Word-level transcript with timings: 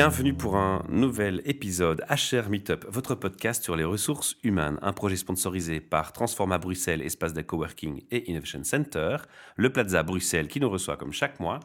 Bienvenue 0.00 0.32
pour 0.32 0.56
un 0.56 0.82
nouvel 0.88 1.42
épisode 1.44 2.02
HR 2.08 2.48
Meetup, 2.48 2.86
votre 2.88 3.14
podcast 3.14 3.62
sur 3.62 3.76
les 3.76 3.84
ressources 3.84 4.34
humaines, 4.42 4.78
un 4.80 4.94
projet 4.94 5.16
sponsorisé 5.16 5.78
par 5.78 6.14
Transforma 6.14 6.56
Bruxelles, 6.56 7.02
espace 7.02 7.34
de 7.34 7.42
coworking 7.42 8.00
et 8.10 8.30
Innovation 8.30 8.64
Center, 8.64 9.18
le 9.56 9.70
Plaza 9.70 10.02
Bruxelles 10.02 10.48
qui 10.48 10.58
nous 10.58 10.70
reçoit 10.70 10.96
comme 10.96 11.12
chaque 11.12 11.38
mois, 11.38 11.60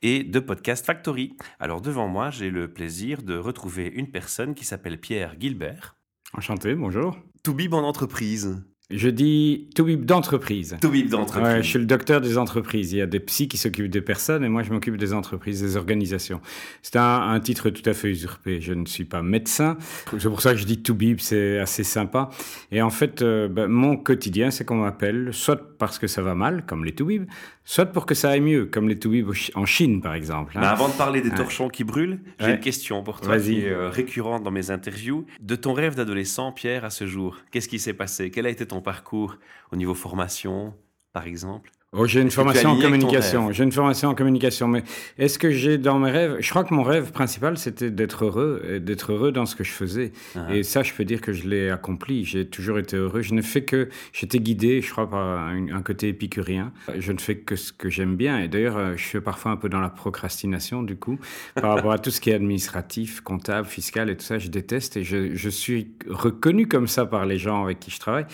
et 0.00 0.22
de 0.22 0.38
Podcast 0.38 0.86
Factory. 0.86 1.36
Alors 1.58 1.80
devant 1.80 2.06
moi, 2.06 2.30
j'ai 2.30 2.50
le 2.50 2.72
plaisir 2.72 3.20
de 3.20 3.36
retrouver 3.36 3.88
une 3.88 4.12
personne 4.12 4.54
qui 4.54 4.64
s'appelle 4.64 5.00
Pierre 5.00 5.34
Gilbert. 5.36 5.96
Enchanté, 6.34 6.76
bonjour. 6.76 7.18
Toubib 7.42 7.74
en 7.74 7.82
entreprise. 7.82 8.62
Je 8.92 9.08
dis 9.08 9.68
Toubib 9.74 10.04
d'entreprise. 10.04 10.76
Toubib 10.80 11.08
d'entreprise. 11.08 11.54
Ouais, 11.54 11.62
je 11.62 11.68
suis 11.68 11.78
le 11.78 11.86
docteur 11.86 12.20
des 12.20 12.38
entreprises. 12.38 12.92
Il 12.92 12.98
y 12.98 13.00
a 13.00 13.06
des 13.06 13.20
psys 13.20 13.48
qui 13.48 13.56
s'occupent 13.56 13.90
des 13.90 14.02
personnes 14.02 14.44
et 14.44 14.48
moi 14.48 14.62
je 14.62 14.70
m'occupe 14.70 14.96
des 14.96 15.12
entreprises, 15.12 15.62
des 15.62 15.76
organisations. 15.76 16.40
C'est 16.82 16.96
un, 16.96 17.30
un, 17.30 17.40
titre 17.40 17.70
tout 17.70 17.88
à 17.88 17.94
fait 17.94 18.08
usurpé. 18.08 18.60
Je 18.60 18.74
ne 18.74 18.86
suis 18.86 19.04
pas 19.04 19.22
médecin. 19.22 19.76
C'est 20.18 20.28
pour 20.28 20.42
ça 20.42 20.52
que 20.52 20.58
je 20.58 20.66
dis 20.66 20.82
Toubib, 20.82 21.18
c'est 21.20 21.58
assez 21.58 21.84
sympa. 21.84 22.28
Et 22.70 22.82
en 22.82 22.90
fait, 22.90 23.22
euh, 23.22 23.48
ben, 23.48 23.66
mon 23.66 23.96
quotidien, 23.96 24.50
c'est 24.50 24.64
qu'on 24.64 24.76
m'appelle 24.76 25.30
soit 25.32 25.78
parce 25.78 25.98
que 25.98 26.06
ça 26.06 26.22
va 26.22 26.34
mal, 26.34 26.64
comme 26.66 26.84
les 26.84 26.92
Toubib, 26.92 27.24
soit 27.64 27.86
pour 27.86 28.06
que 28.06 28.14
ça 28.14 28.30
aille 28.30 28.40
mieux, 28.40 28.66
comme 28.66 28.88
les 28.88 28.98
Toubib 28.98 29.30
en 29.54 29.66
Chine 29.66 30.00
par 30.00 30.14
exemple. 30.14 30.56
Hein. 30.56 30.60
Mais 30.60 30.66
avant 30.66 30.88
de 30.88 30.94
parler 30.94 31.20
des 31.20 31.30
torchons 31.30 31.68
qui 31.68 31.84
brûlent, 31.84 32.20
j'ai 32.38 32.46
ouais. 32.46 32.54
une 32.54 32.60
question 32.60 33.02
pour 33.02 33.20
toi 33.20 33.38
qui 33.38 33.60
est 33.60 33.70
euh, 33.70 33.88
récurrente 33.88 34.42
dans 34.42 34.50
mes 34.50 34.70
interviews. 34.70 35.26
De 35.40 35.56
ton 35.56 35.72
rêve 35.72 35.94
d'adolescent, 35.94 36.52
Pierre, 36.52 36.84
à 36.84 36.90
ce 36.90 37.06
jour, 37.06 37.38
qu'est-ce 37.50 37.68
qui 37.68 37.78
s'est 37.78 37.94
passé? 37.94 38.30
Quel 38.30 38.46
a 38.46 38.50
été 38.50 38.66
ton 38.66 38.80
parcours 38.80 39.36
au 39.70 39.76
niveau 39.76 39.94
formation, 39.94 40.74
par 41.12 41.26
exemple? 41.26 41.70
Oh, 41.94 42.06
j'ai 42.06 42.22
une 42.22 42.30
formation 42.30 42.70
en 42.70 42.80
communication. 42.80 43.52
J'ai 43.52 43.64
une 43.64 43.72
formation 43.72 44.08
en 44.08 44.14
communication. 44.14 44.66
Mais 44.66 44.82
est-ce 45.18 45.38
que 45.38 45.50
j'ai 45.50 45.76
dans 45.76 45.98
mes 45.98 46.10
rêves 46.10 46.38
Je 46.40 46.48
crois 46.48 46.64
que 46.64 46.72
mon 46.72 46.82
rêve 46.82 47.12
principal, 47.12 47.58
c'était 47.58 47.90
d'être 47.90 48.24
heureux, 48.24 48.80
d'être 48.80 49.12
heureux 49.12 49.30
dans 49.30 49.44
ce 49.44 49.54
que 49.54 49.62
je 49.62 49.72
faisais. 49.72 50.12
Ah. 50.34 50.46
Et 50.54 50.62
ça, 50.62 50.82
je 50.82 50.94
peux 50.94 51.04
dire 51.04 51.20
que 51.20 51.34
je 51.34 51.46
l'ai 51.46 51.68
accompli. 51.68 52.24
J'ai 52.24 52.46
toujours 52.46 52.78
été 52.78 52.96
heureux. 52.96 53.20
Je 53.20 53.34
ne 53.34 53.42
fais 53.42 53.64
que. 53.64 53.90
J'étais 54.14 54.38
guidé, 54.38 54.80
je 54.80 54.90
crois, 54.90 55.10
par 55.10 55.20
un, 55.20 55.68
un, 55.68 55.82
côté 55.82 56.08
épicurien. 56.08 56.72
Je 56.98 57.12
ne 57.12 57.18
fais 57.18 57.36
que 57.36 57.56
ce 57.56 57.74
que 57.74 57.90
j'aime 57.90 58.16
bien. 58.16 58.38
Et 58.38 58.48
d'ailleurs, 58.48 58.96
je 58.96 59.04
suis 59.04 59.20
parfois 59.20 59.52
un 59.52 59.56
peu 59.56 59.68
dans 59.68 59.80
la 59.80 59.90
procrastination, 59.90 60.82
du 60.82 60.96
coup, 60.96 61.18
par 61.56 61.74
rapport 61.74 61.92
à 61.92 61.98
tout 61.98 62.10
ce 62.10 62.22
qui 62.22 62.30
est 62.30 62.34
administratif, 62.34 63.20
comptable, 63.20 63.68
fiscal 63.68 64.08
et 64.08 64.16
tout 64.16 64.24
ça. 64.24 64.38
Je 64.38 64.48
déteste. 64.48 64.96
Et 64.96 65.04
je, 65.04 65.34
je 65.34 65.50
suis 65.50 65.92
reconnu 66.08 66.66
comme 66.66 66.86
ça 66.86 67.04
par 67.04 67.26
les 67.26 67.36
gens 67.36 67.64
avec 67.64 67.80
qui 67.80 67.90
je 67.90 68.00
travaille. 68.00 68.24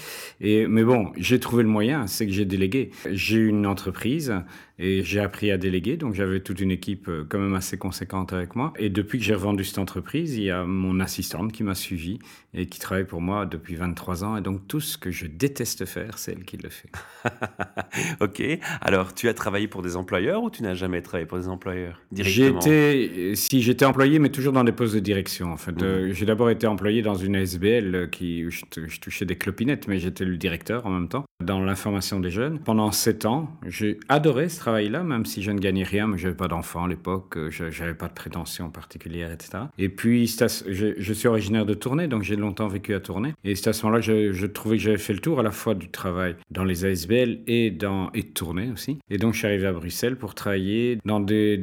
Et 0.40 0.68
mais 0.68 0.84
bon, 0.84 1.10
j'ai 1.16 1.40
trouvé 1.40 1.64
le 1.64 1.68
moyen. 1.68 2.06
C'est 2.06 2.24
que 2.24 2.32
j'ai 2.32 2.44
délégué. 2.44 2.92
J'ai 3.10 3.47
une 3.48 3.66
entreprise 3.66 4.34
et 4.78 5.02
j'ai 5.02 5.20
appris 5.20 5.50
à 5.50 5.58
déléguer, 5.58 5.96
donc 5.96 6.14
j'avais 6.14 6.40
toute 6.40 6.60
une 6.60 6.70
équipe 6.70 7.08
euh, 7.08 7.26
quand 7.28 7.38
même 7.38 7.54
assez 7.54 7.78
conséquente 7.78 8.32
avec 8.32 8.54
moi. 8.54 8.72
Et 8.78 8.90
depuis 8.90 9.18
que 9.18 9.24
j'ai 9.24 9.34
revendu 9.34 9.64
cette 9.64 9.78
entreprise, 9.78 10.36
il 10.36 10.44
y 10.44 10.50
a 10.50 10.64
mon 10.64 11.00
assistante 11.00 11.52
qui 11.52 11.64
m'a 11.64 11.74
suivi 11.74 12.18
et 12.54 12.66
qui 12.66 12.78
travaille 12.78 13.06
pour 13.06 13.20
moi 13.20 13.44
depuis 13.44 13.74
23 13.74 14.24
ans. 14.24 14.36
Et 14.36 14.40
donc 14.40 14.66
tout 14.68 14.80
ce 14.80 14.96
que 14.96 15.10
je 15.10 15.26
déteste 15.26 15.84
faire, 15.84 16.18
c'est 16.18 16.32
elle 16.32 16.44
qui 16.44 16.56
le 16.58 16.68
fait. 16.68 16.90
ok. 18.20 18.42
Alors 18.80 19.14
tu 19.14 19.28
as 19.28 19.34
travaillé 19.34 19.66
pour 19.66 19.82
des 19.82 19.96
employeurs 19.96 20.42
ou 20.42 20.50
tu 20.50 20.62
n'as 20.62 20.74
jamais 20.74 21.02
travaillé 21.02 21.26
pour 21.26 21.38
des 21.38 21.48
employeurs 21.48 22.00
directement? 22.12 22.60
J'étais, 22.60 23.32
si 23.34 23.62
j'étais 23.62 23.84
employé, 23.84 24.18
mais 24.18 24.30
toujours 24.30 24.52
dans 24.52 24.64
des 24.64 24.72
postes 24.72 24.94
de 24.94 25.00
direction. 25.00 25.52
En 25.52 25.56
fait, 25.56 25.72
mmh. 25.72 26.12
j'ai 26.12 26.26
d'abord 26.26 26.50
été 26.50 26.66
employé 26.66 27.02
dans 27.02 27.16
une 27.16 27.34
ASBL 27.34 28.10
qui 28.10 28.46
où 28.46 28.50
je, 28.50 28.62
je 28.86 29.00
touchais 29.00 29.24
des 29.24 29.36
clopinettes, 29.36 29.88
mais 29.88 29.98
j'étais 29.98 30.24
le 30.24 30.36
directeur 30.36 30.86
en 30.86 30.90
même 30.90 31.08
temps 31.08 31.24
dans 31.44 31.60
l'information 31.60 32.20
des 32.20 32.30
jeunes 32.30 32.58
pendant 32.58 32.92
7 32.92 33.26
ans. 33.26 33.50
J'ai 33.66 33.98
adoré 34.08 34.48
ce 34.48 34.60
travail-là, 34.68 35.02
même 35.02 35.24
si 35.24 35.42
je 35.42 35.50
ne 35.50 35.58
gagnais 35.58 35.82
rien, 35.82 36.06
mais 36.06 36.18
j'avais 36.18 36.34
pas 36.34 36.48
d'enfant 36.48 36.84
à 36.84 36.88
l'époque, 36.88 37.38
euh, 37.38 37.50
je 37.50 37.64
n'avais 37.64 37.94
pas 37.94 38.08
de 38.08 38.12
prétention 38.12 38.68
particulière, 38.68 39.32
etc. 39.32 39.64
Et 39.78 39.88
puis, 39.88 40.26
je, 40.26 40.94
je, 40.98 41.12
suis 41.14 41.26
originaire 41.26 41.64
de 41.64 41.72
Tournai, 41.72 42.06
donc 42.06 42.22
j'ai 42.22 42.36
longtemps 42.36 42.68
vécu 42.68 42.94
à 42.94 43.00
Tournai. 43.00 43.32
Et 43.44 43.54
c'est 43.54 43.70
à 43.70 43.72
ce 43.72 43.86
moment-là 43.86 44.02
je, 44.02 44.32
je, 44.32 44.46
trouvais 44.46 44.76
que 44.76 44.82
j'avais 44.82 44.98
fait 44.98 45.14
le 45.14 45.20
tour 45.20 45.40
à 45.40 45.42
la 45.42 45.50
fois 45.50 45.74
du 45.74 45.88
travail 45.88 46.36
dans 46.50 46.64
les 46.64 46.84
ASBL 46.84 47.40
et 47.46 47.70
dans 47.70 48.10
et 48.12 48.22
de 48.22 48.28
Tournai 48.28 48.70
aussi. 48.70 48.98
Et 49.08 49.16
donc, 49.16 49.32
je 49.32 49.38
suis 49.38 49.46
arrivé 49.46 49.66
à 49.66 49.72
Bruxelles 49.72 50.16
pour 50.16 50.34
travailler 50.34 50.98
dans 51.06 51.20
des 51.20 51.58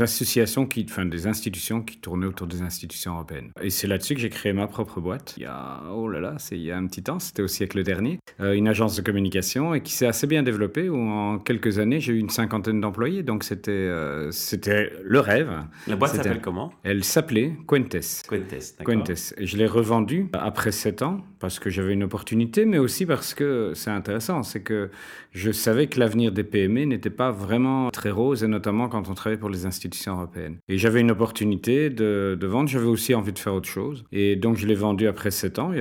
associations, 0.00 0.64
qui, 0.64 0.86
enfin 0.88 1.04
des 1.04 1.26
institutions 1.26 1.82
qui 1.82 1.98
tournaient 1.98 2.26
autour 2.26 2.46
des 2.46 2.62
institutions 2.62 3.12
européennes. 3.12 3.50
Et 3.60 3.68
c'est 3.68 3.86
là-dessus 3.86 4.14
que 4.14 4.20
j'ai 4.20 4.30
créé 4.30 4.54
ma 4.54 4.68
propre 4.68 5.00
boîte. 5.00 5.34
Il 5.36 5.42
y 5.42 5.46
a, 5.46 5.82
oh 5.92 6.08
là 6.08 6.20
là, 6.20 6.36
c'est 6.38 6.56
il 6.56 6.62
y 6.62 6.70
a 6.70 6.78
un 6.78 6.86
petit 6.86 7.02
temps, 7.02 7.18
c'était 7.18 7.42
au 7.42 7.48
siècle 7.48 7.82
dernier, 7.82 8.20
euh, 8.40 8.54
une 8.54 8.68
agence 8.68 8.96
de 8.96 9.02
communication 9.02 9.74
et 9.74 9.82
qui 9.82 9.92
s'est 9.92 10.06
assez 10.06 10.26
bien 10.26 10.42
développée 10.42 10.88
où 10.88 10.96
en 10.96 11.38
quelques 11.38 11.78
années, 11.78 12.00
j'ai 12.00 12.14
eu 12.14 12.21
une 12.22 12.30
cinquantaine 12.30 12.80
d'employés, 12.80 13.22
donc 13.22 13.44
c'était 13.44 13.70
euh, 13.70 14.30
c'était 14.30 14.92
le 15.02 15.20
rêve. 15.20 15.50
La 15.86 15.96
boîte 15.96 16.14
s'appelle 16.14 16.40
comment? 16.40 16.72
Elle 16.84 17.04
s'appelait 17.04 17.52
Quentes. 17.66 17.96
Quentes, 18.28 18.76
Quentes. 18.84 19.34
Et 19.36 19.46
je 19.46 19.56
l'ai 19.56 19.66
revendue 19.66 20.28
après 20.32 20.72
sept 20.72 21.02
ans 21.02 21.18
parce 21.40 21.58
que 21.58 21.68
j'avais 21.68 21.92
une 21.92 22.04
opportunité, 22.04 22.64
mais 22.64 22.78
aussi 22.78 23.04
parce 23.04 23.34
que 23.34 23.72
c'est 23.74 23.90
intéressant, 23.90 24.42
c'est 24.44 24.62
que 24.62 24.90
je 25.32 25.50
savais 25.50 25.86
que 25.86 25.98
l'avenir 25.98 26.30
des 26.30 26.44
PME 26.44 26.84
n'était 26.84 27.10
pas 27.10 27.30
vraiment 27.30 27.90
très 27.90 28.10
rose, 28.10 28.44
et 28.44 28.48
notamment 28.48 28.88
quand 28.88 29.08
on 29.08 29.14
travaillait 29.14 29.40
pour 29.40 29.48
les 29.48 29.66
institutions 29.66 30.14
européennes. 30.14 30.58
Et 30.68 30.78
j'avais 30.78 31.00
une 31.00 31.10
opportunité 31.10 31.90
de, 31.90 32.38
vendre, 32.42 32.68
j'avais 32.68 32.86
aussi 32.86 33.14
envie 33.14 33.32
de 33.32 33.38
faire 33.38 33.54
autre 33.54 33.68
chose, 33.68 34.04
et 34.12 34.36
donc 34.36 34.56
je 34.56 34.66
l'ai 34.66 34.74
vendue 34.74 35.06
après 35.06 35.30
sept 35.30 35.58
ans. 35.58 35.72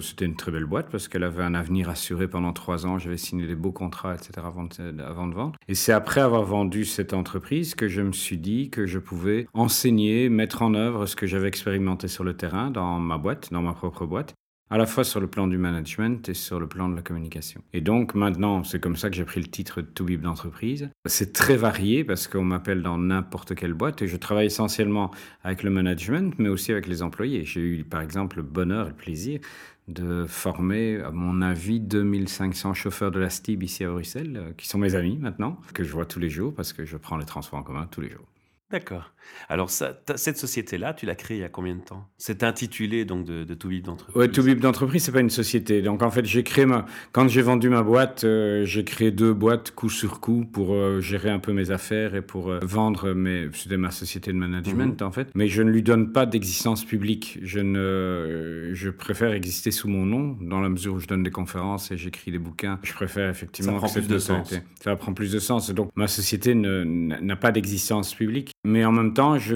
C'était 0.00 0.24
une 0.24 0.36
très 0.36 0.50
belle 0.50 0.64
boîte 0.64 0.88
parce 0.90 1.08
qu'elle 1.08 1.24
avait 1.24 1.42
un 1.42 1.54
avenir 1.54 1.88
assuré 1.88 2.28
pendant 2.28 2.52
trois 2.52 2.86
ans. 2.86 2.98
J'avais 2.98 3.16
signé 3.16 3.46
des 3.46 3.54
beaux 3.54 3.72
contrats, 3.72 4.14
etc. 4.14 4.32
avant 4.44 4.64
de, 4.64 5.02
avant 5.02 5.26
de 5.26 5.34
vendre. 5.34 5.58
Et 5.68 5.74
c'est 5.74 5.92
après 5.92 6.20
avoir 6.20 6.44
vendu 6.44 6.84
cette 6.84 7.12
entreprise 7.12 7.74
que 7.74 7.88
je 7.88 8.00
me 8.00 8.12
suis 8.12 8.38
dit 8.38 8.70
que 8.70 8.86
je 8.86 8.98
pouvais 8.98 9.46
enseigner, 9.54 10.28
mettre 10.28 10.62
en 10.62 10.74
œuvre 10.74 11.06
ce 11.06 11.16
que 11.16 11.26
j'avais 11.26 11.48
expérimenté 11.48 12.08
sur 12.08 12.24
le 12.24 12.34
terrain 12.34 12.70
dans 12.70 12.98
ma 12.98 13.18
boîte, 13.18 13.52
dans 13.52 13.62
ma 13.62 13.72
propre 13.72 14.06
boîte 14.06 14.34
à 14.70 14.78
la 14.78 14.86
fois 14.86 15.04
sur 15.04 15.20
le 15.20 15.26
plan 15.26 15.46
du 15.46 15.58
management 15.58 16.28
et 16.28 16.34
sur 16.34 16.60
le 16.60 16.66
plan 16.66 16.88
de 16.88 16.96
la 16.96 17.02
communication. 17.02 17.62
Et 17.72 17.80
donc 17.80 18.14
maintenant, 18.14 18.64
c'est 18.64 18.80
comme 18.80 18.96
ça 18.96 19.10
que 19.10 19.16
j'ai 19.16 19.24
pris 19.24 19.40
le 19.40 19.46
titre 19.46 19.80
de 19.80 19.86
Toubib 19.86 20.20
d'entreprise. 20.20 20.90
C'est 21.06 21.32
très 21.32 21.56
varié 21.56 22.04
parce 22.04 22.28
qu'on 22.28 22.44
m'appelle 22.44 22.82
dans 22.82 22.98
n'importe 22.98 23.54
quelle 23.54 23.74
boîte 23.74 24.02
et 24.02 24.06
je 24.06 24.16
travaille 24.16 24.46
essentiellement 24.46 25.10
avec 25.42 25.62
le 25.62 25.70
management, 25.70 26.34
mais 26.38 26.48
aussi 26.48 26.72
avec 26.72 26.86
les 26.86 27.02
employés. 27.02 27.44
J'ai 27.44 27.60
eu 27.60 27.84
par 27.84 28.00
exemple 28.02 28.36
le 28.36 28.42
bonheur 28.42 28.86
et 28.86 28.90
le 28.90 28.96
plaisir 28.96 29.40
de 29.88 30.26
former, 30.26 31.00
à 31.00 31.10
mon 31.10 31.40
avis, 31.40 31.80
2500 31.80 32.74
chauffeurs 32.74 33.10
de 33.10 33.18
la 33.18 33.30
STIB 33.30 33.62
ici 33.62 33.84
à 33.84 33.90
Bruxelles, 33.90 34.36
euh, 34.36 34.52
qui 34.56 34.68
sont 34.68 34.78
mes 34.78 34.94
amis 34.94 35.16
maintenant, 35.16 35.58
que 35.72 35.82
je 35.82 35.90
vois 35.90 36.04
tous 36.04 36.18
les 36.18 36.28
jours 36.28 36.54
parce 36.54 36.74
que 36.74 36.84
je 36.84 36.98
prends 36.98 37.16
les 37.16 37.24
transports 37.24 37.58
en 37.58 37.62
commun 37.62 37.88
tous 37.90 38.02
les 38.02 38.10
jours. 38.10 38.26
D'accord. 38.70 39.12
Alors, 39.48 39.70
ça, 39.70 39.98
cette 40.16 40.36
société-là, 40.36 40.92
tu 40.94 41.06
l'as 41.06 41.14
créée 41.14 41.38
il 41.38 41.40
y 41.40 41.44
a 41.44 41.48
combien 41.48 41.74
de 41.74 41.80
temps? 41.80 42.06
C'est 42.18 42.42
intitulé 42.42 43.04
donc 43.04 43.24
de, 43.24 43.44
de 43.44 43.54
Toubib 43.54 43.84
d'entreprise 43.84 44.16
Oui, 44.16 44.30
Toubib 44.30 44.60
d'entreprise, 44.60 45.04
c'est 45.04 45.12
pas 45.12 45.20
une 45.20 45.30
société. 45.30 45.80
Donc, 45.80 46.02
en 46.02 46.10
fait, 46.10 46.24
j'ai 46.26 46.42
créé 46.42 46.66
ma. 46.66 46.84
Quand 47.12 47.28
j'ai 47.28 47.42
vendu 47.42 47.68
ma 47.70 47.82
boîte, 47.82 48.24
euh, 48.24 48.64
j'ai 48.64 48.84
créé 48.84 49.10
deux 49.10 49.32
boîtes 49.32 49.70
coup 49.70 49.88
sur 49.88 50.20
coup 50.20 50.44
pour 50.44 50.74
euh, 50.74 51.00
gérer 51.00 51.30
un 51.30 51.38
peu 51.38 51.52
mes 51.52 51.70
affaires 51.70 52.14
et 52.14 52.22
pour 52.22 52.50
euh, 52.50 52.60
vendre 52.62 53.12
mes. 53.12 53.48
C'était 53.54 53.76
ma 53.76 53.90
société 53.90 54.32
de 54.32 54.38
management, 54.38 55.00
mmh. 55.00 55.04
en 55.04 55.12
fait. 55.12 55.30
Mais 55.34 55.48
je 55.48 55.62
ne 55.62 55.70
lui 55.70 55.82
donne 55.82 56.12
pas 56.12 56.26
d'existence 56.26 56.84
publique. 56.84 57.38
Je, 57.42 57.60
ne... 57.60 58.70
je 58.74 58.90
préfère 58.90 59.32
exister 59.32 59.70
sous 59.70 59.88
mon 59.88 60.04
nom, 60.04 60.36
dans 60.40 60.60
la 60.60 60.68
mesure 60.68 60.94
où 60.94 61.00
je 61.00 61.06
donne 61.06 61.22
des 61.22 61.30
conférences 61.30 61.90
et 61.90 61.96
j'écris 61.96 62.32
des 62.32 62.38
bouquins. 62.38 62.78
Je 62.82 62.92
préfère 62.92 63.30
effectivement. 63.30 63.72
Ça 63.72 63.78
prend 63.78 63.92
plus 63.92 64.08
de 64.08 64.18
sens. 64.18 64.54
Ça 64.82 64.96
prend 64.96 65.14
plus 65.14 65.32
de 65.32 65.38
sens. 65.38 65.70
Donc, 65.70 65.90
ma 65.96 66.06
société 66.08 66.54
n'a 66.54 67.36
pas 67.36 67.50
d'existence 67.50 68.14
publique. 68.14 68.52
Mais 68.64 68.84
en 68.84 68.90
même 68.90 69.14
temps, 69.14 69.38
je, 69.38 69.54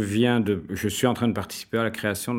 suis 0.89 1.07
en 1.07 1.15
train 1.15 1.27
de 1.27 1.33
participer 1.33 1.77
à 1.79 1.83
la 1.83 1.91
création 1.91 2.39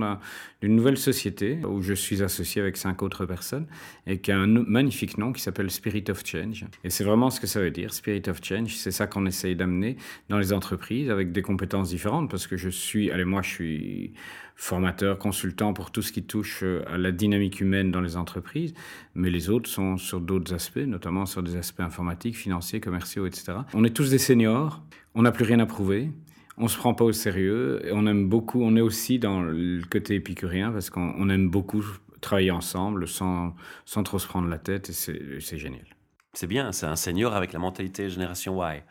d'une 0.62 0.76
nouvelle 0.76 0.98
société 0.98 1.60
où 1.66 1.82
je 1.82 1.94
suis 1.94 2.24
associé 2.24 2.62
avec 2.62 2.78
cinq 2.78 3.04
autres 3.04 3.26
personnes 3.26 3.68
et 4.08 4.20
qui 4.20 4.32
a 4.32 4.38
un 4.38 4.48
magnifique 4.48 5.18
nom 5.18 5.34
qui 5.34 5.42
s'appelle 5.42 5.70
Spirit 5.70 6.06
of 6.10 6.26
Change. 6.26 6.66
Et 6.86 6.90
c'est 6.90 7.04
vraiment 7.04 7.30
ce 7.30 7.42
que 7.42 7.48
ça 7.48 7.60
veut 7.60 7.70
dire, 7.70 7.94
Spirit 7.94 8.24
of 8.28 8.40
Change. 8.42 8.76
C'est 8.76 8.92
ça 8.92 9.08
qu'on 9.08 9.26
essaye 9.26 9.58
d'amener 9.58 9.98
dans 10.30 10.40
les 10.40 10.54
entreprises 10.54 11.10
avec 11.10 11.34
des 11.34 11.42
compétences 11.42 11.90
différentes 11.90 12.30
parce 12.32 12.48
que 12.48 12.56
je 12.56 12.70
suis, 12.70 13.12
allez, 13.12 13.26
moi, 13.26 13.42
je 13.42 13.50
suis 13.50 14.14
formateur, 14.56 15.18
consultant 15.18 15.74
pour 15.74 15.92
tout 15.92 16.02
ce 16.02 16.12
qui 16.12 16.24
touche 16.24 16.62
euh, 16.64 16.84
à 16.88 16.98
la 16.98 17.12
dynamique 17.12 17.60
humaine 17.60 17.92
dans 17.92 18.02
les 18.02 18.16
entreprises, 18.18 18.74
mais 19.16 19.30
les 19.30 19.50
autres 19.50 19.70
sont 19.70 19.98
sur 19.98 20.22
d'autres 20.22 20.54
aspects, 20.54 20.78
notamment 20.78 21.26
sur 21.26 21.44
des 21.44 21.56
aspects 21.56 21.82
informatiques, 21.82 22.38
financiers, 22.38 22.80
commerciaux, 22.80 23.26
etc. 23.26 23.54
On 23.74 23.84
est 23.84 23.96
tous 23.96 24.12
des 24.12 24.20
seniors, 24.20 24.84
on 25.16 25.24
n'a 25.24 25.32
plus 25.32 25.44
rien 25.44 25.60
à 25.60 25.66
prouver 25.66 26.12
on 26.58 26.68
se 26.68 26.78
prend 26.78 26.94
pas 26.94 27.06
au 27.06 27.12
sérieux 27.12 27.82
et 27.86 27.92
on 27.94 28.06
aime 28.06 28.30
beaucoup. 28.30 28.62
On 28.64 28.76
est 28.76 28.82
aussi 28.82 29.20
dans 29.20 29.42
le 29.42 29.82
côté 29.90 30.16
épicurien 30.16 30.72
parce 30.72 30.90
qu'on 30.90 31.30
aime 31.30 31.50
beaucoup 31.50 31.84
travailler 32.22 32.52
ensemble 32.52 33.08
sans, 33.08 33.56
sans 33.86 34.04
trop 34.04 34.20
se 34.20 34.28
prendre 34.28 34.48
la 34.48 34.60
tête 34.60 34.90
et 34.90 34.94
c'est 34.94 35.58
génial. 35.58 35.93
C'est 36.36 36.48
bien, 36.48 36.72
c'est 36.72 36.88
un 36.88 36.96
senior 36.96 37.36
avec 37.36 37.54
la 37.54 37.60
mentalité 37.60 38.10
génération 38.10 38.60
Y. 38.64 38.84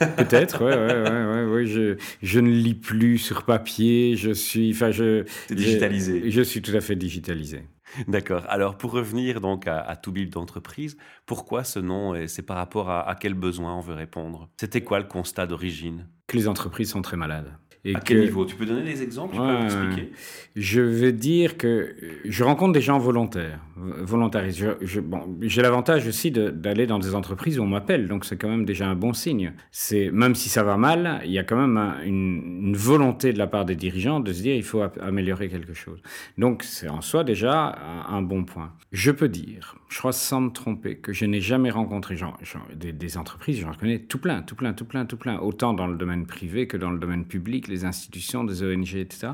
Peut-être, 0.16 0.64
ouais, 0.64 0.76
ouais, 0.76 1.10
ouais, 1.10 1.52
ouais, 1.52 1.66
Je, 1.66 1.96
je, 2.22 2.38
ne 2.38 2.48
lis 2.48 2.74
plus 2.74 3.18
sur 3.18 3.42
papier, 3.42 4.16
je 4.16 4.30
suis, 4.30 4.70
enfin, 4.72 4.92
je. 4.92 5.24
digitalisé. 5.52 6.22
Je, 6.26 6.30
je, 6.30 6.42
suis 6.42 6.62
tout 6.62 6.74
à 6.76 6.80
fait 6.80 6.94
digitalisé. 6.94 7.66
D'accord. 8.06 8.44
Alors, 8.48 8.78
pour 8.78 8.92
revenir 8.92 9.40
donc 9.40 9.66
à, 9.66 9.80
à 9.80 9.96
Build 10.06 10.32
d'entreprise, 10.32 10.96
pourquoi 11.26 11.64
ce 11.64 11.80
nom 11.80 12.14
et 12.14 12.28
c'est 12.28 12.42
par 12.42 12.56
rapport 12.56 12.88
à, 12.90 13.08
à 13.08 13.16
quel 13.16 13.34
besoin 13.34 13.74
on 13.74 13.80
veut 13.80 13.94
répondre? 13.94 14.48
C'était 14.56 14.82
quoi 14.82 15.00
le 15.00 15.06
constat 15.06 15.46
d'origine? 15.46 16.06
Que 16.28 16.36
les 16.36 16.46
entreprises 16.46 16.90
sont 16.90 17.02
très 17.02 17.16
malades 17.16 17.52
Et 17.84 17.94
à 17.94 18.00
quel 18.00 18.20
niveau? 18.20 18.46
Tu 18.46 18.56
peux 18.56 18.64
donner 18.64 18.82
des 18.82 19.02
exemples 19.02 19.34
Tu 19.34 19.40
peux 19.40 19.64
expliquer? 19.64 20.12
Je 20.56 20.80
vais 20.80 21.12
dire 21.12 21.56
que 21.58 21.94
je 22.24 22.44
rencontre 22.44 22.72
des 22.72 22.80
gens 22.80 22.98
volontaires, 22.98 23.58
volontaristes. 23.76 24.64
Je, 24.80 25.00
bon, 25.00 25.36
j'ai 25.42 25.62
l'avantage 25.62 26.06
aussi 26.06 26.30
d'aller 26.30 26.86
dans 26.86 26.98
des 26.98 27.14
entreprises 27.14 27.58
où 27.58 27.62
on 27.62 27.66
m'appelle, 27.66 28.06
donc 28.06 28.24
c'est 28.24 28.36
quand 28.36 28.48
même 28.48 28.64
déjà 28.64 28.86
un 28.86 28.94
bon 28.94 29.12
signe. 29.12 29.52
C'est 29.72 30.10
même 30.12 30.34
si 30.34 30.48
ça 30.48 30.62
va 30.62 30.76
mal, 30.76 31.20
il 31.24 31.32
y 31.32 31.38
a 31.38 31.44
quand 31.44 31.56
même 31.56 31.76
une, 32.04 32.68
une, 32.68 32.76
volonté 32.76 33.32
de 33.32 33.38
la 33.38 33.48
part 33.48 33.64
des 33.64 33.74
dirigeants 33.74 34.20
de 34.20 34.32
se 34.32 34.42
dire 34.42 34.54
il 34.54 34.62
faut 34.62 34.82
améliorer 35.00 35.48
quelque 35.48 35.74
chose. 35.74 36.00
Donc 36.38 36.62
c'est 36.62 36.88
en 36.88 37.00
soi 37.00 37.24
déjà 37.24 37.76
un, 38.08 38.22
bon 38.22 38.44
point. 38.44 38.72
Je 38.92 39.10
peux 39.10 39.28
dire, 39.28 39.76
je 39.88 39.98
crois 39.98 40.12
sans 40.12 40.40
me 40.40 40.50
tromper, 40.50 40.96
que 40.96 41.12
je 41.12 41.24
n'ai 41.24 41.40
jamais 41.40 41.70
rencontré 41.70 42.16
genre, 42.16 42.38
des, 42.74 42.92
des, 42.92 43.18
entreprises, 43.18 43.60
j'en 43.60 43.74
connais 43.74 43.98
tout 43.98 44.18
plein, 44.18 44.42
tout 44.42 44.54
plein, 44.54 44.72
tout 44.72 44.84
plein, 44.84 45.04
tout 45.04 45.16
plein, 45.16 45.38
autant 45.38 45.74
dans 45.74 45.88
le 45.88 45.96
domaine 45.96 46.26
privé 46.26 46.68
que 46.68 46.76
dans 46.76 46.90
le 46.90 46.98
domaine 46.98 47.24
public, 47.24 47.66
les 47.74 47.84
institutions, 47.84 48.44
des 48.44 48.62
ONG, 48.62 48.94
etc. 48.94 49.32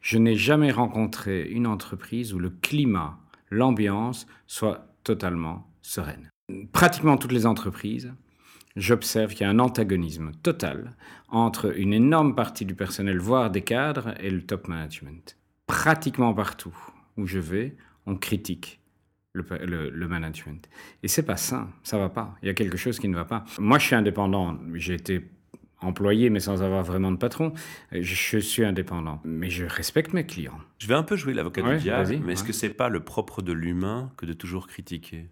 Je 0.00 0.18
n'ai 0.18 0.34
jamais 0.34 0.70
rencontré 0.70 1.48
une 1.48 1.66
entreprise 1.66 2.34
où 2.34 2.38
le 2.38 2.50
climat, 2.50 3.18
l'ambiance 3.50 4.26
soit 4.46 4.86
totalement 5.04 5.68
sereine. 5.82 6.28
Pratiquement 6.72 7.16
toutes 7.16 7.32
les 7.32 7.46
entreprises, 7.46 8.12
j'observe 8.76 9.32
qu'il 9.32 9.42
y 9.42 9.44
a 9.44 9.50
un 9.50 9.58
antagonisme 9.58 10.32
total 10.42 10.96
entre 11.28 11.78
une 11.78 11.92
énorme 11.92 12.34
partie 12.34 12.64
du 12.64 12.74
personnel, 12.74 13.18
voire 13.18 13.50
des 13.50 13.62
cadres, 13.62 14.14
et 14.20 14.30
le 14.30 14.42
top 14.42 14.68
management. 14.68 15.36
Pratiquement 15.66 16.34
partout 16.34 16.76
où 17.16 17.26
je 17.26 17.38
vais, 17.38 17.76
on 18.06 18.16
critique 18.16 18.80
le, 19.32 20.08
management. 20.08 20.68
Et 21.02 21.08
c'est 21.08 21.22
pas 21.22 21.36
sain, 21.36 21.70
ça 21.84 21.98
va 21.98 22.08
pas. 22.08 22.36
Il 22.42 22.46
y 22.46 22.50
a 22.50 22.54
quelque 22.54 22.76
chose 22.76 22.98
qui 22.98 23.08
ne 23.08 23.14
va 23.14 23.24
pas. 23.24 23.44
Moi, 23.58 23.78
je 23.78 23.86
suis 23.86 23.94
indépendant. 23.94 24.58
J'ai 24.74 24.94
été 24.94 25.30
employé, 25.80 26.30
mais 26.30 26.40
sans 26.40 26.62
avoir 26.62 26.82
vraiment 26.82 27.12
de 27.12 27.16
patron. 27.16 27.52
Je 27.92 28.38
suis 28.38 28.64
indépendant, 28.64 29.20
mais 29.24 29.50
je 29.50 29.64
respecte 29.64 30.12
mes 30.12 30.24
clients. 30.24 30.58
Je 30.78 30.86
vais 30.86 30.94
un 30.94 31.02
peu 31.02 31.16
jouer 31.16 31.34
l'avocat 31.34 31.62
du 31.62 31.76
diable, 31.78 32.20
mais 32.24 32.34
est-ce 32.34 32.44
que 32.44 32.52
c'est 32.52 32.70
pas 32.70 32.88
le 32.88 33.00
propre 33.00 33.42
de 33.42 33.52
l'humain 33.52 34.12
que 34.16 34.26
de 34.26 34.32
toujours 34.32 34.66
critiquer? 34.66 35.30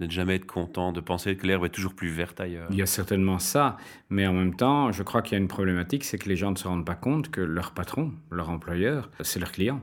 De 0.00 0.06
ne 0.06 0.10
jamais 0.10 0.36
être 0.36 0.46
content, 0.46 0.92
de 0.92 1.00
penser 1.00 1.36
que 1.36 1.46
l'herbe 1.46 1.66
est 1.66 1.70
toujours 1.70 1.94
plus 1.94 2.08
verte 2.08 2.40
ailleurs? 2.40 2.68
Il 2.70 2.76
y 2.76 2.80
a 2.80 2.86
certainement 2.86 3.38
ça, 3.38 3.76
mais 4.08 4.26
en 4.26 4.32
même 4.32 4.56
temps, 4.56 4.92
je 4.92 5.02
crois 5.02 5.20
qu'il 5.20 5.32
y 5.32 5.34
a 5.34 5.38
une 5.38 5.48
problématique, 5.48 6.04
c'est 6.04 6.16
que 6.16 6.26
les 6.26 6.36
gens 6.36 6.50
ne 6.52 6.56
se 6.56 6.66
rendent 6.66 6.86
pas 6.86 6.94
compte 6.94 7.30
que 7.30 7.42
leur 7.42 7.72
patron, 7.72 8.14
leur 8.30 8.48
employeur, 8.48 9.10
c'est 9.20 9.40
leur 9.40 9.52
client 9.52 9.82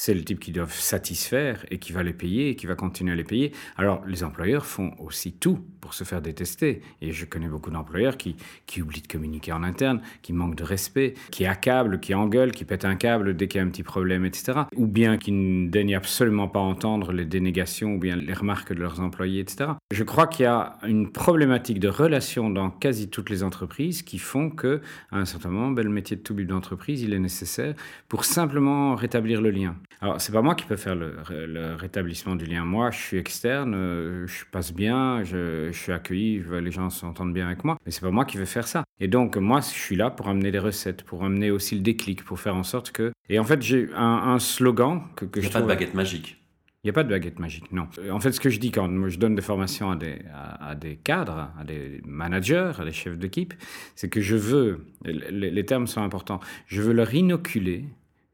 c'est 0.00 0.14
le 0.14 0.22
type 0.22 0.38
qui 0.38 0.52
doivent 0.52 0.72
satisfaire 0.72 1.66
et 1.72 1.78
qui 1.78 1.92
va 1.92 2.04
les 2.04 2.12
payer 2.12 2.50
et 2.50 2.54
qui 2.54 2.66
va 2.66 2.76
continuer 2.76 3.10
à 3.10 3.16
les 3.16 3.24
payer. 3.24 3.50
Alors, 3.76 4.00
les 4.06 4.22
employeurs 4.22 4.64
font 4.64 4.92
aussi 5.00 5.32
tout 5.32 5.58
pour 5.80 5.92
se 5.92 6.04
faire 6.04 6.22
détester. 6.22 6.82
Et 7.02 7.10
je 7.10 7.24
connais 7.24 7.48
beaucoup 7.48 7.70
d'employeurs 7.70 8.16
qui, 8.16 8.36
qui 8.66 8.80
oublient 8.80 9.02
de 9.02 9.08
communiquer 9.08 9.50
en 9.50 9.64
interne, 9.64 10.00
qui 10.22 10.32
manquent 10.32 10.54
de 10.54 10.62
respect, 10.62 11.14
qui 11.32 11.46
accablent, 11.46 11.98
qui 11.98 12.14
engueulent, 12.14 12.52
qui 12.52 12.64
pètent 12.64 12.84
un 12.84 12.94
câble 12.94 13.34
dès 13.34 13.48
qu'il 13.48 13.58
y 13.60 13.64
a 13.64 13.66
un 13.66 13.70
petit 13.70 13.82
problème, 13.82 14.24
etc. 14.24 14.60
Ou 14.76 14.86
bien 14.86 15.18
qui 15.18 15.32
ne 15.32 15.68
daignent 15.68 15.96
absolument 15.96 16.46
pas 16.46 16.60
entendre 16.60 17.10
les 17.10 17.24
dénégations 17.24 17.94
ou 17.94 17.98
bien 17.98 18.14
les 18.14 18.34
remarques 18.34 18.72
de 18.72 18.78
leurs 18.78 19.00
employés, 19.00 19.40
etc. 19.40 19.72
Je 19.90 20.04
crois 20.04 20.28
qu'il 20.28 20.44
y 20.44 20.46
a 20.46 20.78
une 20.86 21.10
problématique 21.10 21.80
de 21.80 21.88
relation 21.88 22.50
dans 22.50 22.70
quasi 22.70 23.10
toutes 23.10 23.30
les 23.30 23.42
entreprises 23.42 24.02
qui 24.02 24.20
font 24.20 24.50
que, 24.50 24.80
à 25.10 25.18
un 25.18 25.24
certain 25.24 25.48
moment, 25.48 25.72
ben, 25.72 25.84
le 25.84 25.90
métier 25.90 26.16
de 26.16 26.22
tout 26.22 26.34
but 26.34 26.46
d'entreprise, 26.46 27.02
il 27.02 27.12
est 27.12 27.18
nécessaire 27.18 27.74
pour 28.08 28.24
simplement 28.24 28.94
rétablir 28.94 29.42
le 29.42 29.50
lien. 29.50 29.74
Alors, 30.00 30.20
c'est 30.20 30.32
pas 30.32 30.42
moi 30.42 30.54
qui 30.54 30.64
peux 30.64 30.76
faire 30.76 30.94
le, 30.94 31.74
rétablissement 31.74 32.36
du 32.36 32.44
lien. 32.44 32.64
Moi, 32.64 32.90
je 32.90 32.98
suis 32.98 33.16
externe, 33.16 33.74
euh, 33.74 34.26
je 34.26 34.44
passe 34.50 34.72
bien, 34.72 35.24
je, 35.24 35.72
suis 35.72 35.92
accueilli, 35.92 36.42
les 36.62 36.70
gens 36.70 36.88
s'entendent 36.90 37.34
bien 37.34 37.46
avec 37.46 37.64
moi, 37.64 37.76
mais 37.84 37.90
c'est 37.90 38.02
pas 38.02 38.10
moi 38.10 38.24
qui 38.24 38.36
vais 38.36 38.46
faire 38.46 38.68
ça. 38.68 38.84
Et 39.00 39.08
donc, 39.08 39.36
moi, 39.36 39.60
je 39.60 39.66
suis 39.66 39.96
là 39.96 40.10
pour 40.10 40.28
amener 40.28 40.52
des 40.52 40.60
recettes, 40.60 41.02
pour 41.02 41.24
amener 41.24 41.50
aussi 41.50 41.74
le 41.74 41.80
déclic, 41.80 42.24
pour 42.24 42.38
faire 42.38 42.54
en 42.54 42.62
sorte 42.62 42.92
que. 42.92 43.12
Et 43.28 43.38
en 43.38 43.44
fait, 43.44 43.60
j'ai 43.60 43.88
un, 43.94 44.38
slogan 44.38 45.02
que, 45.16 45.24
que 45.24 45.40
Il 45.40 45.42
n'y 45.42 45.48
a 45.48 45.52
pas 45.52 45.62
de 45.62 45.66
baguette 45.66 45.94
magique. 45.94 46.36
Il 46.84 46.86
n'y 46.86 46.90
a 46.90 46.92
pas 46.92 47.02
de 47.02 47.08
baguette 47.08 47.40
magique, 47.40 47.72
non. 47.72 47.88
En 48.12 48.20
fait, 48.20 48.30
ce 48.30 48.38
que 48.38 48.50
je 48.50 48.60
dis 48.60 48.70
quand 48.70 49.08
je 49.08 49.18
donne 49.18 49.34
des 49.34 49.42
formations 49.42 49.90
à 49.90 49.96
des, 49.96 50.20
à, 50.32 50.76
des 50.76 50.94
cadres, 50.94 51.50
à 51.58 51.64
des 51.64 52.00
managers, 52.06 52.72
à 52.78 52.84
des 52.84 52.92
chefs 52.92 53.18
d'équipe, 53.18 53.52
c'est 53.96 54.08
que 54.08 54.20
je 54.20 54.36
veux, 54.36 54.86
les 55.04 55.66
termes 55.66 55.88
sont 55.88 56.02
importants, 56.02 56.38
je 56.66 56.80
veux 56.80 56.92
leur 56.92 57.12
inoculer 57.12 57.84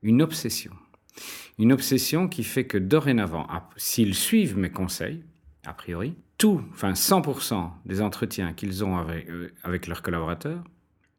une 0.03 0.21
obsession 0.21 0.73
une 1.59 1.73
obsession 1.73 2.29
qui 2.29 2.45
fait 2.45 2.65
que 2.65 2.79
dorénavant, 2.79 3.47
s'ils 3.77 4.15
suivent 4.15 4.57
mes 4.57 4.71
conseils, 4.71 5.23
a 5.65 5.73
priori, 5.73 6.15
tout, 6.39 6.61
enfin 6.73 6.93
100% 6.93 7.71
des 7.87 8.01
entretiens 8.01 8.53
qu'ils 8.53 8.85
ont 8.85 8.97
avec, 8.97 9.29
euh, 9.29 9.53
avec 9.63 9.87
leurs 9.87 10.03
collaborateurs, 10.03 10.63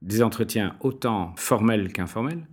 des 0.02 0.22
entretiens 0.22 0.76
autant 0.82 1.34
formels 1.38 1.92
qu'informels, 1.92 2.46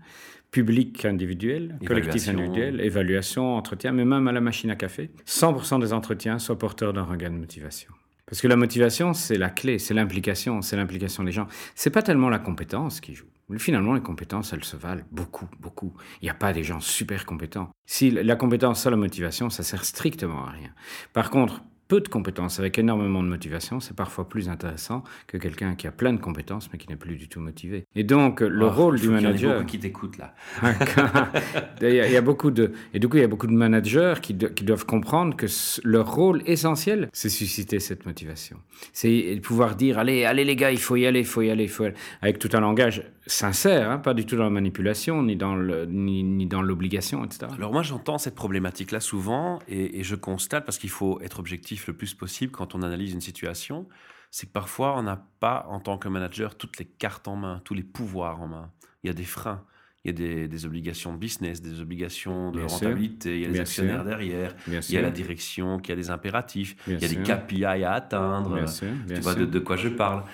publics 0.50 0.96
qu'individuels, 0.98 1.78
collectifs 1.86 2.28
individuels, 2.28 2.80
évaluation, 2.80 3.56
entretien, 3.56 3.92
mais 3.92 4.04
même 4.04 4.28
à 4.28 4.32
la 4.32 4.40
machine 4.40 4.70
à 4.70 4.76
café, 4.76 5.10
100% 5.26 5.80
des 5.80 5.92
entretiens 5.92 6.38
soient 6.38 6.58
porteurs 6.58 6.92
d'un 6.92 7.04
regain 7.04 7.30
de 7.30 7.36
motivation. 7.36 7.92
Parce 8.26 8.40
que 8.40 8.48
la 8.48 8.56
motivation, 8.56 9.12
c'est 9.12 9.36
la 9.36 9.50
clé, 9.50 9.78
c'est 9.78 9.94
l'implication, 9.94 10.62
c'est 10.62 10.76
l'implication 10.76 11.24
des 11.24 11.32
gens. 11.32 11.48
C'est 11.74 11.90
pas 11.90 12.02
tellement 12.02 12.30
la 12.30 12.38
compétence 12.38 13.00
qui 13.00 13.14
joue. 13.14 13.26
Finalement, 13.58 13.94
les 13.94 14.00
compétences, 14.00 14.52
elles 14.52 14.64
se 14.64 14.76
valent 14.76 15.04
beaucoup, 15.10 15.48
beaucoup. 15.60 15.94
Il 16.20 16.24
n'y 16.24 16.30
a 16.30 16.34
pas 16.34 16.52
des 16.52 16.62
gens 16.62 16.80
super 16.80 17.26
compétents. 17.26 17.70
Si 17.86 18.10
la 18.10 18.36
compétence 18.36 18.82
sans 18.82 18.90
la 18.90 18.96
motivation, 18.96 19.50
ça 19.50 19.62
sert 19.62 19.84
strictement 19.84 20.46
à 20.46 20.50
rien. 20.50 20.70
Par 21.12 21.30
contre, 21.30 21.62
peu 21.92 22.00
de 22.00 22.08
compétences 22.08 22.58
avec 22.58 22.78
énormément 22.78 23.22
de 23.22 23.28
motivation, 23.28 23.78
c'est 23.78 23.94
parfois 23.94 24.26
plus 24.26 24.48
intéressant 24.48 25.04
que 25.26 25.36
quelqu'un 25.36 25.74
qui 25.74 25.86
a 25.86 25.92
plein 25.92 26.14
de 26.14 26.20
compétences 26.20 26.70
mais 26.72 26.78
qui 26.78 26.88
n'est 26.88 26.96
plus 26.96 27.16
du 27.16 27.28
tout 27.28 27.38
motivé. 27.38 27.84
Et 27.94 28.02
donc, 28.02 28.40
le 28.40 28.64
oh, 28.64 28.70
rôle 28.70 28.98
du 28.98 29.10
manager. 29.10 29.34
Il 29.34 29.42
y 29.42 29.46
a 29.46 29.54
beaucoup 29.56 29.66
qui 29.66 29.78
t'écoutent 29.78 30.16
là. 30.16 30.34
il, 31.82 31.94
y 31.94 32.16
a, 32.16 32.22
beaucoup 32.22 32.50
de. 32.50 32.72
Et 32.94 32.98
du 32.98 33.10
coup, 33.10 33.18
il 33.18 33.20
y 33.20 33.24
a 33.24 33.28
beaucoup 33.28 33.46
de 33.46 33.52
managers 33.52 34.14
qui, 34.22 34.34
qui 34.34 34.64
doivent 34.64 34.86
comprendre 34.86 35.36
que 35.36 35.44
leur 35.84 36.10
rôle 36.10 36.42
essentiel, 36.46 37.10
c'est 37.12 37.28
susciter 37.28 37.78
cette 37.78 38.06
motivation. 38.06 38.56
C'est 38.94 39.38
pouvoir 39.42 39.76
dire 39.76 39.98
allez, 39.98 40.24
allez 40.24 40.44
les 40.46 40.56
gars, 40.56 40.70
il 40.70 40.80
faut 40.80 40.96
y 40.96 41.06
aller, 41.06 41.20
il 41.20 41.26
faut 41.26 41.42
y 41.42 41.50
aller, 41.50 41.64
il 41.64 41.68
faut 41.68 41.84
aller. 41.84 41.94
Avec 42.22 42.38
tout 42.38 42.48
un 42.54 42.60
langage 42.60 43.04
sincère, 43.26 43.90
hein, 43.90 43.98
pas 43.98 44.14
du 44.14 44.26
tout 44.26 44.36
dans 44.36 44.44
la 44.44 44.50
manipulation, 44.50 45.22
ni 45.22 45.36
dans, 45.36 45.54
le, 45.54 45.86
ni, 45.86 46.46
dans 46.46 46.62
l'obligation, 46.62 47.24
etc. 47.24 47.46
Alors 47.56 47.72
moi 47.72 47.82
j'entends 47.82 48.18
cette 48.18 48.34
problématique-là 48.34 49.00
souvent, 49.00 49.60
et, 49.68 50.02
je 50.02 50.14
constate, 50.14 50.64
parce 50.64 50.78
qu'il 50.78 50.90
faut 50.90 51.20
être 51.20 51.38
objectif 51.38 51.86
le 51.86 51.92
plus 51.92 52.14
possible 52.14 52.52
quand 52.52 52.74
on 52.74 52.82
analyse 52.82 53.12
une 53.12 53.20
situation, 53.20 53.86
c'est 54.30 54.46
que 54.46 54.52
parfois 54.52 54.98
on 54.98 55.02
n'a 55.02 55.24
pas, 55.40 55.66
en 55.68 55.80
tant 55.80 55.98
que 55.98 56.08
manager, 56.08 56.56
toutes 56.56 56.78
les 56.78 56.84
cartes 56.84 57.28
en 57.28 57.36
main, 57.36 57.60
tous 57.64 57.74
les 57.74 57.82
pouvoirs 57.82 58.40
en 58.40 58.48
main. 58.48 58.70
Il 59.04 59.08
y 59.08 59.10
a 59.10 59.14
des 59.14 59.24
freins. 59.24 59.64
Il 60.04 60.18
y 60.18 60.44
a 60.44 60.48
des, 60.48 60.66
obligations 60.66 61.12
de 61.12 61.18
business, 61.18 61.62
des 61.62 61.80
obligations 61.80 62.50
de 62.50 62.62
rentabilité, 62.62 63.36
il 63.36 63.42
y 63.42 63.46
a 63.46 63.52
des 63.52 63.60
actionnaires 63.60 64.04
derrière, 64.04 64.52
il 64.66 64.90
y 64.90 64.96
a 64.96 65.00
la 65.00 65.12
direction 65.12 65.78
qui 65.78 65.92
a 65.92 65.96
des 65.96 66.10
impératifs, 66.10 66.74
il 66.88 67.00
y 67.00 67.04
a 67.04 67.08
des 67.08 67.22
KPI 67.22 67.64
à 67.84 67.92
atteindre. 67.92 68.64
tu 69.06 69.20
vois 69.20 69.36
de, 69.36 69.58
quoi 69.60 69.76
je 69.76 69.88
parle. 69.88 70.24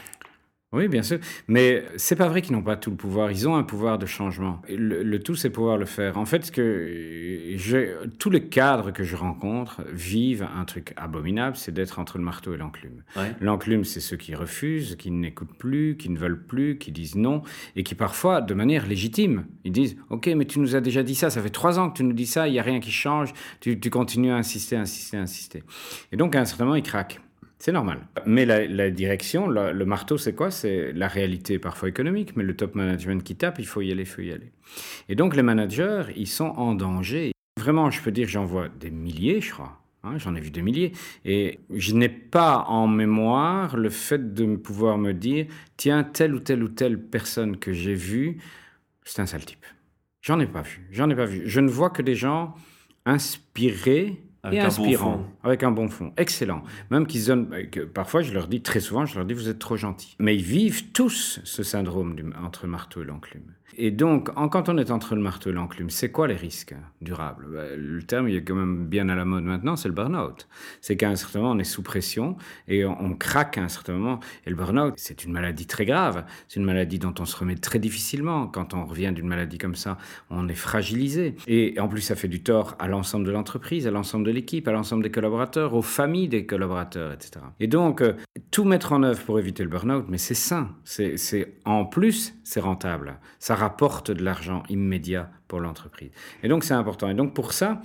Oui, 0.70 0.86
bien 0.86 1.02
sûr. 1.02 1.18
Mais 1.46 1.82
c'est 1.96 2.14
pas 2.14 2.28
vrai 2.28 2.42
qu'ils 2.42 2.54
n'ont 2.54 2.62
pas 2.62 2.76
tout 2.76 2.90
le 2.90 2.96
pouvoir. 2.96 3.30
Ils 3.30 3.48
ont 3.48 3.56
un 3.56 3.62
pouvoir 3.62 3.96
de 3.96 4.04
changement. 4.04 4.60
Le, 4.68 5.16
tout, 5.18 5.34
c'est 5.34 5.48
pouvoir 5.48 5.78
le 5.78 5.86
faire. 5.86 6.18
En 6.18 6.26
fait, 6.26 6.44
ce 6.44 6.52
que 6.52 8.06
tous 8.18 8.28
les 8.28 8.48
cadres 8.48 8.90
que 8.90 9.02
je 9.02 9.16
rencontre 9.16 9.80
vivent 9.90 10.46
un 10.54 10.66
truc 10.66 10.92
abominable, 10.96 11.56
c'est 11.56 11.72
d'être 11.72 11.98
entre 11.98 12.18
le 12.18 12.24
marteau 12.24 12.52
et 12.52 12.58
l'enclume. 12.58 13.02
L'enclume, 13.40 13.84
c'est 13.84 14.00
ceux 14.00 14.18
qui 14.18 14.34
refusent, 14.34 14.96
qui 14.96 15.10
n'écoutent 15.10 15.56
plus, 15.56 15.96
qui 15.96 16.10
ne 16.10 16.18
veulent 16.18 16.44
plus, 16.44 16.76
qui 16.76 16.92
disent 16.92 17.16
non, 17.16 17.42
et 17.74 17.82
qui 17.82 17.94
parfois, 17.94 18.42
de 18.42 18.52
manière 18.52 18.86
légitime, 18.86 19.46
ils 19.64 19.72
disent 19.72 19.96
Ok, 20.10 20.26
mais 20.26 20.44
tu 20.44 20.60
nous 20.60 20.76
as 20.76 20.82
déjà 20.82 21.02
dit 21.02 21.14
ça, 21.14 21.30
ça 21.30 21.40
fait 21.40 21.48
trois 21.48 21.78
ans 21.78 21.88
que 21.88 21.96
tu 21.96 22.04
nous 22.04 22.12
dis 22.12 22.26
ça, 22.26 22.46
il 22.46 22.52
n'y 22.52 22.58
a 22.58 22.62
rien 22.62 22.80
qui 22.80 22.92
change, 22.92 23.32
tu, 23.60 23.80
tu 23.80 23.88
continues 23.88 24.32
à 24.32 24.36
insister, 24.36 24.76
insister, 24.76 25.16
insister. 25.16 25.62
Et 26.12 26.18
donc, 26.18 26.34
à 26.36 26.40
un 26.40 26.44
certain 26.44 26.64
moment, 26.64 26.76
ils 26.76 26.82
craquent. 26.82 27.20
C'est 27.58 27.72
normal. 27.72 28.06
Mais 28.24 28.46
la, 28.46 28.90
direction, 28.90 29.48
le 29.48 29.84
marteau, 29.84 30.16
c'est 30.16 30.34
quoi? 30.34 30.50
C'est 30.50 30.92
la 30.92 31.08
réalité 31.08 31.58
parfois 31.58 31.88
économique, 31.88 32.36
mais 32.36 32.44
le 32.44 32.54
top 32.54 32.76
management 32.76 33.22
qui 33.22 33.34
tape, 33.34 33.58
il 33.58 33.66
faut 33.66 33.80
y 33.80 33.90
aller, 33.90 34.02
il 34.02 34.06
faut 34.06 34.22
y 34.22 34.32
aller. 34.32 34.52
Et 35.08 35.16
donc 35.16 35.34
les 35.34 35.42
managers, 35.42 36.04
ils 36.16 36.28
sont 36.28 36.50
en 36.56 36.74
danger. 36.74 37.32
Vraiment, 37.58 37.90
je 37.90 38.00
peux 38.00 38.12
dire, 38.12 38.28
j'en 38.28 38.44
vois 38.44 38.68
des 38.68 38.90
milliers, 38.90 39.40
je 39.40 39.50
crois. 39.50 39.80
Hein, 40.04 40.18
j'en 40.18 40.36
ai 40.36 40.40
vu 40.40 40.50
des 40.50 40.62
milliers. 40.62 40.92
Et 41.24 41.58
je 41.74 41.94
n'ai 41.94 42.08
pas 42.08 42.64
en 42.68 42.86
mémoire 42.86 43.76
le 43.76 43.90
fait 43.90 44.32
de 44.34 44.54
pouvoir 44.54 44.96
me 44.96 45.12
dire, 45.12 45.46
tiens, 45.76 46.04
telle 46.04 46.34
ou 46.34 46.40
telle 46.40 46.62
ou 46.62 46.68
telle 46.68 47.02
personne 47.02 47.56
que 47.56 47.72
j'ai 47.72 47.94
vue, 47.94 48.38
c'est 49.02 49.20
un 49.20 49.26
sale 49.26 49.44
type. 49.44 49.66
J'en 50.20 50.38
ai 50.38 50.46
pas 50.46 50.62
vu. 50.62 50.86
J'en 50.92 51.10
ai 51.10 51.16
pas 51.16 51.24
vu. 51.24 51.42
Je 51.46 51.58
ne 51.58 51.68
vois 51.68 51.90
que 51.90 52.02
des 52.02 52.14
gens 52.14 52.54
inspirés 53.04 54.22
avec 54.48 54.60
et 54.60 54.62
inspirant, 54.62 55.16
bon 55.16 55.24
avec 55.44 55.62
un 55.62 55.70
bon 55.70 55.88
fond, 55.88 56.12
excellent. 56.16 56.62
Même 56.90 57.06
qu'ils 57.06 57.26
donnent, 57.26 57.68
que 57.70 57.80
parfois 57.80 58.22
je 58.22 58.32
leur 58.32 58.48
dis, 58.48 58.60
très 58.60 58.80
souvent, 58.80 59.06
je 59.06 59.14
leur 59.16 59.24
dis, 59.24 59.34
vous 59.34 59.48
êtes 59.48 59.58
trop 59.58 59.76
gentils. 59.76 60.16
Mais 60.18 60.34
ils 60.36 60.42
vivent 60.42 60.90
tous 60.92 61.40
ce 61.44 61.62
syndrome 61.62 62.16
du, 62.16 62.24
entre 62.42 62.66
marteau 62.66 63.02
et 63.02 63.04
l'enclume. 63.04 63.54
Et 63.80 63.92
donc, 63.92 64.28
quand 64.50 64.68
on 64.68 64.76
est 64.76 64.90
entre 64.90 65.14
le 65.14 65.20
marteau 65.20 65.50
et 65.50 65.52
l'enclume, 65.52 65.88
c'est 65.88 66.10
quoi 66.10 66.26
les 66.26 66.34
risques 66.34 66.74
durables? 67.00 67.46
Ben, 67.48 67.68
Le 67.76 68.02
terme, 68.02 68.28
il 68.28 68.34
est 68.34 68.42
quand 68.42 68.56
même 68.56 68.88
bien 68.88 69.08
à 69.08 69.14
la 69.14 69.24
mode 69.24 69.44
maintenant, 69.44 69.76
c'est 69.76 69.86
le 69.86 69.94
burn-out. 69.94 70.48
C'est 70.80 70.96
qu'à 70.96 71.08
un 71.08 71.14
certain 71.14 71.38
moment, 71.38 71.52
on 71.52 71.58
est 71.60 71.64
sous 71.64 71.84
pression 71.84 72.36
et 72.66 72.84
on, 72.84 73.00
on 73.00 73.14
craque 73.14 73.56
à 73.56 73.62
un 73.62 73.68
certain 73.68 73.92
moment. 73.92 74.18
Et 74.46 74.50
le 74.50 74.56
burn-out, 74.56 74.94
c'est 74.96 75.24
une 75.24 75.30
maladie 75.30 75.66
très 75.66 75.84
grave. 75.84 76.24
C'est 76.48 76.58
une 76.58 76.66
maladie 76.66 76.98
dont 76.98 77.14
on 77.20 77.24
se 77.24 77.36
remet 77.36 77.54
très 77.54 77.78
difficilement. 77.78 78.48
Quand 78.48 78.74
on 78.74 78.84
revient 78.84 79.12
d'une 79.14 79.28
maladie 79.28 79.58
comme 79.58 79.76
ça, 79.76 79.96
on 80.28 80.48
est 80.48 80.54
fragilisé. 80.54 81.36
Et 81.46 81.78
en 81.78 81.86
plus, 81.86 82.00
ça 82.00 82.16
fait 82.16 82.26
du 82.26 82.42
tort 82.42 82.74
à 82.80 82.88
l'ensemble 82.88 83.26
de 83.26 83.30
l'entreprise, 83.30 83.86
à 83.86 83.92
l'ensemble 83.92 84.26
de 84.26 84.32
l'équipe, 84.32 84.66
à 84.66 84.72
l'ensemble 84.72 85.04
des 85.04 85.12
collaborateurs, 85.12 85.74
aux 85.74 85.82
familles 85.82 86.28
des 86.28 86.46
collaborateurs, 86.46 87.12
etc. 87.12 87.44
Et 87.60 87.68
donc, 87.68 88.02
euh, 88.02 88.14
tout 88.50 88.64
mettre 88.64 88.92
en 88.92 89.04
œuvre 89.04 89.22
pour 89.22 89.38
éviter 89.38 89.62
le 89.62 89.68
burn-out, 89.68 90.06
mais 90.08 90.18
c'est 90.18 90.34
sain. 90.34 90.70
C'est 90.82 91.54
en 91.64 91.84
plus, 91.84 92.34
c'est 92.42 92.60
rentable. 92.60 93.20
Ça 93.38 93.54
rapporte 93.68 94.10
de 94.10 94.24
l'argent 94.24 94.62
immédiat 94.68 95.30
pour 95.46 95.60
l'entreprise. 95.60 96.10
Et 96.42 96.48
donc, 96.48 96.64
c'est 96.64 96.74
important. 96.74 97.08
Et 97.10 97.14
donc, 97.14 97.34
pour 97.34 97.52
ça, 97.52 97.82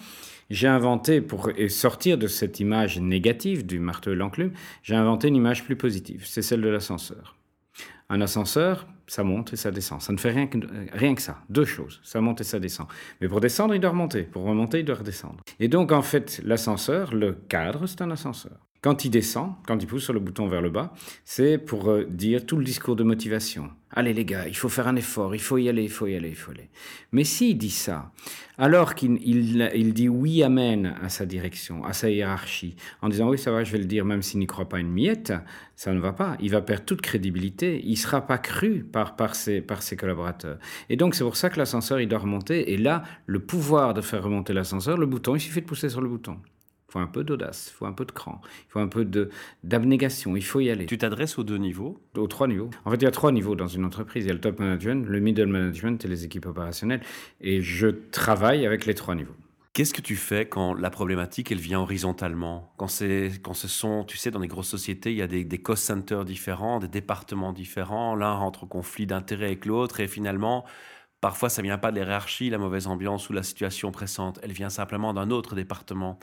j'ai 0.50 0.68
inventé, 0.68 1.22
pour 1.22 1.50
sortir 1.68 2.18
de 2.18 2.28
cette 2.28 2.60
image 2.60 3.00
négative 3.00 3.66
du 3.66 3.80
marteau 3.80 4.12
et 4.12 4.16
l'enclume, 4.16 4.52
j'ai 4.82 4.96
inventé 4.96 5.28
une 5.28 5.36
image 5.36 5.63
plus 5.66 5.75
positive. 5.75 6.24
C'est 6.25 6.42
celle 6.42 6.62
de 6.62 6.70
l'ascenseur. 6.70 7.36
Un 8.10 8.22
ascenseur, 8.22 8.88
ça 9.08 9.24
monte 9.24 9.54
et 9.54 9.56
ça 9.58 9.72
descend. 9.72 10.02
Ça 10.02 10.13
ne 10.13 10.18
fait 10.18 10.32
rien 10.32 10.48
que, 10.48 10.58
rien 10.94 11.16
que 11.16 11.22
ça. 11.22 11.40
Deux 11.50 11.66
choses. 11.66 12.00
Ça 12.04 12.22
monte 12.22 12.42
et 12.42 12.44
ça 12.46 12.60
descend. 12.60 12.88
Mais 13.20 13.28
pour 13.28 13.42
descendre, 13.42 13.75
il 13.75 13.82
doit 13.82 13.92
remonter. 13.92 14.24
Pour 14.24 14.44
remonter, 14.44 14.80
il 14.80 14.86
doit 14.86 14.96
redescendre. 14.96 15.44
Et 15.60 15.68
donc, 15.68 15.92
en 15.92 16.02
fait, 16.02 16.42
l'ascenseur, 16.46 17.13
le 17.13 17.34
cadre, 17.34 17.88
c'est 17.88 18.02
un 18.02 18.12
ascenseur. 18.12 18.58
Quand 18.84 19.06
il 19.06 19.12
descend, 19.12 19.54
quand 19.66 19.82
il 19.82 19.88
pousse 19.88 20.04
sur 20.04 20.12
le 20.12 20.20
bouton 20.20 20.48
vers 20.48 20.62
le 20.62 20.70
bas, 20.70 20.94
c'est 21.24 21.58
pour 21.58 21.90
euh, 21.90 22.04
dire 22.04 22.46
tout 22.46 22.58
le 22.58 22.66
discours 22.66 22.98
de 22.98 23.04
motivation. 23.04 23.70
Allez 23.92 24.13
les 24.13 24.25
gars, 24.25 24.46
il 24.46 24.58
faut 24.58 24.68
faire 24.68 24.90
un 24.90 24.98
effort, 24.98 25.34
il 25.34 25.40
faut 25.40 25.58
y 25.58 25.70
aller, 25.70 25.84
il 25.84 25.90
faut 25.90 26.06
y 26.06 26.16
aller, 26.16 26.28
il 26.28 26.36
faut 26.36 26.52
aller. 26.52 26.68
Mais 27.13 27.24
s'il 27.24 27.58
dit 27.58 27.70
ça, 27.70 28.12
alors 28.58 28.94
qu'il 28.94 29.20
il, 29.25 29.72
il 29.74 29.94
dit 29.94 30.10
oui, 30.10 30.44
amen 30.44 30.98
à 31.02 31.08
sa 31.08 31.25
direction, 31.25 31.86
à 31.86 31.94
sa 31.94 32.10
hiérarchie, 32.10 32.75
en 33.02 33.08
disant 33.08 33.30
oui, 33.30 33.38
ça 33.38 33.52
va, 33.52 33.63
je 33.63 33.72
vais 33.72 33.78
le 33.78 33.86
dire, 33.86 34.04
même 34.04 34.22
s'il 34.22 34.42
n'y 34.42 34.48
croit 34.48 34.68
pas 34.68 34.80
une 34.80 34.92
miette, 34.92 35.32
ça 35.78 35.94
ne 35.94 36.00
va 36.00 36.12
pas. 36.12 36.36
Il 36.42 36.52
va 36.52 36.62
perdre 36.62 36.84
toute 36.84 37.02
crédibilité. 37.02 37.80
Il 37.86 37.92
ne 37.92 37.96
sera 37.96 38.28
pas 38.28 38.38
cru 38.38 38.84
par, 38.84 39.16
par, 39.16 39.36
ses, 39.36 39.62
par 39.62 39.82
ses 39.82 39.96
collaborateurs. 39.96 40.58
Et 40.90 40.98
donc, 40.98 41.16
c'est 41.16 41.24
pour 41.24 41.38
ça 41.38 41.50
que 41.50 41.58
l'ascenseur, 41.58 42.02
il 42.02 42.10
doit 42.10 42.20
remonter. 42.20 42.74
Et 42.74 42.78
là, 42.78 43.04
le 43.28 43.40
pouvoir 43.40 43.94
de 43.94 44.02
faire 44.02 44.24
remonter 44.24 44.52
l'ascenseur, 44.52 44.98
le 44.98 45.06
bouton, 45.06 45.36
il 45.36 45.40
suffit 45.40 45.62
de 45.62 45.66
pousser 45.66 45.88
sur 45.88 46.02
le 46.02 46.10
bouton. 46.10 46.38
Il 46.93 47.00
faut 47.00 47.03
un 47.03 47.07
peu 47.07 47.23
d'audace, 47.23 47.71
il 47.71 47.75
faut 47.75 47.88
un 47.88 47.91
peu 47.91 48.05
de 48.05 48.12
cran, 48.12 48.39
il 48.45 48.69
faut 48.69 48.79
un 48.79 48.88
peu 48.88 49.03
d'abnégation, 49.63 50.35
il 50.35 50.43
faut 50.43 50.59
y 50.59 50.69
aller. 50.69 50.85
Tu 50.85 51.00
t'adresses 51.00 51.39
aux 51.39 51.43
deux 51.43 51.57
niveaux? 51.57 52.00
Aux 52.15 52.27
trois 52.27 52.47
niveaux. 52.47 52.69
En 52.85 52.91
fait, 52.91 52.97
il 52.97 53.03
y 53.05 53.07
a 53.07 53.12
trois 53.12 53.31
niveaux 53.31 53.55
dans 53.55 53.65
une 53.65 53.83
entreprise. 53.83 54.25
Il 54.25 54.27
y 54.27 54.29
a 54.29 54.35
le 54.35 54.39
top 54.39 54.59
management, 54.59 55.07
le 55.07 55.19
middle 55.19 55.47
management 55.47 56.05
et 56.05 56.07
les 56.07 56.23
équipes 56.23 56.45
opérationnelles. 56.45 57.01
Et 57.41 57.63
je 57.63 57.88
travaille 57.88 58.67
avec 58.67 58.85
les 58.85 58.93
trois 58.93 59.15
niveaux. 59.15 59.33
Qu'est-ce 59.73 59.95
que 59.95 60.01
tu 60.01 60.15
fais 60.15 60.45
quand 60.45 60.75
la 60.75 60.91
problématique, 60.91 61.51
elle 61.51 61.57
vient 61.57 61.79
horizontalement? 61.79 62.71
Quand, 62.77 62.89
quand 63.41 63.55
ce 63.55 63.67
sont, 63.67 64.03
tu 64.03 64.17
sais, 64.17 64.29
dans 64.29 64.38
les 64.38 64.47
grosses 64.47 64.67
sociétés, 64.67 65.09
il 65.09 65.17
y 65.17 65.23
a 65.23 65.27
des, 65.27 65.43
des 65.43 65.57
cost 65.57 65.83
centers 65.83 66.25
différents, 66.25 66.77
des 66.77 66.88
départements 66.88 67.53
différents, 67.53 68.13
l'un 68.13 68.33
rentre 68.33 68.65
en 68.65 68.67
conflit 68.67 69.07
d'intérêts 69.07 69.47
avec 69.47 69.65
l'autre, 69.65 70.00
et 70.00 70.07
finalement, 70.07 70.63
Parfois, 71.24 71.48
ça 71.48 71.62
vient 71.62 71.77
pas 71.77 71.89
de 71.92 71.96
l'hierarchie, 71.96 72.50
la 72.50 72.58
mauvaise 72.58 72.86
ambiance 72.86 73.30
ou 73.30 73.34
la 73.34 73.44
situation 73.44 73.94
pressante. 73.94 74.42
Elle 74.44 74.51
vient 74.51 74.70
simplement 74.70 75.13
d'un 75.13 75.32
autre 75.32 75.56
département. 75.56 76.20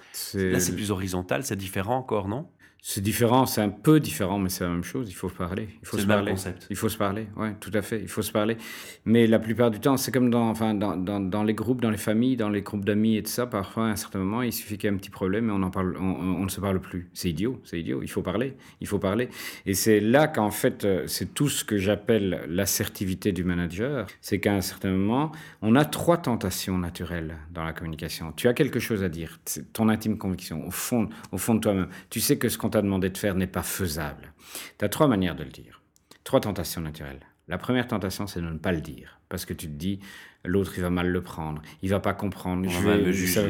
Là, 0.53 0.61
c'est 0.61 0.75
plus 0.75 0.91
horizontal, 0.91 1.43
c'est 1.43 1.57
différent 1.57 1.97
encore, 1.97 2.29
non? 2.29 2.47
C'est 2.83 3.03
différent, 3.03 3.45
c'est 3.45 3.61
un 3.61 3.69
peu 3.69 4.01
différent, 4.01 4.39
mais 4.39 4.49
c'est 4.49 4.65
la 4.65 4.71
même 4.71 4.85
chose. 4.85 5.09
Il 5.11 5.15
faut 5.15 5.29
parler. 5.29 5.69
Il 5.83 5.87
faut 5.87 5.99
se 5.99 6.07
parler. 6.07 6.33
Concept. 6.33 6.67
Il 6.71 6.77
faut 6.77 6.89
se 6.89 6.97
parler. 6.97 7.27
Ouais, 7.37 7.55
tout 7.61 7.71
à 7.75 7.83
fait. 7.83 8.01
Il 8.01 8.09
faut 8.09 8.23
se 8.23 8.33
parler. 8.33 8.57
Mais 9.05 9.27
la 9.27 9.39
plupart 9.39 9.71
du 9.71 9.81
temps, 9.81 9.99
c'est 9.99 10.11
comme 10.11 10.31
dans, 10.31 10.49
enfin, 10.49 10.73
dans, 10.73 10.97
dans, 10.97 11.21
dans, 11.21 11.43
les 11.43 11.53
groupes, 11.53 11.83
dans 11.83 11.91
les 11.91 11.99
familles, 11.99 12.37
dans 12.37 12.49
les 12.49 12.63
groupes 12.63 12.85
d'amis 12.85 13.17
et 13.17 13.23
tout 13.23 13.31
ça. 13.31 13.47
Parfois, 13.47 13.87
à 13.87 13.91
un 13.91 13.97
certain 13.97 14.21
moment, 14.21 14.41
il 14.43 14.53
suffit 14.53 14.79
qu'il 14.79 14.89
y 14.89 14.93
ait 14.93 14.95
un 14.95 14.99
petit 14.99 15.11
problème 15.11 15.51
et 15.51 15.53
on 15.53 15.63
en 15.63 15.71
parle, 15.71 15.97
on, 15.99 16.03
on, 16.03 16.45
ne 16.45 16.49
se 16.49 16.61
parle 16.61 16.81
plus. 16.81 17.11
C'est 17.13 17.29
idiot. 17.29 17.61
C'est 17.65 17.79
idiot. 17.79 18.01
Il 18.03 18.09
faut 18.09 18.23
parler. 18.23 18.55
Il 18.81 18.87
faut 18.87 18.99
parler. 18.99 19.29
Et 19.67 19.75
c'est 19.75 20.01
là 20.01 20.27
qu'en 20.27 20.51
fait, 20.51 20.85
euh, 20.85 21.05
c'est 21.07 21.35
tout 21.35 21.51
ce 21.51 21.65
que 21.65 21.77
j'appelle 21.77 22.47
l'assertivité 22.49 23.33
du 23.33 23.45
manager. 23.45 24.07
C'est 24.23 24.41
qu'à 24.41 24.55
un 24.55 24.63
certain 24.63 24.91
moment, 24.91 25.33
on 25.61 25.77
a 25.77 25.85
trois 25.85 26.17
tentations 26.17 26.79
naturelles 26.79 27.37
dans 27.53 27.65
la 27.65 27.75
communication. 27.75 28.33
Tu 28.35 28.49
as 28.49 28.55
quelque 28.55 28.81
chose 28.81 29.03
à 29.03 29.11
dire. 29.11 29.39
C'est 29.45 29.71
ton 29.75 29.91
intime 29.91 30.17
conviction 30.17 30.67
au 30.67 30.71
fond, 30.71 31.11
au 31.31 31.37
fond 31.37 31.55
de 31.55 31.61
toi-même. 31.61 31.89
Tu 32.09 32.21
sais 32.21 32.39
que 32.39 32.49
ce 32.49 32.57
qu'on 32.57 32.70
t'a 32.71 32.83
demandé 32.83 33.11
de 33.11 33.19
faire 33.19 33.35
n'est 33.35 33.47
pas 33.47 33.63
faisable. 33.63 34.33
Tu 34.79 34.85
as 34.85 34.89
trois 34.89 35.09
manières 35.09 35.37
de 35.37 35.45
le 35.45 35.51
dire. 35.51 35.83
Trois 36.25 36.41
tentations 36.41 36.81
naturelles. 36.81 37.21
La 37.49 37.59
première 37.59 37.89
tentation, 37.89 38.27
c'est 38.27 38.41
de 38.41 38.47
ne 38.47 38.59
pas 38.59 38.73
le 38.73 38.81
dire. 38.81 39.21
Parce 39.29 39.45
que 39.45 39.53
tu 39.53 39.67
te 39.67 39.73
dis, 39.73 39.99
l'autre, 40.45 40.73
il 40.77 40.83
va 40.83 40.91
mal 40.91 41.09
le 41.09 41.23
prendre. 41.23 41.63
Il 41.83 41.91
va 41.91 41.99
pas 41.99 42.15
comprendre. 42.15 42.69
je 42.69 42.79
vais, 42.79 42.99
me 42.99 43.13
juger. 43.13 43.43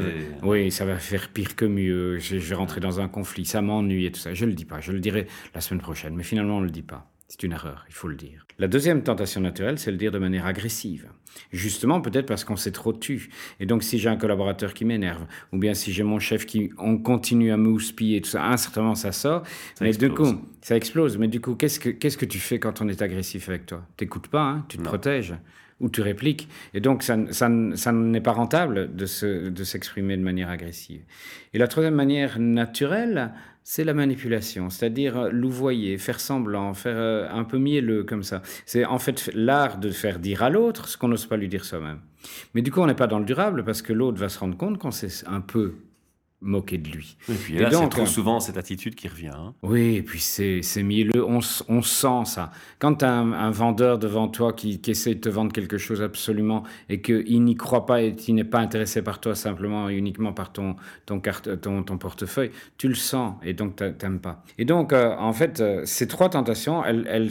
oui, 0.42 0.70
ça 0.70 0.86
va 0.86 0.96
faire 0.96 1.28
pire 1.28 1.54
que 1.54 1.66
mieux. 1.66 2.18
Je, 2.18 2.38
je 2.38 2.48
vais 2.48 2.54
rentrer 2.54 2.80
dans 2.80 3.00
un 3.00 3.08
conflit. 3.08 3.44
Ça 3.44 3.60
m'ennuie 3.60 4.06
et 4.06 4.12
tout 4.12 4.20
ça. 4.20 4.32
Je 4.32 4.46
le 4.46 4.54
dis 4.54 4.64
pas. 4.64 4.80
Je 4.80 4.92
le 4.92 5.00
dirai 5.00 5.26
la 5.54 5.60
semaine 5.60 5.82
prochaine. 5.82 6.14
Mais 6.14 6.22
finalement, 6.22 6.56
on 6.56 6.60
le 6.62 6.70
dit 6.70 6.82
pas. 6.82 7.10
C'est 7.30 7.44
une 7.44 7.52
erreur, 7.52 7.84
il 7.88 7.94
faut 7.94 8.08
le 8.08 8.16
dire. 8.16 8.44
La 8.58 8.66
deuxième 8.66 9.04
tentation 9.04 9.40
naturelle, 9.40 9.78
c'est 9.78 9.92
le 9.92 9.96
dire 9.96 10.10
de 10.10 10.18
manière 10.18 10.46
agressive. 10.46 11.06
Justement, 11.52 12.00
peut-être 12.00 12.26
parce 12.26 12.42
qu'on 12.42 12.56
s'est 12.56 12.72
trop 12.72 12.92
tu. 12.92 13.30
Et 13.60 13.66
donc, 13.66 13.84
si 13.84 14.00
j'ai 14.00 14.08
un 14.08 14.16
collaborateur 14.16 14.74
qui 14.74 14.84
m'énerve, 14.84 15.26
ou 15.52 15.58
bien 15.58 15.72
si 15.72 15.92
j'ai 15.92 16.02
mon 16.02 16.18
chef 16.18 16.44
qui 16.44 16.70
on 16.76 16.98
continue 16.98 17.52
à 17.52 17.56
me 17.56 17.68
houspiller, 17.68 18.20
tout 18.20 18.30
ça, 18.30 18.44
un 18.44 18.56
certain 18.56 18.82
moment, 18.82 18.96
ça 18.96 19.12
sort. 19.12 19.46
Ça 19.76 19.84
mais 19.84 19.90
explose. 19.90 20.10
du 20.10 20.16
coup, 20.16 20.44
ça 20.60 20.74
explose. 20.76 21.18
Mais 21.18 21.28
du 21.28 21.40
coup, 21.40 21.54
qu'est-ce 21.54 21.78
que, 21.78 21.90
qu'est-ce 21.90 22.18
que 22.18 22.26
tu 22.26 22.40
fais 22.40 22.58
quand 22.58 22.80
on 22.80 22.88
est 22.88 23.00
agressif 23.00 23.48
avec 23.48 23.64
toi? 23.64 23.86
T'écoutes 23.96 24.26
pas, 24.26 24.42
hein 24.42 24.64
tu 24.68 24.78
te 24.78 24.82
Non. 24.82 24.88
protèges 24.88 25.34
ou 25.78 25.88
tu 25.88 26.02
répliques. 26.02 26.48
Et 26.74 26.80
donc, 26.80 27.04
ça, 27.04 27.16
ça, 27.30 27.48
ça 27.74 27.92
n'est 27.92 28.20
pas 28.20 28.32
rentable 28.32 28.94
de, 28.94 29.06
se, 29.06 29.48
de 29.48 29.64
s'exprimer 29.64 30.16
de 30.16 30.22
manière 30.22 30.50
agressive. 30.50 31.00
Et 31.54 31.58
la 31.58 31.68
troisième 31.68 31.94
manière 31.94 32.38
naturelle, 32.38 33.32
c'est 33.62 33.84
la 33.84 33.94
manipulation, 33.94 34.70
c'est-à-dire 34.70 35.18
euh, 35.18 35.30
louvoyer, 35.30 35.98
faire 35.98 36.20
semblant, 36.20 36.74
faire 36.74 36.96
euh, 36.96 37.28
un 37.30 37.44
peu 37.44 37.58
mielleux 37.58 38.04
comme 38.04 38.22
ça. 38.22 38.42
C'est 38.66 38.84
en 38.84 38.98
fait 38.98 39.30
l'art 39.34 39.78
de 39.78 39.90
faire 39.90 40.18
dire 40.18 40.42
à 40.42 40.50
l'autre 40.50 40.88
ce 40.88 40.96
qu'on 40.96 41.08
n'ose 41.08 41.26
pas 41.26 41.36
lui 41.36 41.48
dire 41.48 41.64
soi-même. 41.64 42.00
Mais 42.54 42.62
du 42.62 42.70
coup, 42.70 42.80
on 42.80 42.86
n'est 42.86 42.94
pas 42.94 43.06
dans 43.06 43.18
le 43.18 43.24
durable 43.24 43.64
parce 43.64 43.82
que 43.82 43.92
l'autre 43.92 44.18
va 44.18 44.28
se 44.28 44.38
rendre 44.38 44.56
compte 44.56 44.78
qu'on 44.78 44.90
s'est 44.90 45.26
un 45.26 45.40
peu 45.40 45.74
moqué 46.42 46.78
de 46.78 46.88
lui. 46.88 47.16
Et 47.28 47.34
puis 47.34 47.56
Et 47.56 47.58
là, 47.60 47.70
c'est 47.70 47.88
trop 47.90 48.02
euh, 48.02 48.06
souvent 48.06 48.40
cette 48.40 48.56
attitude 48.56 48.94
qui 48.94 49.08
revient. 49.08 49.28
hein. 49.28 49.54
Oui, 49.62 49.96
et 49.96 50.02
puis 50.02 50.20
c'est 50.20 50.62
c'est 50.62 50.82
mielleux, 50.82 51.24
on, 51.24 51.40
on 51.68 51.82
sent 51.82 52.24
ça. 52.24 52.50
Quand 52.78 52.94
tu 52.94 53.04
as 53.04 53.12
un, 53.12 53.32
un 53.32 53.50
vendeur 53.50 53.98
devant 53.98 54.28
toi 54.28 54.52
qui, 54.52 54.80
qui 54.80 54.92
essaie 54.92 55.14
de 55.14 55.20
te 55.20 55.28
vendre 55.28 55.52
quelque 55.52 55.76
chose 55.78 56.00
absolument 56.02 56.62
et 56.88 57.02
qu'il 57.02 57.44
n'y 57.44 57.56
croit 57.56 57.84
pas 57.84 58.00
et 58.02 58.14
qu'il 58.16 58.34
n'est 58.36 58.44
pas 58.44 58.60
intéressé 58.60 59.02
par 59.02 59.20
toi 59.20 59.34
simplement 59.34 59.90
et 59.90 59.94
uniquement 59.96 60.32
par 60.32 60.52
ton, 60.52 60.76
ton, 61.06 61.20
carte, 61.20 61.60
ton, 61.60 61.82
ton 61.82 61.98
portefeuille, 61.98 62.50
tu 62.78 62.88
le 62.88 62.94
sens 62.94 63.34
et 63.42 63.52
donc 63.52 63.76
t'a- 63.76 63.90
t'aimes 63.90 64.20
pas. 64.20 64.42
Et 64.56 64.64
donc, 64.64 64.92
euh, 64.92 65.14
en 65.18 65.32
fait, 65.32 65.60
euh, 65.60 65.82
ces 65.84 66.08
trois 66.08 66.30
tentations, 66.30 66.84
elles, 66.84 67.28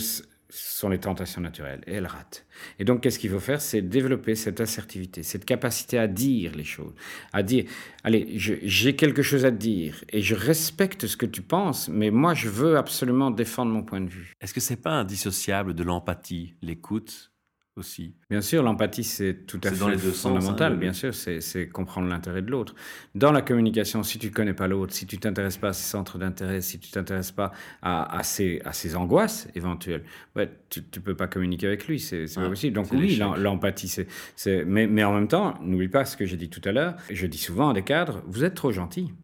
sont 0.49 0.89
les 0.89 0.99
tentations 0.99 1.41
naturelles 1.41 1.81
et 1.85 1.93
elles 1.93 2.07
ratent. 2.07 2.45
Et 2.79 2.83
donc, 2.83 3.01
qu'est-ce 3.01 3.19
qu'il 3.19 3.29
faut 3.29 3.39
faire? 3.39 3.61
C'est 3.61 3.81
développer 3.81 4.35
cette 4.35 4.59
assertivité, 4.59 5.23
cette 5.23 5.45
capacité 5.45 5.97
à 5.97 6.07
dire 6.07 6.55
les 6.55 6.63
choses, 6.63 6.93
à 7.33 7.43
dire, 7.43 7.65
allez, 8.03 8.27
j'ai 8.35 8.95
quelque 8.95 9.21
chose 9.21 9.45
à 9.45 9.51
te 9.51 9.57
dire 9.57 10.03
et 10.09 10.21
je 10.21 10.35
respecte 10.35 11.07
ce 11.07 11.17
que 11.17 11.25
tu 11.25 11.41
penses, 11.41 11.87
mais 11.89 12.09
moi, 12.09 12.33
je 12.33 12.49
veux 12.49 12.77
absolument 12.77 13.31
défendre 13.31 13.71
mon 13.71 13.83
point 13.83 14.01
de 14.01 14.09
vue. 14.09 14.33
Est-ce 14.41 14.53
que 14.53 14.59
c'est 14.59 14.81
pas 14.81 14.93
indissociable 14.93 15.73
de 15.73 15.83
l'empathie, 15.83 16.55
l'écoute? 16.61 17.31
Aussi 17.79 18.13
Bien 18.29 18.41
sûr, 18.41 18.61
l'empathie, 18.61 19.03
c'est 19.03 19.45
tout 19.47 19.59
à 19.63 19.71
fait 19.71 19.77
dans 19.77 19.89
les 19.89 19.97
deux 19.97 20.11
sens, 20.11 20.21
fondamental. 20.33 20.73
hein, 20.73 20.75
le- 20.75 20.81
bien 20.81 20.93
sûr, 20.93 21.15
c'est 21.15 21.67
comprendre 21.69 22.07
l'intérêt 22.07 22.43
de 22.43 22.51
l'autre. 22.51 22.75
Dans 23.15 23.31
la 23.31 23.41
communication, 23.41 24.03
si 24.03 24.19
tu 24.19 24.29
connais 24.29 24.53
pas 24.53 24.67
l'autre, 24.67 24.93
si 24.93 25.07
tu 25.07 25.17
t'intéresses 25.17 25.57
pas 25.57 25.69
à 25.69 25.73
ses 25.73 25.89
centres 25.89 26.19
d'intérêt, 26.19 26.61
si 26.61 26.79
tu 26.79 26.91
t'intéresses 26.91 27.31
pas 27.31 27.51
à, 27.81 28.17
à, 28.17 28.21
ses, 28.23 28.61
à 28.65 28.73
ses 28.73 28.95
angoisses 28.95 29.47
éventuelles, 29.55 30.03
ouais, 30.35 30.49
tu 30.69 30.81
ne 30.81 31.01
peux 31.01 31.15
pas 31.15 31.27
communiquer 31.27 31.65
avec 31.67 31.87
lui. 31.87 31.99
C'est 31.99 32.23
Ouais, 32.25 32.43
pas 32.43 32.49
possible. 32.49 32.75
Donc 32.75 32.91
oui, 32.91 33.15
l'empathie, 33.17 33.87
c'est... 33.87 34.65
Mais, 34.65 34.85
mais 34.85 35.03
en 35.03 35.13
même 35.13 35.27
temps, 35.27 35.57
n'oublie 35.61 35.87
pas 35.89 36.05
ce 36.05 36.15
que 36.15 36.25
j'ai 36.25 36.37
dit 36.37 36.49
tout 36.49 36.61
à 36.65 36.71
l'heure. 36.71 36.95
Je 37.09 37.25
dis 37.25 37.37
souvent 37.39 37.69
à 37.69 37.73
des 37.73 37.83
cadres, 37.83 38.21
vous 38.27 38.43
êtes 38.43 38.53
trop 38.55 38.71
gentils. 38.71 39.11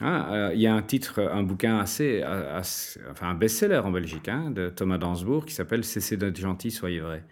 Hein, 0.00 0.26
euh, 0.30 0.50
Il 0.54 0.60
y 0.60 0.66
a 0.66 0.74
un 0.74 0.82
titre, 0.82 1.20
un 1.22 1.42
bouquin 1.42 1.78
assez, 1.78 2.20
assez- 2.22 3.00
enfin 3.10 3.30
un 3.30 3.34
best-seller 3.34 3.78
en 3.78 3.90
Belgique, 3.90 4.28
hein, 4.28 4.50
de 4.50 4.68
Thomas 4.68 4.98
Dansbourg, 4.98 5.46
qui 5.46 5.54
s'appelle 5.54 5.84
Cessez 5.84 6.18
d'être 6.18 6.38
gentil, 6.38 6.70
soyez 6.70 7.00
vrai. 7.00 7.24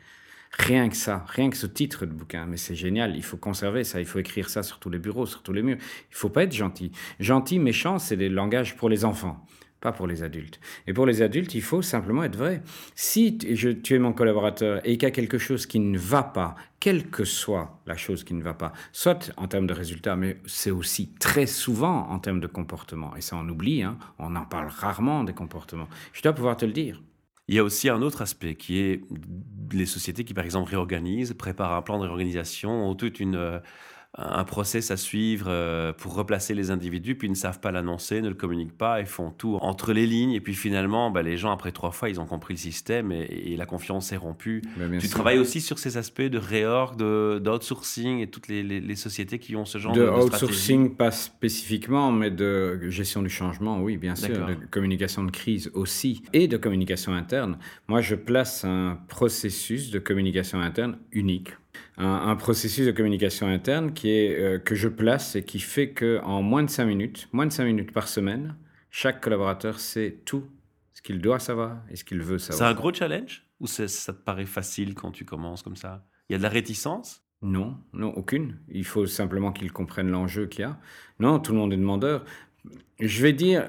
Rien 0.59 0.89
que 0.89 0.97
ça, 0.97 1.25
rien 1.29 1.51
que 1.51 1.57
ce 1.57 1.67
titre 1.67 2.07
de 2.07 2.13
bouquin, 2.13 2.47
mais 2.47 2.57
c'est 2.57 2.77
génial, 2.77 3.17
il 3.17 3.25
faut 3.25 3.37
conserver 3.37 3.83
ça, 3.83 3.99
il 4.01 4.07
faut 4.07 4.21
écrire 4.21 4.49
ça 4.49 4.63
sur 4.63 4.79
tous 4.79 4.89
les 4.89 4.99
bureaux, 4.99 5.27
sur 5.27 5.43
tous 5.43 5.53
les 5.53 5.63
murs. 5.63 5.79
Il 6.11 6.15
faut 6.17 6.29
pas 6.29 6.45
être 6.45 6.55
gentil. 6.55 6.93
Gentil, 7.19 7.59
méchant, 7.59 7.99
c'est 7.99 8.17
des 8.17 8.29
langages 8.29 8.77
pour 8.77 8.89
les 8.89 9.05
enfants, 9.05 9.45
pas 9.81 9.91
pour 9.91 10.07
les 10.07 10.23
adultes. 10.23 10.61
Et 10.87 10.93
pour 10.93 11.07
les 11.07 11.23
adultes, 11.23 11.55
il 11.57 11.63
faut 11.63 11.83
simplement 11.83 12.23
être 12.23 12.37
vrai. 12.37 12.63
Si 12.95 13.37
tu 13.37 13.95
es 13.95 13.99
mon 13.99 14.13
collaborateur 14.13 14.81
et 14.85 14.97
qu'il 14.97 15.03
y 15.03 15.07
a 15.07 15.11
quelque 15.11 15.39
chose 15.39 15.67
qui 15.67 15.81
ne 15.81 15.99
va 15.99 16.23
pas, 16.23 16.55
quelle 16.79 17.11
que 17.11 17.25
soit 17.25 17.81
la 17.87 17.97
chose 17.97 18.23
qui 18.23 18.35
ne 18.35 18.43
va 18.43 18.55
pas, 18.55 18.73
soit 18.93 19.33
en 19.37 19.49
termes 19.49 19.67
de 19.67 19.75
résultats, 19.75 20.15
mais 20.15 20.39
c'est 20.47 20.71
aussi 20.71 21.15
très 21.19 21.47
souvent 21.47 22.09
en 22.11 22.21
termes 22.21 22.41
de 22.41 22.47
comportement. 22.47 23.17
Et 23.17 23.23
ça, 23.23 23.37
on 23.37 23.49
oublie, 23.49 23.83
hein, 23.83 23.99
on 24.21 24.37
en 24.37 24.45
parle 24.45 24.69
rarement 24.69 25.25
des 25.25 25.35
comportements. 25.35 25.89
Je 26.13 26.23
dois 26.23 26.33
pouvoir 26.33 26.57
te 26.57 26.65
le 26.65 26.73
dire. 26.73 27.03
Il 27.49 27.55
y 27.55 27.59
a 27.59 27.65
aussi 27.65 27.89
un 27.89 28.01
autre 28.03 28.23
aspect 28.23 28.55
qui 28.55 28.79
est 28.79 29.03
les 29.73 29.87
sociétés 29.87 30.25
qui, 30.25 30.35
par 30.35 30.45
exemple, 30.45 30.71
réorganisent, 30.71 31.35
préparent 31.35 31.75
un 31.75 31.83
plan 31.83 31.99
de 31.99 32.05
réorganisation, 32.05 32.89
ont 32.89 32.95
toute 32.95 33.21
une, 33.21 33.37
euh, 33.37 33.59
un 34.17 34.45
process 34.45 34.91
à 34.91 34.97
suivre 34.97 35.47
euh, 35.49 35.93
pour 35.93 36.15
replacer 36.15 36.55
les 36.55 36.71
individus, 36.71 37.17
puis 37.17 37.27
ils 37.27 37.33
ne 37.33 37.37
savent 37.37 37.59
pas 37.59 37.73
l'annoncer, 37.73 38.23
ne 38.23 38.29
le 38.29 38.35
communiquent 38.35 38.77
pas, 38.77 39.01
et 39.01 39.07
font 39.07 39.31
tout 39.31 39.59
entre 39.61 39.93
les 39.93 40.07
lignes. 40.07 40.33
Et 40.33 40.41
puis 40.41 40.55
finalement, 40.55 41.11
bah, 41.11 41.23
les 41.23 41.37
gens, 41.37 41.51
après 41.51 41.73
trois 41.73 41.91
fois, 41.91 42.09
ils 42.09 42.21
ont 42.21 42.27
compris 42.27 42.55
le 42.55 42.59
système 42.59 43.11
et, 43.11 43.55
la 43.57 43.67
confiance 43.67 44.13
est 44.13 44.17
rompue. 44.17 44.63
tu 45.01 45.09
travailles 45.09 45.39
aussi 45.39 45.61
sur 45.61 45.79
ces 45.79 45.97
aspects 45.97 46.23
de 46.23 46.39
réorg, 46.39 46.97
d'outsourcing 46.97 48.19
et 48.19 48.27
toutes 48.27 48.49
les, 48.49 48.95
sociétés 48.95 49.39
qui 49.39 49.57
ont 49.57 49.65
ce 49.65 49.79
genre 49.79 49.93
de, 49.93 50.01
de, 50.01 50.07
de 50.07 50.11
outsourcing, 50.11 50.95
pas 50.95 51.11
spécifiquement, 51.11 52.13
mais 52.13 52.31
de 52.31 52.89
gestion 52.91 53.23
du 53.23 53.29
changement, 53.29 53.81
oui, 53.81 53.97
bien 53.97 54.15
sûr. 54.15 54.47
De 54.47 54.55
communication 54.71 55.25
de 55.25 55.31
crise 55.31 55.71
aussi. 55.75 56.23
Et 56.33 56.49
de 56.49 56.57
communication 56.57 57.13
interne. 57.13 57.59
Moi, 57.89 58.01
je 58.01 58.15
place 58.15 58.65
un 58.65 58.99
processus 59.09 59.91
de 59.91 59.99
communication 59.99 60.61
interne 60.61 60.99
unique 61.13 61.51
un, 61.97 62.37
processus 62.37 62.87
de 62.87 62.93
communication 62.93 63.47
interne 63.47 63.93
qui 63.93 64.11
est, 64.11 64.39
euh, 64.39 64.59
que 64.59 64.75
je 64.75 64.89
place 64.89 65.37
et 65.37 65.45
qui 65.45 65.61
fait 65.61 65.93
qu'en 65.93 66.43
moins 66.43 66.63
de 66.63 66.71
5 66.71 66.85
minutes, 66.87 67.29
moins 67.33 67.47
de 67.47 67.53
5 67.53 67.65
minutes 67.65 67.93
par 67.93 68.09
semaine, 68.09 68.57
chaque 68.91 69.21
collaborateur 69.21 69.79
sait 69.81 70.21
tout 70.25 70.45
ce 70.93 71.03
qu'il 71.03 71.21
doit 71.21 71.39
savoir 71.39 71.83
et 71.91 71.97
ce 71.97 72.05
qu'il 72.05 72.21
veut 72.21 72.39
savoir. 72.39 72.59
C'est 72.59 72.73
un 72.73 72.77
gros 72.77 72.93
challenge 72.93 73.45
ou 73.61 73.67
ça 73.67 73.87
te 73.87 74.19
paraît 74.19 74.47
facile 74.47 74.95
quand 74.95 75.11
tu 75.11 75.25
commences 75.25 75.63
comme 75.63 75.77
ça? 75.77 76.05
Il 76.29 76.33
y 76.33 76.37
a 76.37 76.39
de 76.39 76.43
la 76.43 76.49
réticence? 76.49 77.23
Non, 77.43 77.77
non, 77.93 78.09
aucune. 78.17 78.59
Il 78.69 78.85
faut 78.85 79.07
simplement 79.07 79.53
qu'ils 79.53 79.73
comprennent 79.73 80.11
l'enjeu 80.11 80.47
qu'il 80.47 80.63
y 80.63 80.65
a. 80.65 80.79
Non, 81.21 81.39
tout 81.39 81.53
le 81.53 81.59
monde 81.59 81.73
est 81.73 81.79
demandeur. 81.79 82.25
Je 82.99 83.23
vais 83.23 83.33
dire, 83.33 83.69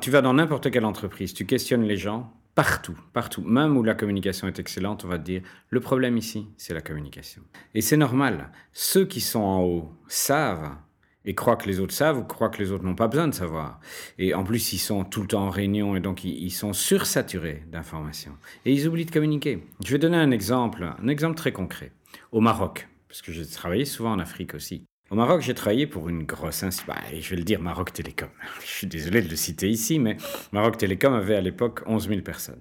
tu 0.00 0.10
vas 0.10 0.20
dans 0.20 0.34
n'importe 0.34 0.70
quelle 0.70 0.84
entreprise, 0.84 1.32
tu 1.32 1.46
questionnes 1.46 1.84
les 1.84 1.96
gens, 1.96 2.32
Partout, 2.54 2.96
partout. 3.12 3.42
Même 3.42 3.76
où 3.76 3.82
la 3.82 3.94
communication 3.94 4.46
est 4.46 4.60
excellente, 4.60 5.04
on 5.04 5.08
va 5.08 5.18
dire, 5.18 5.42
le 5.70 5.80
problème 5.80 6.16
ici, 6.16 6.46
c'est 6.56 6.72
la 6.72 6.80
communication. 6.80 7.42
Et 7.74 7.80
c'est 7.80 7.96
normal. 7.96 8.50
Ceux 8.72 9.06
qui 9.06 9.20
sont 9.20 9.40
en 9.40 9.62
haut 9.62 9.92
savent 10.06 10.76
et 11.24 11.34
croient 11.34 11.56
que 11.56 11.66
les 11.66 11.80
autres 11.80 11.94
savent 11.94 12.18
ou 12.18 12.22
croient 12.22 12.50
que 12.50 12.62
les 12.62 12.70
autres 12.70 12.84
n'ont 12.84 12.94
pas 12.94 13.08
besoin 13.08 13.26
de 13.26 13.34
savoir. 13.34 13.80
Et 14.18 14.34
en 14.34 14.44
plus, 14.44 14.72
ils 14.72 14.78
sont 14.78 15.04
tout 15.04 15.22
le 15.22 15.26
temps 15.26 15.46
en 15.46 15.50
réunion 15.50 15.96
et 15.96 16.00
donc 16.00 16.22
ils, 16.22 16.50
sont 16.50 16.72
sursaturés 16.72 17.64
d'informations. 17.72 18.36
Et 18.64 18.72
ils 18.72 18.86
oublient 18.86 19.06
de 19.06 19.10
communiquer. 19.10 19.66
Je 19.84 19.90
vais 19.90 19.98
donner 19.98 20.18
un 20.18 20.30
exemple, 20.30 20.84
un 21.02 21.08
exemple 21.08 21.36
très 21.36 21.52
concret. 21.52 21.92
Au 22.30 22.40
Maroc, 22.40 22.88
parce 23.08 23.22
que 23.22 23.32
j'ai 23.32 23.46
travaillé 23.46 23.84
souvent 23.84 24.12
en 24.12 24.18
Afrique 24.20 24.54
aussi. 24.54 24.84
Au 25.14 25.16
Maroc, 25.16 25.42
j'ai 25.42 25.54
travaillé 25.54 25.86
pour 25.86 26.08
une 26.08 26.24
grosse 26.24 26.64
bah, 26.88 26.96
je 27.16 27.30
vais 27.30 27.36
le 27.36 27.44
dire, 27.44 27.62
Maroc 27.62 27.92
Télécom. 27.92 28.30
Je 28.60 28.66
suis 28.66 28.86
désolé 28.88 29.22
de 29.22 29.28
le 29.28 29.36
citer 29.36 29.70
ici, 29.70 30.00
mais 30.00 30.16
Maroc 30.50 30.76
Télécom 30.76 31.14
avait 31.14 31.36
à 31.36 31.40
l'époque 31.40 31.82
11 31.86 32.08
000 32.08 32.22
personnes. 32.22 32.58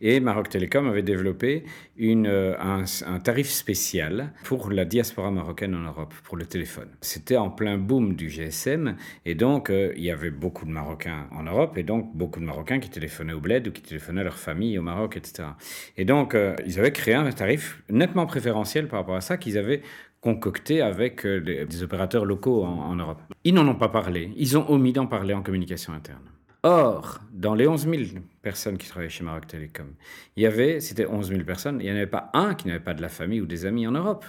Et 0.00 0.20
Maroc 0.20 0.48
Télécom 0.48 0.88
avait 0.88 1.02
développé 1.02 1.64
une, 1.96 2.26
euh, 2.26 2.54
un, 2.60 3.18
tarif 3.18 3.48
spécial 3.48 4.32
pour 4.44 4.70
la 4.70 4.84
diaspora 4.84 5.30
marocaine 5.30 5.74
en 5.74 5.80
Europe, 5.80 6.14
pour 6.22 6.36
le 6.36 6.46
téléphone. 6.46 6.88
C'était 7.00 7.36
en 7.36 7.50
plein 7.50 7.78
boom 7.78 8.14
du 8.14 8.28
GSM, 8.28 8.96
et 9.24 9.34
donc 9.34 9.70
euh, 9.70 9.92
il 9.96 10.04
y 10.04 10.10
avait 10.10 10.30
beaucoup 10.30 10.66
de 10.66 10.70
Marocains 10.70 11.26
en 11.32 11.44
Europe, 11.44 11.78
et 11.78 11.82
donc 11.82 12.14
beaucoup 12.14 12.40
de 12.40 12.44
Marocains 12.44 12.78
qui 12.78 12.90
téléphonaient 12.90 13.32
au 13.32 13.40
bled 13.40 13.68
ou 13.68 13.72
qui 13.72 13.82
téléphonaient 13.82 14.20
à 14.20 14.24
leur 14.24 14.38
famille 14.38 14.78
au 14.78 14.82
Maroc, 14.82 15.16
etc. 15.16 15.48
Et 15.96 16.04
donc 16.04 16.34
euh, 16.34 16.54
ils 16.66 16.78
avaient 16.78 16.92
créé 16.92 17.14
un 17.14 17.30
tarif 17.32 17.82
nettement 17.88 18.26
préférentiel 18.26 18.88
par 18.88 19.00
rapport 19.00 19.16
à 19.16 19.20
ça 19.20 19.36
qu'ils 19.36 19.58
avaient 19.58 19.82
concocté 20.20 20.82
avec 20.82 21.24
euh, 21.24 21.66
des 21.66 21.82
opérateurs 21.82 22.24
locaux 22.24 22.64
en, 22.64 22.96
Europe. 22.96 23.20
Ils 23.44 23.54
n'en 23.54 23.66
ont 23.68 23.74
pas 23.76 23.88
parlé, 23.88 24.32
ils 24.36 24.58
ont 24.58 24.68
omis 24.70 24.92
d'en 24.92 25.06
parler 25.06 25.34
en 25.34 25.42
communication 25.42 25.92
interne. 25.92 26.24
Or, 26.62 27.20
dans 27.32 27.54
les 27.54 27.68
11 27.68 27.88
000 27.88 28.02
personnes 28.42 28.76
qui 28.76 28.88
travaillaient 28.88 29.10
chez 29.10 29.22
Maroc 29.22 29.46
Telecom, 29.46 29.94
il 30.36 30.42
y 30.42 30.46
avait, 30.46 30.80
c'était 30.80 31.06
11 31.06 31.28
000 31.28 31.44
personnes, 31.44 31.80
il 31.80 31.84
n'y 31.84 31.92
en 31.92 31.96
avait 31.96 32.06
pas 32.06 32.30
un 32.32 32.54
qui 32.54 32.66
n'avait 32.66 32.80
pas 32.80 32.94
de 32.94 33.02
la 33.02 33.08
famille 33.08 33.40
ou 33.40 33.46
des 33.46 33.66
amis 33.66 33.86
en 33.86 33.92
Europe. 33.92 34.24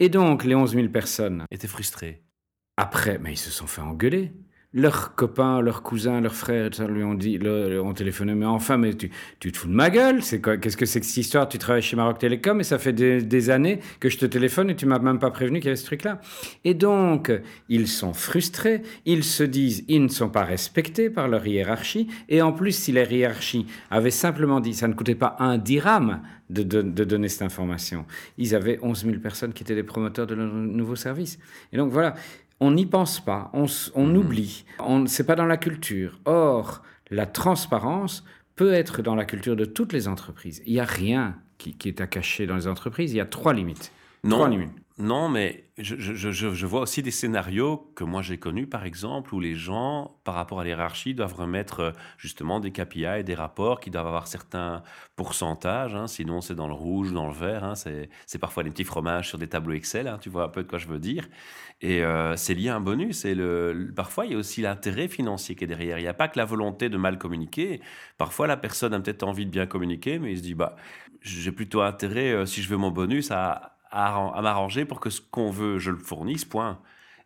Et 0.00 0.08
donc, 0.08 0.44
les 0.44 0.54
11 0.54 0.74
000 0.74 0.88
personnes... 0.88 1.44
Étaient 1.50 1.68
frustrés. 1.68 2.22
Après, 2.76 3.18
mais 3.18 3.32
ils 3.32 3.38
se 3.38 3.50
sont 3.50 3.66
fait 3.66 3.80
engueuler 3.80 4.32
leurs 4.74 5.14
copains, 5.14 5.60
leurs 5.60 5.82
cousins, 5.82 6.20
leurs 6.20 6.34
frères, 6.34 6.70
lui 6.88 7.04
ont 7.04 7.14
dit, 7.14 7.38
ont 7.46 7.92
téléphoné, 7.92 8.34
mais 8.34 8.46
enfin, 8.46 8.78
mais 8.78 8.94
tu, 8.94 9.10
tu 9.38 9.52
te 9.52 9.58
fous 9.58 9.68
de 9.68 9.72
ma 9.72 9.90
gueule, 9.90 10.22
c'est 10.22 10.40
quoi, 10.40 10.56
qu'est-ce 10.56 10.76
que 10.76 10.86
c'est 10.86 11.00
que 11.00 11.06
cette 11.06 11.16
histoire? 11.18 11.48
Tu 11.48 11.58
travailles 11.58 11.82
chez 11.82 11.96
Maroc 11.96 12.18
Télécom 12.18 12.58
et 12.60 12.64
ça 12.64 12.78
fait 12.78 12.92
des, 12.92 13.50
années 13.50 13.80
que 14.00 14.08
je 14.08 14.18
te 14.18 14.26
téléphone 14.26 14.70
et 14.70 14.76
tu 14.76 14.86
m'as 14.86 14.98
même 14.98 15.18
pas 15.18 15.30
prévenu 15.30 15.58
qu'il 15.58 15.66
y 15.66 15.68
avait 15.68 15.76
ce 15.76 15.84
truc-là. 15.84 16.20
Et 16.64 16.74
donc, 16.74 17.32
ils 17.68 17.88
sont 17.88 18.14
frustrés, 18.14 18.82
ils 19.04 19.24
se 19.24 19.42
disent, 19.42 19.84
ils 19.88 20.02
ne 20.02 20.08
sont 20.08 20.30
pas 20.30 20.44
respectés 20.44 21.10
par 21.10 21.28
leur 21.28 21.46
hiérarchie, 21.46 22.08
et 22.28 22.40
en 22.40 22.52
plus, 22.52 22.72
si 22.72 22.92
la 22.92 23.04
hiérarchie 23.04 23.66
avait 23.90 24.10
simplement 24.10 24.60
dit, 24.60 24.74
ça 24.74 24.88
ne 24.88 24.94
coûtait 24.94 25.14
pas 25.14 25.36
un 25.38 25.58
dirham 25.58 26.20
de, 26.52 26.62
de, 26.62 26.82
de, 26.82 27.04
donner 27.04 27.28
cette 27.28 27.42
information. 27.42 28.04
Ils 28.36 28.54
avaient 28.54 28.78
11 28.82 29.04
000 29.04 29.18
personnes 29.20 29.52
qui 29.52 29.62
étaient 29.62 29.74
des 29.74 29.82
promoteurs 29.82 30.26
de 30.26 30.34
leur 30.34 30.46
nouveau 30.46 30.96
service. 30.96 31.38
Et 31.72 31.76
donc 31.76 31.90
voilà, 31.90 32.14
on 32.62 32.70
n'y 32.70 32.86
pense 32.86 33.18
pas, 33.18 33.50
on, 33.52 33.66
mhm. 33.96 34.16
oublie, 34.16 34.64
on, 34.78 35.06
c'est 35.06 35.26
pas 35.26 35.34
dans 35.34 35.46
la 35.46 35.56
culture. 35.56 36.20
Or, 36.26 36.82
la 37.10 37.26
transparence 37.26 38.24
peut 38.54 38.72
être 38.72 39.02
dans 39.02 39.16
la 39.16 39.24
culture 39.24 39.56
de 39.56 39.64
toutes 39.64 39.92
les 39.92 40.06
entreprises. 40.06 40.62
Il 40.64 40.74
n'y 40.74 40.80
a 40.80 40.84
rien 40.84 41.36
qui, 41.58 41.76
est 41.84 42.00
à 42.00 42.06
cacher 42.06 42.46
dans 42.46 42.54
les 42.54 42.68
entreprises, 42.68 43.12
il 43.12 43.16
y 43.16 43.20
a 43.20 43.26
trois 43.26 43.52
limites. 43.52 43.90
Non, 44.22 44.48
non 45.02 45.28
mais 45.28 45.64
je, 45.78 46.66
vois 46.66 46.80
aussi 46.80 47.02
des 47.02 47.10
scénarios 47.10 47.92
que 47.94 48.04
moi 48.04 48.22
j'ai 48.22 48.38
connus, 48.38 48.66
par 48.66 48.84
exemple, 48.84 49.34
où 49.34 49.40
les 49.40 49.54
gens, 49.54 50.16
par 50.24 50.34
rapport 50.34 50.60
à 50.60 50.64
l'hierarchie, 50.64 51.14
doivent 51.14 51.34
remettre 51.34 51.80
euh, 51.80 51.90
justement 52.18 52.60
des 52.60 52.70
KPI 52.70 53.24
des 53.24 53.34
rapports 53.34 53.80
qui 53.80 53.90
doivent 53.90 54.06
avoir 54.06 54.26
certains 54.26 54.82
pourcentages, 55.16 55.94
hein, 55.94 56.06
sinon 56.06 56.40
c'est 56.40 56.54
dans 56.54 56.68
le 56.68 56.74
rouge, 56.74 57.12
dans 57.12 57.26
le 57.26 57.34
vert, 57.34 57.64
hein, 57.64 57.74
c'est 57.74 58.38
parfois 58.38 58.62
des 58.62 58.70
petits 58.70 58.84
fromages 58.84 59.28
sur 59.28 59.38
des 59.38 59.48
tableaux 59.48 59.74
Excel, 59.74 60.08
hein, 60.08 60.18
tu 60.20 60.30
vois 60.30 60.44
un 60.44 60.48
peu 60.48 60.62
de 60.62 60.68
quoi 60.68 60.78
je 60.78 60.88
veux 60.88 60.98
dire. 60.98 61.28
Et 61.82 62.02
euh, 62.04 62.36
c'est 62.36 62.54
lié 62.54 62.68
à 62.68 62.76
un 62.76 62.80
bonus. 62.80 63.24
Et 63.24 63.36
parfois, 63.94 64.24
il 64.24 64.32
y 64.32 64.34
a 64.34 64.38
aussi 64.38 64.62
l'intérêt 64.62 65.08
financier 65.08 65.56
qui 65.56 65.64
est 65.64 65.66
derrière. 65.66 65.98
Il 65.98 66.02
n'y 66.02 66.08
a 66.08 66.14
pas 66.14 66.28
que 66.28 66.38
la 66.38 66.44
volonté 66.44 66.88
de 66.88 66.96
mal 66.96 67.18
communiquer. 67.18 67.80
Parfois, 68.18 68.46
la 68.46 68.56
personne 68.56 68.94
a 68.94 69.00
peut-être 69.00 69.24
envie 69.24 69.46
de 69.46 69.50
bien 69.50 69.66
communiquer, 69.66 70.20
mais 70.20 70.32
il 70.32 70.38
se 70.38 70.42
dit, 70.42 70.54
bah, 70.54 70.76
j'ai 71.22 71.52
plutôt 71.52 71.82
intérêt, 71.82 72.32
euh, 72.32 72.46
si 72.46 72.62
je 72.62 72.68
veux 72.68 72.76
mon 72.76 72.90
bonus, 72.90 73.30
à, 73.32 73.71
à, 73.92 74.40
m'arranger 74.42 74.84
pour 74.84 75.00
que 75.00 75.10
ce 75.10 75.20
qu'on 75.20 75.50
veut, 75.50 75.78
je 75.78 75.90
le 75.90 75.98
fournisse, 75.98 76.44
point. 76.44 76.80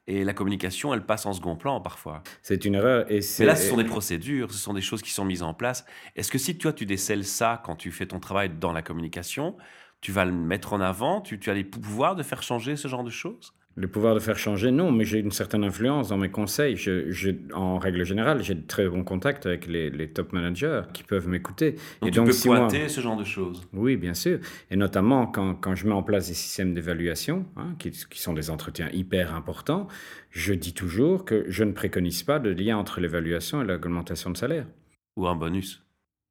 Et 0.09 0.23
la 0.23 0.35
communication, 0.35 0.95
elle 0.95 1.05
passe 1.05 1.27
en 1.27 1.33
second 1.33 1.57
plan 1.57 1.81
parfois. 1.81 2.23
C'est 2.43 2.65
une 2.65 2.77
erreur. 2.77 3.11
Et 3.11 3.21
Mais 3.41 3.47
là, 3.47 3.57
ce 3.57 3.69
sont 3.69 3.77
des 3.77 3.85
procédures, 3.85 4.53
ce 4.53 4.59
sont 4.59 4.75
des 4.75 4.81
choses 4.81 5.03
qui 5.03 5.11
sont 5.11 5.25
mises 5.25 5.43
en 5.43 5.55
place. 5.55 5.85
Est-ce 6.15 6.31
que 6.31 6.39
si 6.39 6.59
toi, 6.59 6.73
tu 6.73 6.87
décèles 6.87 7.25
ça 7.25 7.61
quand 7.65 7.75
tu 7.75 7.91
fais 7.91 8.07
ton 8.07 8.21
travail 8.21 8.51
dans 8.51 8.73
la 8.73 8.83
communication, 8.83 9.57
tu 10.01 10.13
vas 10.13 10.25
le 10.25 10.33
mettre 10.33 10.75
en 10.75 10.81
avant, 10.81 11.21
tu, 11.21 11.41
tu 11.41 11.51
as 11.51 11.55
les 11.55 11.65
pouvoirs 11.65 12.15
de 12.15 12.23
faire 12.23 12.43
changer 12.43 12.77
ce 12.77 12.87
genre 12.87 13.03
de 13.03 13.11
choses? 13.11 13.53
Le 13.79 13.89
pouvoir 13.89 14.15
de 14.15 14.21
faire 14.21 14.39
changer, 14.39 14.71
non, 14.71 14.91
mais 14.91 15.05
j'ai 15.05 15.19
une 15.19 15.31
certaine 15.31 15.63
influence 15.63 16.09
dans 16.09 16.17
mes 16.17 16.31
conseils. 16.31 16.77
Je, 16.77 17.35
en 17.53 17.79
règle 17.79 18.05
générale, 18.05 18.43
j'ai 18.43 18.55
de 18.55 18.67
très 18.67 18.89
bons 18.89 19.05
contacts 19.05 19.45
avec 19.45 19.67
les, 19.67 20.09
top 20.09 20.33
managers 20.33 20.83
qui 20.95 21.03
peuvent 21.03 21.29
m'écouter. 21.29 21.75
Et 22.03 22.07
tu 22.07 22.13
donc, 22.13 22.29
peux 22.29 22.37
pointer 22.43 22.89
ce 22.89 23.03
genre 23.03 23.19
de 23.19 23.25
choses 23.25 23.69
Oui, 23.75 23.97
bien 23.97 24.15
sûr. 24.15 24.39
Et 24.71 24.77
notamment 24.77 25.27
quand, 25.27 25.55
quand 25.55 25.75
je 25.75 25.87
mets 25.87 25.93
en 25.93 26.03
place 26.03 26.29
des 26.29 26.35
systèmes 26.35 26.73
d'évaluation, 26.73 27.45
hein, 27.57 27.75
qui, 27.79 27.91
qui, 27.91 28.21
sont 28.21 28.33
des 28.33 28.49
entretiens 28.49 28.89
hyper 28.95 29.35
importants, 29.35 29.89
je 30.31 30.55
dis 30.55 30.73
toujours 30.73 31.27
que 31.27 31.45
je 31.49 31.63
ne 31.63 31.73
préconise 31.73 32.23
pas 32.23 32.39
de 32.39 32.51
lien 32.51 32.79
entre 32.79 33.01
l'évaluation 33.01 33.61
et 33.61 33.67
l'augmentation 33.67 34.31
de 34.31 34.39
salaire. 34.39 34.67
Ou 35.17 35.27
un 35.27 35.37
bonus 35.37 35.86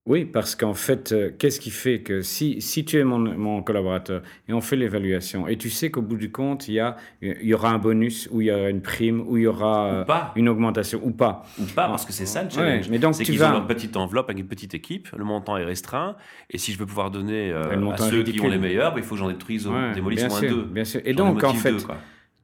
oui, 0.07 0.23
parce 0.23 0.55
qu'en 0.55 0.75
fait, 0.75 1.11
euh, 1.11 1.31
qu'est-ce 1.37 1.59
qui 1.59 1.71
fait 1.71 2.01
que 2.01 2.21
si, 2.21 2.61
si 2.61 2.85
tu 2.85 2.99
es 2.99 3.03
mon, 3.03 3.17
mon 3.17 3.63
collaborateur 3.63 4.21
et 4.47 4.53
on 4.53 4.61
fait 4.61 4.75
l'évaluation 4.75 5.47
et 5.47 5.57
tu 5.57 5.71
sais 5.71 5.89
qu'au 5.89 6.03
bout 6.03 6.17
du 6.17 6.31
compte, 6.31 6.67
il 6.67 6.75
y, 6.75 6.79
a, 6.79 6.95
il 7.23 7.41
y 7.41 7.55
aura 7.55 7.71
un 7.71 7.79
bonus 7.79 8.29
ou 8.31 8.41
il 8.41 8.47
y 8.47 8.51
aura 8.51 8.69
une 8.69 8.83
prime 8.83 9.23
ou 9.27 9.37
il 9.37 9.43
y 9.43 9.47
aura 9.47 10.05
une 10.35 10.47
augmentation 10.47 10.99
ou 11.03 11.09
pas. 11.09 11.43
Ou 11.59 11.63
pas, 11.63 11.87
parce 11.87 12.05
que 12.05 12.13
c'est 12.13 12.27
ça 12.27 12.43
le 12.43 12.51
challenge. 12.51 12.87
mais 12.89 12.99
donc 12.99 13.15
c'est 13.15 13.23
qu'ils 13.23 13.43
ont 13.43 13.51
leur 13.51 13.65
petite 13.65 13.97
enveloppe 13.97 14.29
avec 14.29 14.39
une 14.39 14.47
petite 14.47 14.75
équipe, 14.75 15.09
le 15.17 15.23
montant 15.23 15.57
est 15.57 15.65
restreint 15.65 16.15
et 16.51 16.59
si 16.59 16.71
je 16.71 16.77
veux 16.77 16.85
pouvoir 16.85 17.09
donner 17.09 17.51
euh, 17.51 17.91
à 17.91 17.97
ceux 17.97 18.21
qui 18.21 18.39
ont 18.41 18.47
les 18.47 18.59
meilleurs, 18.59 18.93
bah, 18.93 18.99
il 18.99 19.03
faut 19.03 19.15
que 19.15 19.19
j'en 19.19 19.29
détruise, 19.29 19.65
ouais, 19.67 19.93
démolisse 19.95 20.27
moins 20.27 20.41
deux. 20.41 20.65
Bien 20.65 20.85
sûr. 20.85 21.01
Et 21.03 21.13
donc, 21.13 21.43
en 21.43 21.53
fait, 21.53 21.73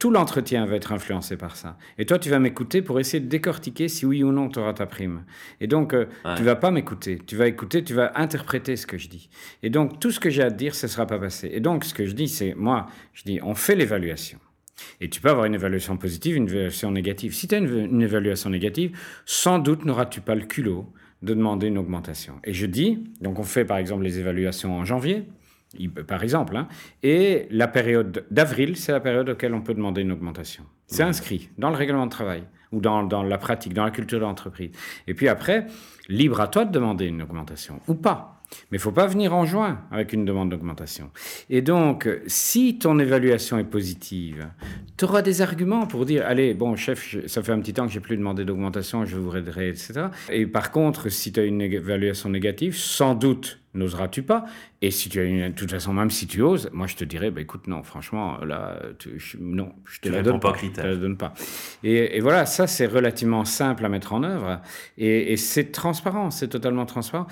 tout 0.02 0.10
l'entretien 0.10 0.66
va 0.66 0.78
être 0.78 0.94
influencé 0.94 1.38
par 1.38 1.56
ça. 1.56 1.78
Et 2.00 2.08
toi, 2.08 2.18
tu 2.18 2.32
vas 2.32 2.40
m'écouter 2.40 2.82
pour 2.82 3.00
essayer 3.00 3.20
de 3.20 3.30
décortiquer 3.30 3.88
si 3.88 4.04
oui 4.08 4.24
ou 4.24 4.32
non 4.32 4.50
tu 4.50 4.58
auras 4.58 4.74
ta 4.74 4.88
prime. 4.88 5.26
Et 5.60 5.68
donc, 5.68 5.94
euh, 5.94 6.08
tu 6.38 6.42
vas 6.42 6.56
pas 6.56 6.72
m'écouter. 6.72 7.20
Tu 7.28 7.36
vas 7.36 7.46
écouter, 7.46 7.84
tu 7.84 7.94
vas 7.94 8.12
interpréter 8.16 8.78
ce 8.78 8.88
que 8.88 8.98
je 8.98 9.08
dis. 9.08 9.30
Et 9.62 9.70
donc, 9.70 10.00
tout 10.00 10.10
ce 10.10 10.20
que 10.20 10.32
j'ai 10.32 10.42
à 10.42 10.50
te 10.50 10.58
dire, 10.58 10.74
ce 10.74 10.88
sera 10.88 11.06
pas 11.06 11.20
passé. 11.20 11.52
Et 11.54 11.60
donc, 11.60 11.86
ce 11.86 11.94
que 11.94 12.08
je 12.08 12.14
dis, 12.14 12.30
c'est, 12.30 12.56
moi, 12.56 12.88
je 13.14 13.22
dis, 13.26 13.40
on 13.44 13.54
fait 13.54 13.76
l'évaluation. 13.76 14.40
Et 15.02 15.08
tu 15.08 15.22
peux 15.22 15.30
avoir 15.30 15.46
une 15.46 15.54
évaluation 15.54 15.96
positive, 15.98 16.36
une 16.36 16.50
évaluation 16.50 16.90
négative. 16.90 17.36
Si 17.36 17.48
tu 17.48 17.54
as 17.54 17.60
une, 17.60 18.02
évaluation 18.02 18.50
négative, 18.50 18.98
sans 19.28 19.60
doute 19.60 19.86
n'auras-tu 19.86 20.20
pas 20.20 20.34
le 20.34 20.46
culot 20.46 20.92
de 21.22 21.36
demander 21.36 21.68
une 21.68 21.78
augmentation. 21.78 22.40
Et 22.44 22.54
je 22.54 22.66
dis, 22.66 23.04
donc 23.22 23.38
on 23.38 23.44
fait 23.44 23.66
par 23.66 23.78
exemple 23.78 24.02
les 24.02 24.18
évaluations 24.18 24.76
en 24.76 24.84
janvier, 24.84 25.26
par 26.08 26.24
exemple. 26.24 26.58
Hein. 26.58 26.68
Et 27.04 27.48
la 27.50 27.68
période 27.68 28.26
d'avril, 28.30 28.76
c'est 28.78 28.92
la 28.92 29.00
période 29.00 29.30
auquel 29.30 29.54
on 29.54 29.62
peut 29.62 29.74
demander 29.74 30.02
une 30.02 30.12
augmentation. 30.12 30.64
C'est 30.88 31.04
inscrit 31.04 31.50
dans 31.58 31.70
le 31.70 31.76
règlement 31.76 32.06
de 32.06 32.12
travail 32.12 32.44
ou 32.72 32.82
dans, 32.82 33.04
dans 33.04 33.24
la 33.24 33.38
pratique, 33.38 33.74
dans 33.74 33.86
la 33.86 33.92
culture 33.92 34.20
de 34.20 34.26
l'entreprise. 34.26 34.72
Et 35.08 35.14
puis 35.14 35.28
après, 35.28 35.68
libre 36.08 36.42
à 36.42 36.48
toi 36.48 36.66
de 36.66 36.72
demander 36.72 37.06
une 37.06 37.22
augmentation 37.22 37.80
ou 37.88 37.96
pas. 37.96 38.41
Mais 38.72 38.78
il 38.78 38.82
faut 38.82 38.92
pas 38.92 39.08
venir 39.08 39.34
en 39.34 39.46
juin 39.46 39.82
avec 39.92 40.14
une 40.14 40.26
demande 40.26 40.50
d'augmentation. 40.50 41.12
Et 41.50 41.62
donc, 41.62 42.10
si 42.28 42.78
ton 42.78 43.00
évaluation 43.00 43.58
est 43.58 43.64
positive, 43.64 44.48
tu 44.98 45.06
auras 45.06 45.22
des 45.22 45.42
arguments 45.42 45.88
pour 45.88 46.06
dire, 46.06 46.26
allez, 46.26 46.54
bon, 46.54 46.76
chef, 46.76 47.18
ça 47.28 47.44
fait 47.44 47.52
un 47.52 47.60
petit 47.60 47.74
temps 47.74 47.86
que 47.86 47.92
j'ai 47.92 48.00
plus 48.00 48.18
demandé 48.18 48.46
d'augmentation, 48.46 49.06
je 49.06 49.18
vous 49.18 49.36
aiderai, 49.36 49.70
etc. 49.70 50.08
Et 50.30 50.46
par 50.46 50.72
contre, 50.72 51.10
si 51.10 51.32
tu 51.32 51.40
as 51.40 51.44
une 51.44 51.62
évaluation 51.62 52.30
négative, 52.30 52.76
sans 52.76 53.16
doute 53.16 53.62
n'oseras-tu 53.74 54.24
pas 54.24 54.46
Et 54.82 54.92
si 54.92 55.10
tu 55.10 55.20
as 55.20 55.24
une, 55.24 55.50
de 55.50 55.54
toute 55.54 55.72
façon, 55.72 55.94
même 55.94 56.10
si 56.10 56.28
tu 56.28 56.42
oses, 56.42 56.70
moi 56.74 56.88
je 56.88 56.96
te 56.96 57.04
dirais, 57.04 57.32
bah, 57.32 57.42
écoute, 57.42 57.68
non, 57.68 57.84
franchement, 57.84 58.38
là, 58.44 58.82
je, 59.18 59.38
non, 59.40 59.72
je 59.86 60.00
te 60.00 60.10
la 60.10 60.22
donne 60.22 60.40
pas. 60.40 60.54
Je 60.62 60.68
te 60.68 60.82
la 60.82 60.96
donne 60.96 61.18
pas. 61.18 61.34
Et, 61.84 62.20
voilà, 62.20 62.46
ça 62.46 62.68
c'est 62.68 62.86
relativement 62.86 63.46
simple 63.46 63.86
à 63.86 63.90
mettre 63.90 64.14
en 64.14 64.24
œuvre, 64.24 64.62
et, 64.98 65.34
et 65.34 65.38
c'est 65.38 65.72
transparent, 65.72 66.32
c'est 66.32 66.50
totalement 66.50 66.86
transparent. 66.86 67.28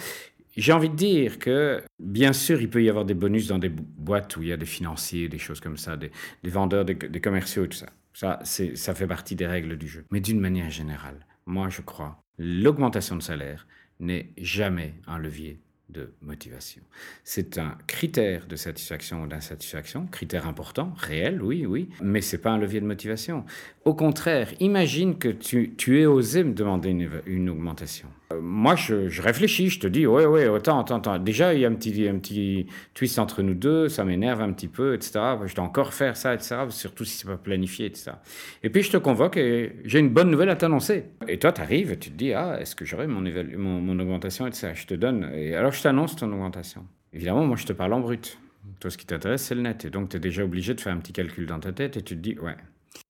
J'ai 0.60 0.74
envie 0.74 0.90
de 0.90 0.96
dire 0.96 1.40
que, 1.40 1.82
bien 2.00 2.34
sûr, 2.34 2.62
il 2.62 2.70
peut 2.70 2.84
y 2.84 2.90
avoir 2.90 3.06
des 3.06 3.14
bonus 3.14 3.48
dans 3.48 3.60
des 3.60 3.70
boîtes 3.70 4.36
où 4.36 4.44
il 4.44 4.50
y 4.50 4.52
a 4.52 4.58
des 4.58 4.66
financiers, 4.66 5.30
des 5.30 5.38
choses 5.38 5.62
comme 5.62 5.78
ça, 5.78 5.96
des, 5.96 6.12
vendeurs, 6.44 6.84
des, 6.84 7.22
commerciaux 7.22 7.64
et 7.64 7.70
tout 7.70 7.78
ça. 7.78 8.44
Ça, 8.44 8.94
fait 8.94 9.08
partie 9.08 9.36
des 9.36 9.48
règles 9.48 9.78
du 9.78 9.88
jeu. 9.88 10.04
Mais 10.12 10.20
d'une 10.20 10.42
manière 10.42 10.70
générale, 10.70 11.26
moi, 11.46 11.70
je 11.70 11.82
crois, 11.82 12.22
l'augmentation 12.38 13.16
de 13.16 13.22
salaire 13.22 13.68
n'est 14.02 14.34
jamais 14.38 14.96
un 15.08 15.18
levier 15.18 15.62
de 15.88 16.14
motivation. 16.22 16.82
C'est 17.24 17.58
un 17.58 17.78
critère 17.88 18.46
de 18.46 18.58
satisfaction 18.58 19.24
ou 19.24 19.28
d'insatisfaction, 19.28 20.08
critère 20.08 20.46
important, 20.46 20.94
réel, 20.98 21.42
oui, 21.42 21.66
oui, 21.66 21.88
mais 22.02 22.20
c'est 22.20 22.38
pas 22.38 22.52
un 22.52 22.58
levier 22.58 22.82
de 22.82 22.86
motivation. 22.86 23.46
Au 23.86 23.94
contraire, 23.94 24.54
imagine 24.60 25.18
que 25.18 25.30
tu 25.30 26.00
aies 26.00 26.06
osé 26.06 26.44
me 26.44 26.54
demander 26.54 26.90
une, 27.26 27.50
augmentation. 27.50 28.10
Euh, 28.32 28.40
moi, 28.42 28.76
je, 28.76 29.22
réfléchis, 29.22 29.70
je 29.70 29.80
te 29.80 29.88
dis, 29.88 30.06
ouais, 30.06 30.26
ouais, 30.26 30.48
attends, 30.56 30.80
attends, 30.80 30.98
attends. 30.98 31.20
Déjà, 31.20 31.54
il 31.54 31.62
y 31.62 31.66
a 31.66 31.70
un 31.70 31.74
petit, 31.74 32.08
un 32.08 32.18
petit 32.20 32.68
twist 32.94 33.18
entre 33.20 33.42
nous 33.42 33.54
deux, 33.54 33.90
ça 33.90 34.04
m'énerve 34.04 34.42
un 34.42 34.52
petit 34.54 34.68
peu, 34.68 34.94
etc. 34.94 35.20
Je 35.46 35.56
dois 35.56 35.66
encore 35.66 35.94
faire 35.94 36.16
ça, 36.16 36.34
etc. 36.34 36.58
Surtout 36.70 37.06
si 37.06 37.18
c'est 37.18 37.28
pas 37.28 37.38
planifié, 37.38 37.88
etc. 37.88 38.12
Et 38.64 38.70
puis, 38.70 38.84
je 38.84 38.92
te 38.92 38.98
convoque 38.98 39.38
et 39.38 39.78
j'ai 39.86 40.00
une 40.00 40.10
bonne 40.10 40.30
nouvelle 40.30 40.50
à 40.50 40.56
t'annoncer. 40.56 41.06
Et 41.28 41.40
toi, 41.40 41.52
tu 41.52 41.62
arrives, 41.62 41.98
tu 41.98 42.12
te 42.12 42.18
dis, 42.18 42.34
ah, 42.34 42.60
est-ce 42.60 42.76
que 42.76 42.86
j'aurai 42.86 43.08
mon, 43.08 43.22
mon, 43.22 43.82
mon, 43.82 44.00
augmentation, 44.00 44.48
etc. 44.48 44.72
Je 44.76 44.86
te 44.86 44.94
donne. 44.94 45.32
Et 45.34 45.56
alors, 45.56 45.72
je 45.72 45.82
t'annonce 45.82 46.16
ton 46.16 46.32
augmentation. 46.32 46.86
Évidemment, 47.14 47.46
moi, 47.46 47.58
je 47.58 47.66
te 47.66 47.74
parle 47.74 47.94
en 47.94 48.00
brut. 48.00 48.38
Toi, 48.80 48.92
ce 48.92 48.98
qui 48.98 49.06
t'intéresse, 49.06 49.44
c'est 49.44 49.56
le 49.56 49.62
net. 49.62 49.86
Et 49.86 49.90
donc, 49.90 50.10
tu 50.10 50.18
es 50.18 50.20
déjà 50.20 50.44
obligé 50.44 50.74
de 50.74 50.82
faire 50.82 50.94
un 50.94 50.98
petit 50.98 51.14
calcul 51.14 51.46
dans 51.46 51.60
ta 51.60 51.72
tête 51.72 51.98
et 51.98 52.02
tu 52.02 52.16
te 52.16 52.22
dis, 52.22 52.38
ouais, 52.40 52.56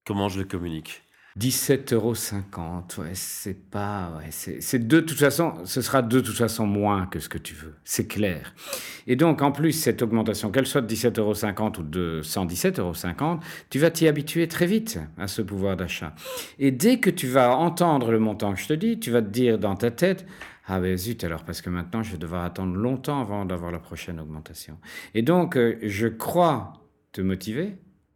Comment 0.06 0.30
je 0.30 0.40
le 0.40 0.46
communique? 0.46 1.04
17,50 1.40 1.94
euros, 1.94 2.14
ouais, 2.98 3.12
c'est 3.14 3.70
pas. 3.70 4.12
Ouais, 4.18 4.30
c'est 4.32 4.88
de 4.88 5.00
toute 5.00 5.18
façon, 5.18 5.54
ce 5.64 5.82
sera 5.82 6.02
de 6.02 6.20
toute 6.20 6.36
façon 6.36 6.68
moins 6.68 7.06
que 7.06 7.20
ce 7.20 7.30
que 7.30 7.38
tu 7.38 7.54
veux, 7.54 7.76
c'est 7.86 8.08
clair. 8.08 8.54
Et 9.08 9.16
donc, 9.16 9.42
en 9.42 9.54
plus, 9.54 9.72
cette 9.72 10.02
augmentation, 10.02 10.52
qu'elle 10.52 10.66
soit 10.66 10.82
de 10.82 10.94
17,50 10.94 11.20
euros 11.20 11.34
ou 11.80 11.84
de 11.84 12.22
117,50 12.24 12.80
euros, 12.82 13.40
tu 13.70 13.80
vas 13.80 13.90
t'y 13.90 14.08
habituer 14.10 14.50
très 14.50 14.66
vite 14.66 15.00
à 15.18 15.28
ce 15.28 15.42
pouvoir 15.42 15.78
d'achat. 15.78 16.14
Et 16.60 16.72
dès 16.72 17.00
que 17.00 17.10
tu 17.10 17.28
vas 17.28 17.56
entendre 17.56 18.12
le 18.12 18.20
montant 18.20 18.54
que 18.54 18.60
je 18.60 18.68
te 18.68 18.74
dis, 18.74 19.00
tu 19.00 19.10
vas 19.10 19.22
te 19.22 19.30
dire 19.30 19.58
dans 19.58 19.76
ta 19.76 19.92
tête 19.92 20.26
ah 20.72 20.80
ben 20.80 20.96
zut 20.96 21.24
alors, 21.24 21.44
parce 21.46 21.64
que 21.64 21.72
maintenant 21.72 22.04
je 22.04 22.12
vais 22.12 22.20
devoir 22.20 22.44
attendre 22.44 22.76
longtemps 22.76 23.20
avant 23.22 23.44
d'avoir 23.44 23.72
la 23.72 23.80
prochaine 23.80 24.20
augmentation. 24.20 24.78
Et 25.16 25.24
donc, 25.24 25.58
euh, 25.58 25.80
je 25.82 26.08
crois 26.08 26.74
te 27.12 27.22
motiver, 27.22 27.76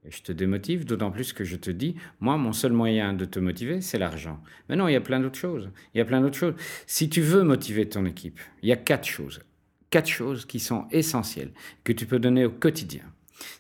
je 0.09 0.21
te 0.21 0.31
démotive, 0.31 0.85
d'autant 0.85 1.11
plus 1.11 1.33
que 1.33 1.43
je 1.43 1.55
te 1.55 1.71
dis, 1.71 1.95
moi, 2.19 2.37
mon 2.37 2.53
seul 2.53 2.73
moyen 2.73 3.13
de 3.13 3.25
te 3.25 3.39
motiver, 3.39 3.81
c'est 3.81 3.97
l'argent. 3.97 4.41
Mais 4.69 4.75
non, 4.75 4.87
il 4.87 4.93
y 4.93 4.97
a 4.97 5.01
plein 5.01 5.19
d'autres 5.19 5.39
choses. 5.39 5.69
Il 5.93 5.97
y 5.97 6.01
a 6.01 6.05
plein 6.05 6.21
d'autres 6.21 6.37
choses. 6.37 6.55
Si 6.87 7.09
tu 7.09 7.21
veux 7.21 7.43
motiver 7.43 7.87
ton 7.87 8.05
équipe, 8.05 8.39
il 8.61 8.69
y 8.69 8.73
a 8.73 8.77
quatre 8.77 9.07
choses. 9.07 9.41
Quatre 9.89 10.09
choses 10.09 10.45
qui 10.45 10.59
sont 10.59 10.87
essentielles, 10.91 11.51
que 11.83 11.93
tu 11.93 12.05
peux 12.05 12.19
donner 12.19 12.45
au 12.45 12.51
quotidien. 12.51 13.03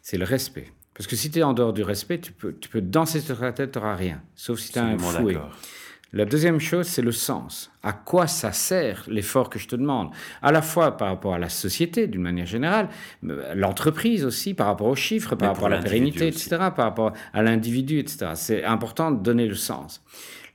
C'est 0.01 0.17
le 0.17 0.25
respect. 0.25 0.71
Parce 0.93 1.07
que 1.07 1.15
si 1.15 1.31
tu 1.31 1.39
es 1.39 1.43
en 1.43 1.53
dehors 1.53 1.73
du 1.73 1.83
respect, 1.83 2.19
tu 2.19 2.31
peux, 2.31 2.55
tu 2.59 2.69
peux 2.69 2.81
danser 2.81 3.19
sur 3.19 3.39
ta 3.39 3.51
tête, 3.51 3.71
tu 3.71 3.79
n'auras 3.79 3.95
rien. 3.95 4.21
Sauf 4.35 4.59
si 4.59 4.71
tu 4.71 4.79
as 4.79 4.85
un 4.85 4.97
fouet. 4.97 5.37
La 6.13 6.25
deuxième 6.25 6.59
chose, 6.59 6.85
c'est 6.85 7.01
le 7.01 7.11
sens. 7.11 7.71
À 7.81 7.91
quoi 7.91 8.27
ça 8.27 8.51
sert 8.51 9.03
l'effort 9.07 9.49
que 9.49 9.57
je 9.57 9.67
te 9.67 9.75
demande? 9.75 10.11
À 10.43 10.51
la 10.51 10.61
fois 10.61 10.95
par 10.95 11.07
rapport 11.07 11.33
à 11.33 11.39
la 11.39 11.49
société, 11.49 12.05
d'une 12.05 12.21
manière 12.21 12.45
générale, 12.45 12.89
l'entreprise 13.23 14.23
aussi, 14.23 14.53
par 14.53 14.67
rapport 14.67 14.87
aux 14.87 14.95
chiffres, 14.95 15.35
par 15.35 15.49
rapport 15.49 15.65
à 15.65 15.69
la 15.69 15.79
pérennité, 15.79 16.27
etc., 16.27 16.49
par 16.49 16.85
rapport 16.85 17.13
à 17.33 17.41
l'individu, 17.41 17.97
etc. 17.97 18.33
C'est 18.35 18.63
important 18.63 19.09
de 19.09 19.23
donner 19.23 19.47
le 19.47 19.55
sens. 19.55 20.03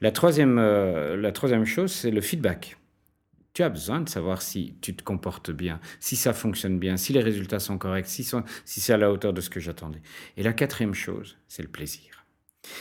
La 0.01 0.13
troisième, 0.13 0.59
euh, 0.61 1.17
la 1.17 1.33
troisième 1.33 1.65
chose, 1.65 1.91
c'est 1.91 2.13
le 2.13 2.21
feedback. 2.21 2.77
Tu 3.53 3.65
as 3.65 3.69
besoin 3.69 4.01
de 4.01 4.09
savoir 4.09 4.43
si 4.43 4.77
tu 4.81 4.95
te 4.95 5.03
comportes 5.03 5.51
bien, 5.51 5.81
si 5.99 6.15
ça 6.15 6.33
fonctionne 6.33 6.79
bien, 6.79 6.97
si 6.97 7.13
les 7.13 7.21
résultats 7.21 7.59
sont 7.59 7.79
corrects, 7.79 8.07
si, 8.07 8.23
si 8.23 8.81
c'est 8.81 8.93
à 8.93 8.97
la 8.97 9.11
hauteur 9.11 9.33
de 9.33 9.41
ce 9.41 9.51
que 9.51 9.59
j'attendais. 9.59 10.03
Et 10.37 10.45
la 10.45 10.53
quatrième 10.53 10.95
chose, 10.95 11.37
c'est 11.49 11.63
le 11.63 11.69
plaisir. 11.69 12.18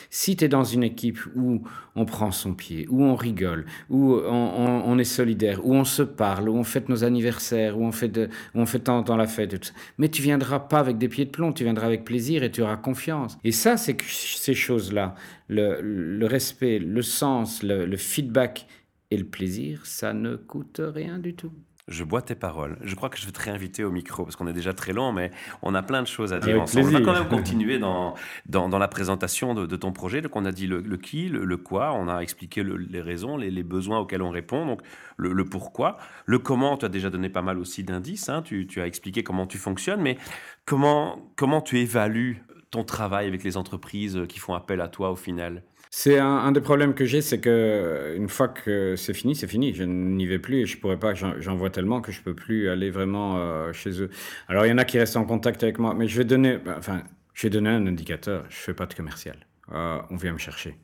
Si 0.09 0.35
tu 0.35 0.45
es 0.45 0.47
dans 0.47 0.63
une 0.63 0.83
équipe 0.83 1.19
où 1.35 1.61
on 1.95 2.05
prend 2.05 2.31
son 2.31 2.53
pied, 2.53 2.87
où 2.89 3.03
on 3.03 3.15
rigole, 3.15 3.65
où 3.89 4.13
on, 4.13 4.97
est 4.99 5.03
solidaire, 5.03 5.65
où 5.65 5.73
on 5.73 5.83
se 5.83 6.03
parle, 6.03 6.49
où 6.49 6.55
on 6.55 6.63
fête 6.63 6.89
nos 6.89 7.03
anniversaires, 7.03 7.77
où 7.79 7.83
on 7.85 7.91
fait, 7.91 8.09
de, 8.09 8.29
où 8.55 8.59
on 8.59 8.65
fait 8.65 8.79
tant 8.79 9.01
dans 9.01 9.17
la 9.17 9.27
fête, 9.27 9.73
mais 9.97 10.09
tu 10.09 10.21
viendras 10.21 10.59
pas 10.59 10.79
avec 10.79 10.97
des 10.97 11.07
pieds 11.07 11.25
de 11.25 11.31
plomb, 11.31 11.53
tu 11.53 11.63
viendras 11.63 11.87
avec 11.87 12.05
plaisir 12.05 12.43
et 12.43 12.51
tu 12.51 12.61
auras 12.61 12.77
confiance. 12.77 13.37
Et 13.43 13.51
ça, 13.51 13.77
c'est 13.77 13.97
ces 14.01 14.53
choses-là, 14.53 15.15
le, 15.47 16.25
respect, 16.25 16.79
le 16.79 17.01
sens, 17.01 17.63
le 17.63 17.97
feedback 17.97 18.67
et 19.11 19.17
le 19.17 19.25
plaisir, 19.25 19.85
ça 19.85 20.13
ne 20.13 20.35
coûte 20.35 20.81
rien 20.83 21.19
du 21.19 21.33
tout. 21.33 21.51
Je 21.87 22.03
bois 22.03 22.21
tes 22.21 22.35
paroles. 22.35 22.77
Je 22.81 22.95
crois 22.95 23.09
que 23.09 23.17
je 23.17 23.25
vais 23.25 23.31
te 23.31 23.41
réinviter 23.41 23.85
au 23.85 23.91
micro 23.91 24.25
parce 24.25 24.35
qu'on 24.35 24.47
est 24.47 24.53
déjà 24.53 24.73
très 24.73 24.91
long, 24.91 25.13
mais 25.13 25.31
on 25.61 25.73
a 25.73 25.81
plein 25.81 26.01
de 26.01 26.07
choses 26.07 26.33
à 26.33 26.39
dire 26.39 26.61
ensemble. 26.61 26.87
On 26.87 26.91
va 26.91 27.01
quand 27.01 27.13
même 27.13 27.29
continuer 27.29 27.79
dans, 27.79 28.13
dans, 28.45 28.77
la 28.77 28.87
présentation 28.89 29.53
de, 29.53 29.75
ton 29.77 29.93
projet. 29.93 30.21
Donc, 30.21 30.35
on 30.35 30.43
a 30.43 30.51
dit 30.51 30.67
le, 30.67 30.81
qui, 30.97 31.29
le, 31.29 31.57
quoi, 31.57 31.93
on 31.93 32.09
a 32.09 32.19
expliqué 32.19 32.61
les 32.63 33.01
raisons, 33.01 33.37
les, 33.37 33.63
besoins 33.63 33.99
auxquels 33.99 34.21
on 34.21 34.31
répond, 34.31 34.65
donc 34.65 34.81
le, 35.15 35.45
pourquoi. 35.45 35.97
Le 36.25 36.39
comment, 36.39 36.75
tu 36.75 36.85
as 36.85 36.89
déjà 36.89 37.09
donné 37.09 37.29
pas 37.29 37.41
mal 37.41 37.57
aussi 37.57 37.85
d'indices. 37.85 38.27
Hein. 38.27 38.41
Tu, 38.41 38.67
tu, 38.67 38.81
as 38.81 38.87
expliqué 38.87 39.23
comment 39.23 39.47
tu 39.47 39.57
fonctionnes, 39.57 40.01
mais 40.01 40.17
comment, 40.65 41.31
comment 41.37 41.61
tu 41.61 41.79
évalues 41.79 42.43
ton 42.69 42.83
travail 42.83 43.27
avec 43.27 43.45
les 43.45 43.55
entreprises 43.55 44.23
qui 44.27 44.39
font 44.39 44.55
appel 44.55 44.81
à 44.81 44.89
toi 44.89 45.09
au 45.09 45.15
final? 45.15 45.63
C'est 45.89 46.19
un, 46.19 46.51
des 46.51 46.61
problèmes 46.61 46.93
que 46.93 47.05
j'ai, 47.05 47.21
c'est 47.21 47.39
que 47.39 48.13
une 48.15 48.29
fois 48.29 48.47
que 48.49 48.95
c'est 48.95 49.13
fini, 49.13 49.35
c'est 49.35 49.47
fini. 49.47 49.73
Je 49.73 49.83
n'y 49.83 50.25
vais 50.25 50.39
plus 50.39 50.61
et 50.61 50.65
je 50.65 50.77
pourrais 50.77 50.97
pas. 50.99 51.13
J'en 51.13 51.55
vois 51.55 51.69
tellement 51.69 52.01
que 52.01 52.11
je 52.11 52.21
peux 52.21 52.35
plus 52.35 52.69
aller 52.69 52.91
vraiment 52.91 53.37
euh, 53.37 53.73
chez 53.73 54.01
eux. 54.01 54.09
Alors 54.47 54.65
il 54.65 54.69
y 54.69 54.71
en 54.71 54.77
a 54.77 54.85
qui 54.85 54.99
restent 54.99 55.17
en 55.17 55.25
contact 55.25 55.63
avec 55.63 55.79
moi, 55.79 55.93
mais 55.93 56.07
je 56.07 56.17
vais 56.17 56.25
donner, 56.25 56.59
enfin, 56.77 57.03
je 57.33 57.43
vais 57.43 57.49
donner 57.49 57.69
un 57.69 57.87
indicateur. 57.87 58.45
Je 58.49 58.57
fais 58.57 58.73
pas 58.73 58.85
de 58.85 58.93
commercial. 58.93 59.37
Euh, 59.73 59.99
on 60.09 60.15
vient 60.17 60.33
me 60.33 60.37
chercher. 60.37 60.77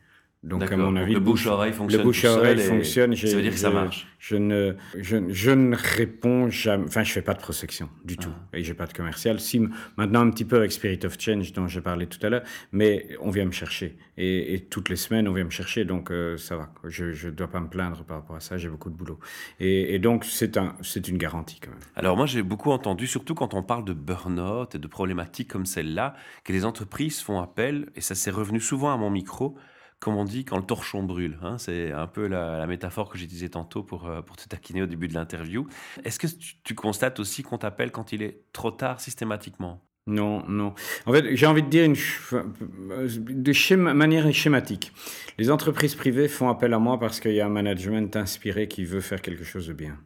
Donc, 0.44 0.70
à 0.70 0.76
mon 0.76 0.96
avis, 0.98 1.14
le 1.14 1.22
bouche-oreille 1.22 1.72
fonctionne. 1.72 2.02
Le 2.02 2.06
bouche-oreille 2.06 2.60
fonctionne. 2.60 3.16
Ça 3.16 3.36
veut 3.36 3.42
dire 3.42 3.54
que 3.54 3.58
ça 3.58 3.70
marche. 3.70 4.08
Je 4.20 4.36
ne, 4.36 4.76
je, 4.98 5.18
je, 5.30 5.52
ne 5.52 5.76
réponds 5.76 6.50
jamais. 6.50 6.86
Enfin, 6.86 7.04
je 7.04 7.12
fais 7.14 7.22
pas 7.22 7.34
de 7.34 7.40
prospection 7.40 7.90
du 8.04 8.18
tout. 8.18 8.30
Ah. 8.32 8.58
Et 8.58 8.64
j'ai 8.64 8.74
pas 8.74 8.86
de 8.86 8.94
commercial. 8.94 9.40
Si, 9.40 9.62
maintenant, 9.98 10.22
un 10.22 10.30
petit 10.30 10.44
peu 10.44 10.58
avec 10.58 10.74
Spirit 10.74 11.00
of 11.06 11.18
Change, 11.20 11.54
dont 11.54 11.68
j'ai 11.68 11.80
parlé 11.80 12.08
tout 12.08 12.20
à 12.26 12.30
l'heure, 12.30 12.44
mais 12.74 13.08
on 13.22 13.32
vient 13.32 13.46
me 13.46 13.52
chercher. 13.52 13.98
Et, 14.18 14.54
et, 14.54 14.60
toutes 14.66 14.90
les 14.90 14.98
semaines, 14.98 15.30
on 15.30 15.34
vient 15.34 15.46
me 15.46 15.50
chercher. 15.50 15.86
Donc, 15.86 16.12
euh, 16.12 16.36
ça 16.38 16.58
va. 16.58 16.74
Je 16.84 17.28
ne 17.28 17.32
dois 17.32 17.48
pas 17.48 17.62
me 17.62 17.70
plaindre 17.70 18.04
par 18.04 18.18
rapport 18.18 18.36
à 18.36 18.42
ça. 18.42 18.58
J'ai 18.58 18.70
beaucoup 18.70 18.90
de 18.90 18.96
boulot. 18.96 19.20
Et, 19.62 19.96
et 19.96 20.00
donc, 20.00 20.26
c'est 20.26 20.58
un, 20.58 20.76
une 21.08 21.18
garantie 21.18 21.62
quand 21.62 21.72
même. 21.72 21.80
Alors, 21.96 22.18
moi, 22.18 22.26
j'ai 22.26 22.44
beaucoup 22.44 22.72
entendu, 22.72 23.08
surtout 23.08 23.34
quand 23.34 23.54
on 23.54 23.64
parle 23.64 23.86
de 23.86 23.94
burn-out 23.94 24.76
et 24.76 24.80
de 24.80 24.88
problématiques 24.88 25.48
comme 25.50 25.66
celle-là, 25.66 26.16
que 26.44 26.52
les 26.52 26.66
entreprises 26.66 27.22
font 27.22 27.40
appel, 27.40 27.90
et 27.96 28.02
ça 28.02 28.16
s'est 28.16 28.32
revenu 28.32 28.60
souvent 28.60 28.94
à 28.94 28.98
mon 28.98 29.10
micro, 29.10 29.58
comme 30.04 30.18
on 30.18 30.26
dit, 30.26 30.44
quand 30.44 30.58
le 30.58 30.64
torchon 30.64 31.02
brûle. 31.02 31.38
Hein, 31.42 31.58
c'est 31.58 31.94
un 31.94 32.08
peu 32.08 32.28
la, 32.28 32.68
métaphore 32.68 33.10
que 33.10 33.18
j'utilisais 33.18 33.50
tantôt 33.50 33.84
pour, 33.84 34.08
euh, 34.08 34.22
te 34.36 34.48
taquiner 34.50 34.82
au 34.84 34.86
début 34.86 35.08
de 35.08 35.14
l'interview. 35.14 35.66
Est-ce 36.04 36.20
que 36.20 36.28
tu, 36.64 36.76
constates 36.76 37.22
aussi 37.22 37.42
qu'on 37.42 37.58
t'appelle 37.58 37.92
quand 37.92 38.12
il 38.12 38.22
est 38.22 38.42
trop 38.52 38.72
tard 38.72 39.00
systématiquement? 39.00 39.82
Non, 40.06 40.44
non. 40.50 40.74
En 41.06 41.14
fait, 41.14 41.38
j'ai 41.38 41.46
envie 41.46 41.64
de 41.64 41.70
dire 41.70 41.88
de 41.88 43.76
manière 43.76 44.34
schématique. 44.34 44.92
Les 45.38 45.50
entreprises 45.50 45.96
privées 45.96 46.28
font 46.28 46.50
appel 46.50 46.74
à 46.74 46.80
moi 46.80 47.00
parce 47.00 47.22
qu'il 47.22 47.34
y 47.34 47.40
a 47.40 47.46
un 47.46 47.50
management 47.50 48.14
inspiré 48.18 48.68
qui 48.68 48.84
veut 48.84 49.00
faire 49.00 49.22
quelque 49.22 49.46
chose 49.46 49.68
de 49.68 49.74
bien. 49.74 49.98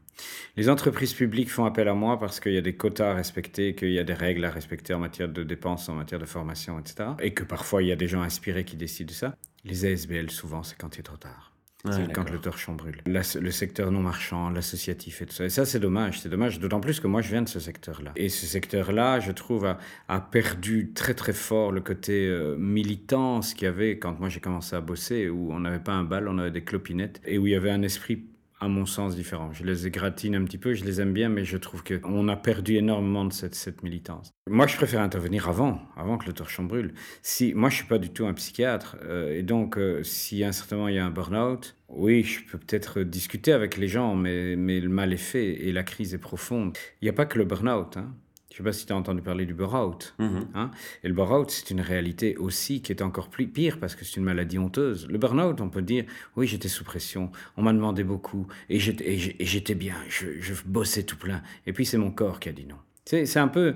Les 0.55 0.69
entreprises 0.69 1.13
publiques 1.13 1.51
font 1.51 1.65
appel 1.65 1.87
à 1.87 1.93
moi 1.93 2.19
parce 2.19 2.39
qu'il 2.39 2.53
y 2.53 2.57
a 2.57 2.61
des 2.61 2.75
quotas 2.75 3.11
à 3.11 3.13
respecter, 3.13 3.75
qu'il 3.75 3.91
y 3.91 3.99
a 3.99 4.03
des 4.03 4.13
règles 4.13 4.43
à 4.45 4.49
respecter 4.49 4.93
en 4.93 4.99
matière 4.99 5.29
de 5.29 5.43
dépenses, 5.43 5.87
en 5.89 5.93
matière 5.93 6.19
de 6.19 6.25
formation, 6.25 6.79
etc. 6.79 7.09
Et 7.19 7.33
que 7.33 7.43
parfois 7.43 7.83
il 7.83 7.89
y 7.89 7.91
a 7.91 7.95
des 7.95 8.07
gens 8.07 8.21
inspirés 8.21 8.65
qui 8.65 8.75
décident 8.75 9.09
de 9.09 9.13
ça. 9.13 9.35
Les 9.65 9.85
ASBL, 9.85 10.31
souvent, 10.31 10.63
c'est 10.63 10.77
quand 10.77 10.95
il 10.95 11.01
est 11.01 11.03
trop 11.03 11.17
tard. 11.17 11.51
c'est 11.91 12.11
quand 12.11 12.29
le 12.29 12.39
torchon 12.39 12.73
brûle. 12.73 13.01
le 13.05 13.51
secteur 13.51 13.91
non 13.91 13.99
marchand, 13.99 14.49
l'associatif 14.49 15.21
et 15.21 15.25
tout 15.25 15.33
ça. 15.33 15.45
Et 15.45 15.49
ça, 15.49 15.65
c'est 15.65 15.79
dommage. 15.79 16.21
C'est 16.21 16.29
dommage, 16.29 16.59
d'autant 16.59 16.79
plus 16.79 16.99
que 16.99 17.07
moi, 17.07 17.21
je 17.21 17.29
viens 17.29 17.41
de 17.41 17.49
ce 17.49 17.59
secteur-là. 17.59 18.13
Et 18.15 18.29
ce 18.29 18.45
secteur-là, 18.45 19.19
je 19.19 19.31
trouve, 19.31 19.75
a, 20.07 20.21
perdu 20.21 20.91
très, 20.93 21.13
très 21.13 21.33
fort 21.33 21.71
le 21.71 21.81
côté 21.81 22.27
euh, 22.27 22.55
militant, 22.57 23.41
ce 23.41 23.53
qu'il 23.53 23.65
y 23.65 23.67
avait 23.67 23.99
quand 23.99 24.19
moi 24.19 24.29
j'ai 24.29 24.39
commencé 24.39 24.75
à 24.75 24.81
bosser, 24.81 25.29
où 25.29 25.51
on 25.51 25.59
n'avait 25.59 25.83
pas 25.83 25.93
un 25.93 26.03
bal, 26.03 26.27
on 26.27 26.37
avait 26.39 26.51
des 26.51 26.63
clopinettes, 26.63 27.21
et 27.25 27.37
où 27.37 27.45
il 27.45 27.51
y 27.51 27.55
avait 27.55 27.71
un 27.71 27.81
esprit 27.81 28.25
à 28.59 28.67
mon 28.67 28.85
sens, 28.85 29.15
différents. 29.15 29.51
Je 29.53 29.63
les 29.63 29.87
égratine 29.87 30.35
un 30.35 30.43
petit 30.43 30.57
peu, 30.57 30.73
je 30.73 30.83
les 30.83 30.99
aime 30.99 31.13
bien, 31.13 31.29
mais 31.29 31.45
je 31.45 31.57
trouve 31.57 31.83
qu'on 31.83 32.27
a 32.27 32.35
perdu 32.35 32.75
énormément 32.75 33.25
de 33.25 33.33
cette, 33.33 33.55
cette 33.55 33.83
militance. 33.83 34.31
Moi, 34.49 34.65
je 34.67 34.75
préfère 34.75 35.01
intervenir 35.01 35.47
avant, 35.47 35.81
avant 35.95 36.17
que 36.17 36.25
le 36.25 36.33
torchon 36.33 36.63
brûle. 36.63 36.93
Si, 37.21 37.53
moi, 37.53 37.69
je 37.69 37.75
suis 37.75 37.85
pas 37.85 37.99
du 37.99 38.09
tout 38.09 38.25
un 38.25 38.33
psychiatre, 38.33 38.97
euh, 39.03 39.37
et 39.37 39.43
donc, 39.43 39.77
euh, 39.77 40.01
si 40.03 40.43
un 40.43 40.51
certain 40.51 40.77
moment 40.77 40.87
il 40.87 40.95
y 40.95 40.99
a 40.99 41.05
un 41.05 41.11
burn-out, 41.11 41.75
oui, 41.89 42.23
je 42.23 42.43
peux 42.51 42.57
peut-être 42.57 43.01
discuter 43.01 43.51
avec 43.51 43.77
les 43.77 43.87
gens, 43.87 44.15
mais, 44.15 44.55
mais 44.55 44.79
le 44.79 44.89
mal 44.89 45.13
est 45.13 45.17
fait 45.17 45.67
et 45.67 45.71
la 45.71 45.83
crise 45.83 46.13
est 46.13 46.19
profonde. 46.19 46.75
Il 47.01 47.05
n'y 47.05 47.09
a 47.09 47.13
pas 47.13 47.25
que 47.25 47.37
le 47.37 47.45
burn-out. 47.45 47.97
Hein. 47.97 48.13
Je 48.57 48.63
ne 48.63 48.65
sais 48.65 48.69
pas 48.69 48.73
si 48.79 48.87
tu 48.87 48.93
as 48.93 48.95
entendu 48.95 49.21
parler 49.21 49.45
du 49.45 49.53
burn-out. 49.53 50.15
Mhm. 50.17 50.47
Hein 50.55 50.71
et 51.03 51.07
le 51.07 51.13
burn-out, 51.13 51.51
c'est 51.51 51.69
une 51.69 51.79
réalité 51.81 52.37
aussi 52.37 52.81
qui 52.81 52.91
est 52.91 53.03
encore 53.03 53.29
plus 53.29 53.45
pire 53.47 53.77
parce 53.79 53.93
que 53.93 54.03
c'est 54.03 54.15
une 54.17 54.23
maladie 54.23 54.57
honteuse. 54.57 55.07
Le 55.07 55.19
burn-out, 55.19 55.61
on 55.61 55.69
peut 55.69 55.83
dire, 55.83 56.05
oui, 56.35 56.47
j'étais 56.47 56.67
sous 56.67 56.83
pression, 56.83 57.31
on 57.55 57.61
m'a 57.61 57.71
demandé 57.71 58.03
beaucoup 58.03 58.47
et 58.69 58.79
j'étais 58.79 59.75
bien, 59.75 59.93
je, 60.09 60.39
je 60.39 60.53
bossais 60.65 61.03
tout 61.03 61.17
plein. 61.17 61.43
Et 61.67 61.73
puis 61.73 61.85
c'est 61.85 61.99
mon 61.99 62.09
corps 62.09 62.39
qui 62.39 62.49
a 62.49 62.51
dit 62.51 62.65
non. 62.65 62.77
C'est 63.05 63.37
un 63.37 63.47
peu 63.47 63.75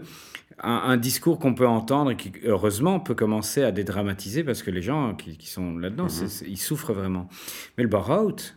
un, 0.63 0.73
un 0.87 0.97
discours 0.97 1.37
qu'on 1.37 1.53
peut 1.53 1.67
entendre 1.67 2.09
et 2.09 2.17
qui, 2.17 2.31
heureusement, 2.43 2.99
peut 2.99 3.13
commencer 3.15 3.61
à 3.61 3.71
dédramatiser 3.71 4.43
parce 4.43 4.63
que 4.63 4.71
les 4.71 4.81
gens 4.81 5.13
qui, 5.13 5.37
qui 5.37 5.47
sont 5.47 5.77
là-dedans, 5.77 6.09
c'est- 6.09 6.43
ils 6.47 6.57
souffrent 6.57 6.93
vraiment. 6.93 7.29
Mais 7.77 7.83
le 7.83 7.89
burn-out, 7.89 8.55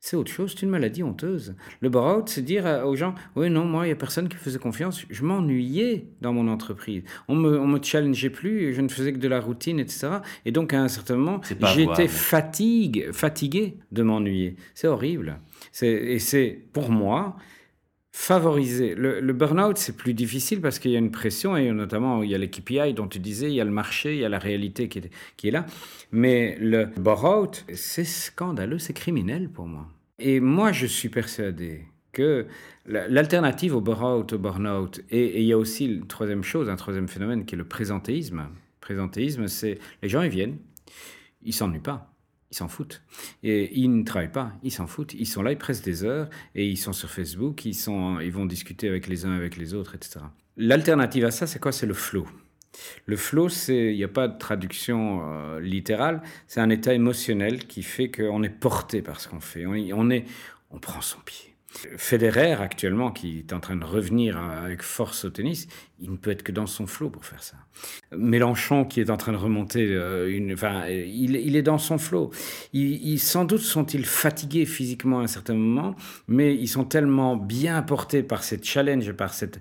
c'est 0.00 0.16
autre 0.16 0.32
chose, 0.32 0.52
c'est 0.54 0.62
une 0.62 0.70
maladie 0.70 1.02
honteuse. 1.02 1.54
Le 1.80 1.90
burn-out, 1.90 2.30
c'est 2.30 2.40
dire 2.40 2.64
aux 2.86 2.96
gens, 2.96 3.14
oui, 3.36 3.50
non, 3.50 3.66
moi, 3.66 3.84
il 3.84 3.88
n'y 3.88 3.92
a 3.92 3.96
personne 3.96 4.30
qui 4.30 4.36
faisait 4.36 4.58
confiance. 4.58 5.04
Je 5.10 5.22
m'ennuyais 5.22 6.06
dans 6.22 6.32
mon 6.32 6.48
entreprise. 6.48 7.02
On 7.28 7.34
me, 7.34 7.60
on 7.60 7.66
me 7.66 7.82
challengeait 7.82 8.30
plus, 8.30 8.72
je 8.72 8.80
ne 8.80 8.88
faisais 8.88 9.12
que 9.12 9.18
de 9.18 9.28
la 9.28 9.40
routine, 9.40 9.78
etc. 9.78 10.08
Et 10.46 10.52
donc, 10.52 10.72
à 10.72 10.80
un 10.80 10.88
certain 10.88 11.16
moment, 11.16 11.42
j'étais 11.74 12.08
fatigue, 12.08 13.12
fatigué 13.12 13.76
de 13.92 14.02
m'ennuyer. 14.02 14.56
C'est 14.74 14.88
horrible. 14.88 15.38
Et 15.82 16.18
c'est, 16.18 16.58
pour 16.72 16.90
moi, 16.90 17.36
favoriser. 18.12 18.94
Le, 18.94 19.20
le 19.20 19.32
burn-out, 19.32 19.78
c'est 19.78 19.96
plus 19.96 20.14
difficile 20.14 20.60
parce 20.60 20.78
qu'il 20.78 20.90
y 20.90 20.96
a 20.96 20.98
une 20.98 21.10
pression 21.12 21.56
et 21.56 21.70
notamment 21.70 22.22
il 22.22 22.30
y 22.30 22.34
a 22.34 22.38
les 22.38 22.50
KPI 22.50 22.94
dont 22.94 23.06
tu 23.08 23.18
disais, 23.18 23.48
il 23.48 23.54
y 23.54 23.60
a 23.60 23.64
le 23.64 23.70
marché, 23.70 24.14
il 24.14 24.20
y 24.20 24.24
a 24.24 24.28
la 24.28 24.38
réalité 24.38 24.88
qui 24.88 24.98
est, 24.98 25.10
qui 25.36 25.48
est 25.48 25.52
là. 25.52 25.66
Mais 26.12 26.56
le 26.60 26.86
burn-out, 26.86 27.64
c'est 27.74 28.04
scandaleux, 28.04 28.78
c'est 28.78 28.92
criminel 28.92 29.48
pour 29.48 29.66
moi. 29.66 29.86
Et 30.18 30.40
moi, 30.40 30.72
je 30.72 30.86
suis 30.86 31.08
persuadé 31.08 31.84
que 32.12 32.46
la- 32.86 33.06
l'alternative 33.08 33.76
au 33.76 33.80
burn-out, 33.80 34.32
au 34.32 34.38
burn-out, 34.38 35.00
et, 35.10 35.24
et 35.24 35.40
il 35.40 35.46
y 35.46 35.52
a 35.52 35.58
aussi 35.58 35.86
une 35.86 36.06
troisième 36.06 36.42
chose, 36.42 36.68
un 36.68 36.76
troisième 36.76 37.08
phénomène 37.08 37.44
qui 37.46 37.54
est 37.54 37.58
le 37.58 37.64
présentéisme. 37.64 38.48
Présentéisme, 38.80 39.46
c'est 39.46 39.78
les 40.02 40.08
gens, 40.08 40.22
ils 40.22 40.30
viennent, 40.30 40.58
ils 41.42 41.52
s'ennuient 41.54 41.78
pas. 41.78 42.12
Ils 42.50 42.56
s'en 42.56 42.68
foutent. 42.68 43.02
Et 43.42 43.78
ils 43.78 43.88
ne 43.88 44.02
travaillent 44.02 44.32
pas, 44.32 44.52
ils 44.62 44.72
s'en 44.72 44.86
foutent. 44.86 45.14
Ils 45.14 45.26
sont 45.26 45.42
là, 45.42 45.52
ils 45.52 45.58
pressent 45.58 45.82
des 45.82 46.04
heures 46.04 46.28
et 46.54 46.66
ils 46.66 46.76
sont 46.76 46.92
sur 46.92 47.10
Facebook, 47.10 47.64
ils, 47.64 47.74
sont, 47.74 48.18
ils 48.20 48.32
vont 48.32 48.46
discuter 48.46 48.88
avec 48.88 49.06
les 49.06 49.24
uns 49.24 49.32
avec 49.32 49.56
les 49.56 49.74
autres, 49.74 49.94
etc. 49.94 50.20
L'alternative 50.56 51.24
à 51.24 51.30
ça, 51.30 51.46
c'est 51.46 51.60
quoi? 51.60 51.72
C'est 51.72 51.86
le 51.86 51.94
flow. 51.94 52.26
Le 53.06 53.16
flow, 53.16 53.48
il 53.68 53.96
n'y 53.96 54.04
a 54.04 54.08
pas 54.08 54.28
de 54.28 54.38
traduction 54.38 55.22
euh, 55.22 55.60
littérale, 55.60 56.22
c'est 56.46 56.60
un 56.60 56.70
état 56.70 56.94
émotionnel 56.94 57.66
qui 57.66 57.82
fait 57.82 58.10
qu'on 58.10 58.42
est 58.42 58.48
porté 58.48 59.02
par 59.02 59.20
ce 59.20 59.28
qu'on 59.28 59.40
fait. 59.40 59.66
On 59.66 60.10
est, 60.10 60.24
on 60.70 60.78
prend 60.78 61.00
son 61.00 61.18
pied. 61.20 61.49
Federer, 61.96 62.52
actuellement, 62.54 63.10
qui 63.12 63.38
est 63.38 63.52
en 63.52 63.60
train 63.60 63.76
de 63.76 63.84
revenir 63.84 64.36
avec 64.36 64.82
force 64.82 65.24
au 65.24 65.30
tennis, 65.30 65.68
il 66.00 66.10
ne 66.10 66.16
peut 66.16 66.30
être 66.30 66.42
que 66.42 66.50
dans 66.52 66.66
son 66.66 66.86
flot 66.86 67.10
pour 67.10 67.24
faire 67.24 67.42
ça. 67.42 67.56
Mélenchon, 68.16 68.84
qui 68.84 69.00
est 69.00 69.08
en 69.10 69.16
train 69.16 69.32
de 69.32 69.36
remonter, 69.36 69.86
euh, 69.88 70.28
une, 70.34 70.52
enfin, 70.52 70.86
il, 70.88 71.36
il 71.36 71.54
est 71.56 71.62
dans 71.62 71.78
son 71.78 71.96
flot. 71.98 72.30
Il, 72.72 72.92
il- 73.06 73.18
sans 73.20 73.44
doute 73.44 73.60
sont-ils 73.60 74.04
fatigués 74.04 74.66
physiquement 74.66 75.20
à 75.20 75.22
un 75.22 75.26
certain 75.28 75.54
moment, 75.54 75.94
mais 76.26 76.54
ils 76.54 76.66
sont 76.68 76.84
tellement 76.84 77.36
bien 77.36 77.80
portés 77.82 78.22
par 78.22 78.42
cette 78.42 78.64
challenge, 78.64 79.12
par 79.12 79.32
cette, 79.32 79.60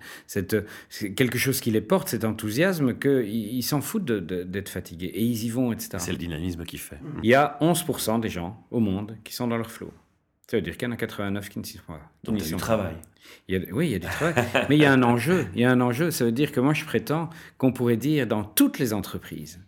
quelque 1.15 1.38
chose 1.38 1.60
qui 1.62 1.72
les 1.72 1.82
porte, 1.82 2.10
cet 2.10 2.24
enthousiasme, 2.26 2.98
qu'ils 2.98 3.28
ils 3.30 3.63
s'en 3.63 3.82
foutent 3.82 4.06
d'être 4.06 4.69
fatigués. 4.69 5.12
Et 5.13 5.24
ils 5.24 5.45
y 5.45 5.50
vont, 5.50 5.72
etc. 5.72 5.89
C'est 6.00 6.12
le 6.12 6.17
dynamisme 6.17 6.63
qui 6.65 6.78
fait. 6.80 6.98
Il 7.24 7.30
y 7.30 7.36
a 7.36 7.58
11% 7.62 8.19
des 8.19 8.30
gens 8.30 8.65
au 8.72 8.80
monde 8.80 9.17
qui 9.24 9.34
sont 9.34 9.48
dans 9.48 9.58
leur 9.58 9.69
flot. 9.72 9.93
Ça 10.49 10.57
veut 10.57 10.62
dire 10.62 10.77
qu'il 10.77 10.88
y 10.88 10.89
en 10.89 10.93
a 10.93 10.97
89 10.97 11.47
qui 11.49 11.59
ne 11.59 11.63
s'y 11.63 11.77
sont 11.77 11.83
pas. 11.88 11.99
Donc, 12.23 12.38
il 12.39 12.43
y 12.43 12.47
a 12.47 12.49
du 12.49 12.55
travail. 12.55 12.95
Il 13.47 13.55
y 13.55 13.57
a- 13.63 13.73
oui, 13.73 13.88
il 13.88 13.91
y 13.91 13.95
a 13.95 13.99
du 13.99 14.07
travail. 14.07 14.33
Mais 14.69 14.77
il 14.77 14.81
y 14.81 14.85
a 14.85 14.91
un 14.91 15.03
enjeu. 15.03 15.45
Il 15.53 15.62
y 15.62 15.63
a 15.65 15.69
un 15.71 15.79
enjeu. 15.81 16.09
Ça 16.09 16.25
veut 16.25 16.31
dire 16.31 16.51
que 16.51 16.59
moi, 16.59 16.73
je 16.73 16.85
prétends 16.85 17.29
qu'on 17.59 17.71
pourrait 17.71 17.97
dire 17.97 18.25
dans 18.25 18.43
toutes 18.43 18.79
les 18.79 18.91
entreprises, 18.93 19.59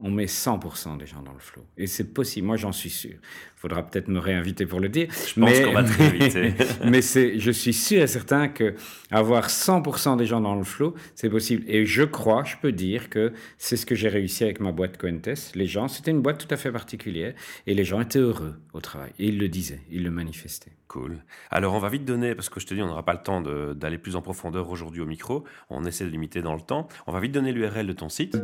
on 0.00 0.10
met 0.10 0.26
100% 0.26 0.96
des 0.96 1.06
gens 1.06 1.22
dans 1.22 1.32
le 1.32 1.40
flot. 1.40 1.64
Et 1.76 1.88
c'est 1.88 2.12
possible. 2.14 2.46
Moi, 2.46 2.56
j'en 2.56 2.70
suis 2.70 2.90
sûr. 2.90 3.14
Il 3.14 3.60
faudra 3.60 3.84
peut-être 3.84 4.06
me 4.06 4.20
réinviter 4.20 4.64
pour 4.64 4.78
le 4.78 4.88
dire. 4.88 5.08
Je 5.10 5.40
pense 5.40 5.60
qu'on 5.60 5.72
va 5.72 5.82
te 5.82 5.92
réinviter. 5.92 6.54
mais 6.84 7.02
c'est, 7.02 7.40
je 7.40 7.50
suis 7.50 7.72
sûr 7.72 8.02
et 8.02 8.06
certain 8.06 8.46
que 8.46 8.76
avoir 9.10 9.48
100% 9.48 10.16
des 10.16 10.26
gens 10.26 10.40
dans 10.40 10.54
le 10.54 10.62
flot, 10.62 10.94
c'est 11.16 11.28
possible. 11.28 11.64
Et 11.66 11.84
je 11.84 12.04
crois, 12.04 12.44
je 12.44 12.54
peux 12.62 12.70
dire 12.70 13.10
que 13.10 13.32
c'est 13.56 13.76
ce 13.76 13.86
que 13.86 13.96
j'ai 13.96 14.08
réussi 14.08 14.44
avec 14.44 14.60
ma 14.60 14.70
boîte 14.70 14.98
Coentes. 14.98 15.52
Les 15.56 15.66
gens, 15.66 15.88
c'était 15.88 16.12
une 16.12 16.22
boîte 16.22 16.46
tout 16.46 16.54
à 16.54 16.56
fait 16.56 16.70
particulière. 16.70 17.34
Et 17.66 17.74
les 17.74 17.84
gens 17.84 18.00
étaient 18.00 18.20
heureux 18.20 18.54
au 18.74 18.80
travail. 18.80 19.10
Et 19.18 19.26
ils 19.26 19.38
le 19.38 19.48
disaient, 19.48 19.80
ils 19.90 20.04
le 20.04 20.10
manifestaient. 20.10 20.72
Cool. 20.88 21.18
Alors, 21.50 21.74
on 21.74 21.78
va 21.78 21.90
vite 21.90 22.06
donner, 22.06 22.34
parce 22.34 22.48
que 22.48 22.60
je 22.60 22.66
te 22.66 22.72
dis, 22.72 22.80
on 22.80 22.86
n'aura 22.86 23.04
pas 23.04 23.12
le 23.12 23.22
temps 23.22 23.42
d'aller 23.42 23.98
plus 23.98 24.16
en 24.16 24.22
profondeur 24.22 24.70
aujourd'hui 24.70 25.02
au 25.02 25.06
micro. 25.06 25.44
On 25.68 25.84
essaie 25.84 26.04
de 26.04 26.10
limiter 26.10 26.40
dans 26.40 26.54
le 26.54 26.62
temps. 26.62 26.88
On 27.06 27.12
va 27.12 27.20
vite 27.20 27.32
donner 27.32 27.52
l'URL 27.52 27.86
de 27.86 27.92
ton 27.92 28.08
site. 28.08 28.42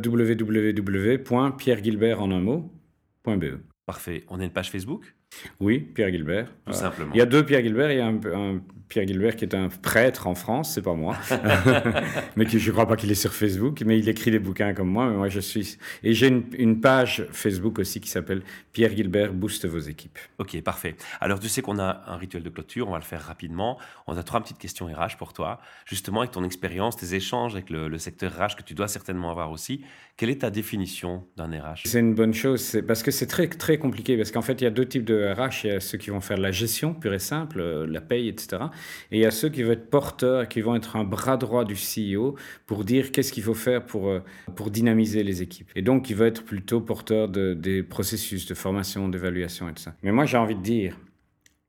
www.pierregilbert 1.49 2.21
en 2.21 2.31
un 2.31 2.41
mot.be. 2.41 3.61
Parfait. 3.85 4.25
On 4.29 4.39
a 4.39 4.43
une 4.43 4.51
page 4.51 4.71
Facebook, 4.71 5.15
Oui, 5.59 5.79
Pierre 5.79 6.09
Gilbert. 6.09 6.47
tout 6.65 6.71
Euh, 6.71 6.73
simplement. 6.73 7.11
Il 7.13 7.17
y 7.17 7.21
a 7.21 7.25
deux 7.25 7.45
Pierre 7.45 7.61
Gilbert. 7.61 7.91
Il 7.91 7.97
y 7.97 8.01
a 8.01 8.07
un, 8.07 8.19
un 8.55 8.61
Pierre 8.87 9.07
Gilbert 9.07 9.35
qui 9.35 9.45
est 9.45 9.55
un 9.55 9.67
prêtre 9.69 10.27
en 10.27 10.35
France, 10.35 10.73
c'est 10.75 10.81
pas 10.81 10.93
moi. 10.93 11.15
mais 12.35 12.45
qui, 12.45 12.59
je 12.59 12.71
crois 12.71 12.87
pas 12.87 12.95
qu'il 12.95 13.11
est 13.11 13.15
sur 13.15 13.33
Facebook, 13.33 13.81
mais 13.85 13.97
il 13.97 14.07
écrit 14.09 14.31
des 14.31 14.39
bouquins 14.39 14.73
comme 14.73 14.89
moi. 14.89 15.09
Mais 15.09 15.15
moi, 15.15 15.29
je 15.29 15.39
suis. 15.39 15.77
Et 16.03 16.13
j'ai 16.13 16.27
une, 16.27 16.43
une 16.57 16.79
page 16.81 17.25
Facebook 17.31 17.79
aussi 17.79 17.99
qui 17.99 18.09
s'appelle 18.09 18.43
Pierre 18.73 18.95
Gilbert 18.95 19.33
booste 19.33 19.65
vos 19.65 19.79
équipes. 19.79 20.19
Ok, 20.37 20.59
parfait. 20.61 20.95
Alors, 21.19 21.39
tu 21.39 21.49
sais 21.49 21.61
qu'on 21.61 21.79
a 21.79 22.03
un 22.07 22.17
rituel 22.17 22.43
de 22.43 22.49
clôture, 22.49 22.87
on 22.87 22.91
va 22.91 22.97
le 22.99 23.03
faire 23.03 23.21
rapidement. 23.21 23.79
On 24.07 24.15
a 24.17 24.23
trois 24.23 24.41
petites 24.41 24.59
questions 24.59 24.85
RH 24.85 25.17
pour 25.17 25.33
toi. 25.33 25.59
Justement, 25.85 26.19
avec 26.21 26.31
ton 26.31 26.43
expérience, 26.43 26.95
tes 26.95 27.15
échanges 27.15 27.53
avec 27.55 27.69
le, 27.69 27.87
le 27.87 27.97
secteur 27.97 28.31
RH 28.33 28.55
que 28.57 28.63
tu 28.63 28.73
dois 28.75 28.87
certainement 28.87 29.31
avoir 29.31 29.51
aussi, 29.51 29.83
quelle 30.17 30.29
est 30.29 30.41
ta 30.41 30.49
définition 30.49 31.25
d'un 31.35 31.47
RH 31.47 31.81
C'est 31.85 31.99
une 31.99 32.13
bonne 32.15 32.33
chose, 32.33 32.79
parce 32.87 33.03
que 33.03 33.11
c'est 33.11 33.27
très 33.27 33.47
très 33.47 33.77
compliqué 33.77 34.15
parce 34.15 34.31
qu'en 34.31 34.41
fait 34.41 34.61
il 34.61 34.63
y 34.63 34.67
a 34.67 34.69
deux 34.69 34.85
types 34.85 35.03
de 35.03 35.24
RH, 35.33 35.63
il 35.63 35.67
y 35.67 35.71
a 35.71 35.79
ceux 35.79 35.97
qui 35.97 36.09
vont 36.09 36.21
faire 36.21 36.37
la 36.37 36.51
gestion 36.51 36.93
pure 36.93 37.13
et 37.13 37.19
simple, 37.19 37.59
euh, 37.59 37.87
la 37.87 38.01
paye, 38.01 38.27
etc. 38.27 38.63
Et 39.11 39.17
il 39.17 39.21
y 39.21 39.25
a 39.25 39.31
ceux 39.31 39.49
qui 39.49 39.63
vont 39.63 39.71
être 39.71 39.89
porteurs, 39.89 40.47
qui 40.47 40.61
vont 40.61 40.75
être 40.75 40.95
un 40.95 41.03
bras 41.03 41.37
droit 41.37 41.65
du 41.65 41.75
CEO 41.75 42.35
pour 42.65 42.83
dire 42.83 43.11
qu'est-ce 43.11 43.31
qu'il 43.31 43.43
faut 43.43 43.53
faire 43.53 43.85
pour 43.85 44.09
euh, 44.09 44.19
pour 44.55 44.71
dynamiser 44.71 45.23
les 45.23 45.41
équipes. 45.41 45.69
Et 45.75 45.81
donc 45.81 46.09
il 46.09 46.15
va 46.15 46.27
être 46.27 46.43
plutôt 46.43 46.81
porteur 46.81 47.29
de, 47.29 47.53
des 47.53 47.83
processus 47.83 48.45
de 48.45 48.53
formation, 48.53 49.09
d'évaluation 49.09 49.69
et 49.69 49.73
ça. 49.75 49.95
Mais 50.03 50.11
moi 50.11 50.25
j'ai 50.25 50.37
envie 50.37 50.55
de 50.55 50.61
dire 50.61 50.97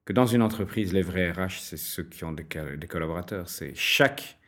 que 0.04 0.12
dans 0.12 0.26
une 0.26 0.42
entreprise, 0.42 0.92
les 0.92 1.02
vrais 1.02 1.32
RH, 1.32 1.58
c'est 1.60 1.76
ceux 1.76 2.04
qui 2.04 2.24
ont 2.24 2.32
des 2.32 2.86
collaborateurs. 2.86 3.48
C'est 3.48 3.72
chaque 3.74 4.38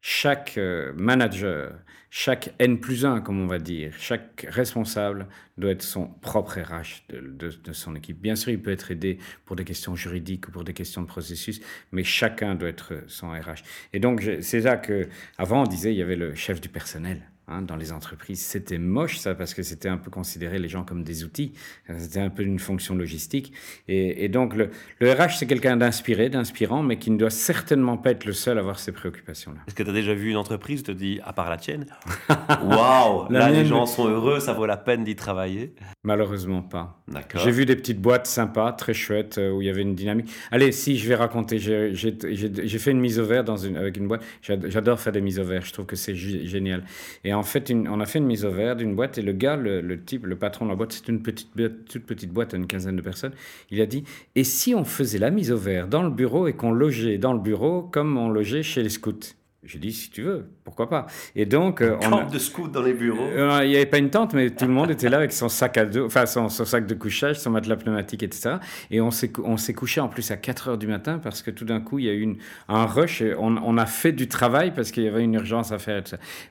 chaque 0.00 0.56
euh, 0.56 0.92
manager, 0.96 1.74
chaque 2.10 2.54
N 2.58 2.80
plus 2.80 3.04
1, 3.04 3.20
comme 3.20 3.40
on 3.40 3.46
va 3.46 3.58
dire, 3.58 3.92
chaque 3.98 4.46
responsable 4.48 5.26
doit 5.58 5.70
être 5.70 5.82
son 5.82 6.06
propre 6.06 6.58
RH 6.60 7.04
de, 7.10 7.72
son 7.72 7.94
équipe. 7.94 8.20
Bien 8.20 8.34
sûr, 8.34 8.50
il 8.50 8.60
peut 8.60 8.72
être 8.72 8.90
aidé 8.90 9.18
pour 9.44 9.56
des 9.56 9.64
questions 9.64 9.94
juridiques 9.94 10.48
ou 10.48 10.50
pour 10.50 10.64
des 10.64 10.72
questions 10.72 11.02
de 11.02 11.06
processus, 11.06 11.60
mais 11.92 12.02
chacun 12.02 12.54
doit 12.54 12.68
être 12.68 13.04
son 13.06 13.30
RH. 13.30 13.62
Et 13.92 14.00
donc, 14.00 14.26
c'est 14.40 14.60
là 14.60 14.76
que, 14.76 15.08
avant, 15.38 15.62
on 15.62 15.66
disait, 15.66 15.92
il 15.92 15.98
y 15.98 16.02
avait 16.02 16.16
le 16.16 16.34
chef 16.34 16.60
du 16.60 16.68
personnel. 16.68 17.30
Hein, 17.50 17.62
dans 17.62 17.76
les 17.76 17.92
entreprises, 17.92 18.40
c'était 18.40 18.78
moche 18.78 19.18
ça 19.18 19.34
parce 19.34 19.52
que 19.54 19.62
c'était 19.62 19.88
un 19.88 19.98
peu 19.98 20.10
considéré 20.10 20.58
les 20.58 20.68
gens 20.68 20.84
comme 20.84 21.02
des 21.02 21.24
outils. 21.24 21.52
C'était 21.98 22.20
un 22.20 22.30
peu 22.30 22.42
une 22.42 22.58
fonction 22.58 22.94
logistique. 22.94 23.52
Et, 23.88 24.24
et 24.24 24.28
donc 24.28 24.54
le, 24.54 24.70
le 25.00 25.12
RH 25.12 25.36
c'est 25.38 25.46
quelqu'un 25.46 25.76
d'inspiré, 25.76 26.28
d'inspirant, 26.30 26.82
mais 26.82 26.98
qui 26.98 27.10
ne 27.10 27.18
doit 27.18 27.30
certainement 27.30 27.96
pas 27.96 28.12
être 28.12 28.24
le 28.24 28.32
seul 28.32 28.56
à 28.56 28.60
avoir 28.60 28.78
ces 28.78 28.92
préoccupations-là. 28.92 29.60
Est-ce 29.66 29.74
que 29.74 29.82
tu 29.82 29.90
as 29.90 29.92
déjà 29.92 30.14
vu 30.14 30.30
une 30.30 30.36
entreprise 30.36 30.82
te 30.82 30.92
dit, 30.92 31.20
à 31.24 31.32
part 31.32 31.50
la 31.50 31.56
tienne, 31.56 31.86
waouh, 32.62 33.30
là 33.30 33.50
les 33.50 33.64
gens 33.64 33.86
sont 33.86 34.08
heureux, 34.08 34.40
ça 34.40 34.52
vaut 34.52 34.66
la 34.66 34.76
peine 34.76 35.04
d'y 35.04 35.16
travailler? 35.16 35.74
Malheureusement 36.04 36.62
pas. 36.62 37.02
D'accord. 37.08 37.40
J'ai 37.42 37.50
vu 37.50 37.66
des 37.66 37.76
petites 37.76 38.00
boîtes 38.00 38.26
sympas, 38.26 38.72
très 38.72 38.94
chouettes, 38.94 39.38
euh, 39.38 39.50
où 39.52 39.60
il 39.62 39.66
y 39.66 39.70
avait 39.70 39.82
une 39.82 39.94
dynamique. 39.94 40.30
Allez, 40.50 40.72
si, 40.72 40.96
je 40.96 41.08
vais 41.08 41.14
raconter. 41.14 41.58
J'ai 41.58 41.94
j'ai- 41.94 42.16
j'ai- 42.32 42.66
j'ai 42.68 42.78
fait 42.78 42.90
une 42.92 43.00
mise 43.00 43.18
au 43.18 43.24
vert 43.24 43.44
dans 43.44 43.56
une, 43.56 43.76
avec 43.76 43.96
une 43.96 44.08
boîte. 44.08 44.22
J'ad- 44.42 44.66
J'adore 44.70 44.98
faire 45.00 45.12
des 45.12 45.20
mises 45.20 45.38
au 45.38 45.44
vert. 45.44 45.62
Je 45.64 45.72
trouve 45.72 45.86
que 45.86 45.96
c'est 45.96 46.14
gé- 46.14 46.46
génial. 46.46 46.84
Et 47.24 47.34
en 47.34 47.39
fait, 47.42 47.70
une- 47.70 47.88
on 47.88 48.00
a 48.00 48.06
fait 48.06 48.18
une 48.18 48.26
mise 48.26 48.44
au 48.44 48.50
vert 48.50 48.76
d'une 48.76 48.94
boîte. 48.94 49.18
Et 49.18 49.22
le 49.22 49.32
gars, 49.32 49.56
le, 49.56 50.02
type, 50.04 50.26
le 50.26 50.36
patron 50.36 50.64
de 50.66 50.70
la 50.70 50.76
boîte, 50.76 50.92
c'est 50.92 51.08
une 51.08 51.22
petite, 51.22 51.50
toute 51.88 52.04
petite 52.04 52.32
boîte 52.32 52.54
à 52.54 52.56
une 52.56 52.66
quinzaine 52.66 52.96
de 52.96 53.02
personnes. 53.02 53.32
Il 53.70 53.80
a 53.80 53.86
dit 53.86 54.04
Et 54.34 54.44
si 54.44 54.74
on 54.74 54.84
faisait 54.84 55.18
la 55.18 55.30
mise 55.30 55.52
au 55.52 55.56
vert 55.56 55.88
dans 55.88 56.02
le 56.02 56.10
bureau 56.10 56.46
et 56.48 56.52
qu'on 56.52 56.72
logeait 56.72 57.18
dans 57.18 57.32
le 57.32 57.40
bureau 57.40 57.82
comme 57.82 58.16
on 58.16 58.28
logeait 58.28 58.62
chez 58.62 58.82
les 58.82 58.88
scouts? 58.88 59.34
J'ai 59.62 59.78
dit, 59.78 59.92
si 59.92 60.08
tu 60.10 60.22
veux, 60.22 60.46
pourquoi 60.70 60.88
pas. 60.88 61.06
Et 61.34 61.46
donc, 61.46 61.80
euh, 61.80 61.96
on 62.02 62.12
a... 62.12 62.24
de 62.24 62.38
scouts 62.38 62.68
dans 62.68 62.82
les 62.82 62.92
bureaux. 62.92 63.24
Euh, 63.24 63.60
il 63.64 63.70
n'y 63.70 63.76
avait 63.76 63.86
pas 63.86 63.98
une 63.98 64.10
tente, 64.10 64.34
mais 64.34 64.50
tout 64.50 64.66
le 64.66 64.70
monde 64.70 64.90
était 64.90 65.08
là 65.08 65.16
avec 65.16 65.32
son 65.32 65.48
sac 65.48 65.76
à 65.76 65.84
dos, 65.84 66.06
enfin 66.06 66.26
son, 66.26 66.48
sac 66.48 66.86
de 66.86 66.94
couchage, 66.94 67.40
son 67.40 67.50
matelas 67.50 67.76
pneumatique, 67.76 68.22
etc. 68.22 68.56
Et 68.90 69.00
on 69.00 69.10
s'est, 69.10 69.32
on 69.42 69.56
s'est 69.56 69.74
couché 69.74 70.00
en 70.00 70.08
plus 70.08 70.30
à 70.30 70.36
4 70.36 70.68
heures 70.68 70.78
du 70.78 70.86
matin 70.86 71.18
parce 71.18 71.42
que 71.42 71.50
tout 71.50 71.64
d'un 71.64 71.80
coup, 71.80 71.98
il 71.98 72.04
y 72.04 72.08
a 72.08 72.12
eu 72.12 72.20
une, 72.20 72.36
un 72.68 72.86
rush. 72.86 73.20
Et 73.20 73.34
on, 73.34 73.56
on, 73.56 73.78
a 73.78 73.86
fait 73.86 74.12
du 74.12 74.28
travail 74.28 74.72
parce 74.72 74.92
qu'il 74.92 75.02
y 75.02 75.08
avait 75.08 75.24
une 75.24 75.34
urgence 75.34 75.72
à 75.72 75.78
faire. 75.78 76.02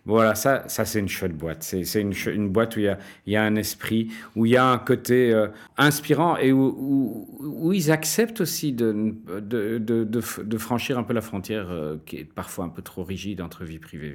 Voilà, 0.05 0.35
ça, 0.35 0.63
ça 0.67 0.83
c'est 0.83 0.99
une 0.99 1.09
chouette 1.09 1.35
boîte. 1.35 1.63
C'est, 1.63 2.01
une, 2.01 2.13
une, 2.27 2.49
boîte 2.49 2.75
où 2.75 2.79
il 2.79 2.85
y, 2.85 2.89
a, 2.89 2.97
il 3.25 3.33
y 3.33 3.37
a 3.37 3.43
un 3.43 3.55
esprit, 3.55 4.11
où 4.35 4.45
il 4.45 4.51
y 4.51 4.57
a 4.57 4.65
un 4.65 4.79
côté 4.79 5.33
euh, 5.33 5.47
inspirant 5.77 6.35
et 6.35 6.51
où, 6.51 6.75
où, 6.77 7.39
où, 7.39 7.73
ils 7.73 7.89
acceptent 7.89 8.41
aussi 8.41 8.73
de, 8.73 9.15
de, 9.39 9.77
de, 9.77 10.03
de, 10.03 10.57
franchir 10.57 10.97
un 10.97 11.03
peu 11.03 11.13
la 11.13 11.21
frontière 11.21 11.69
qui 12.05 12.17
est 12.17 12.25
parfois 12.25 12.65
un 12.65 12.69
peu 12.69 12.81
trop 12.81 13.03
rigide 13.03 13.39
entre 13.41 13.63
vie 13.63 13.79
privée 13.79 14.08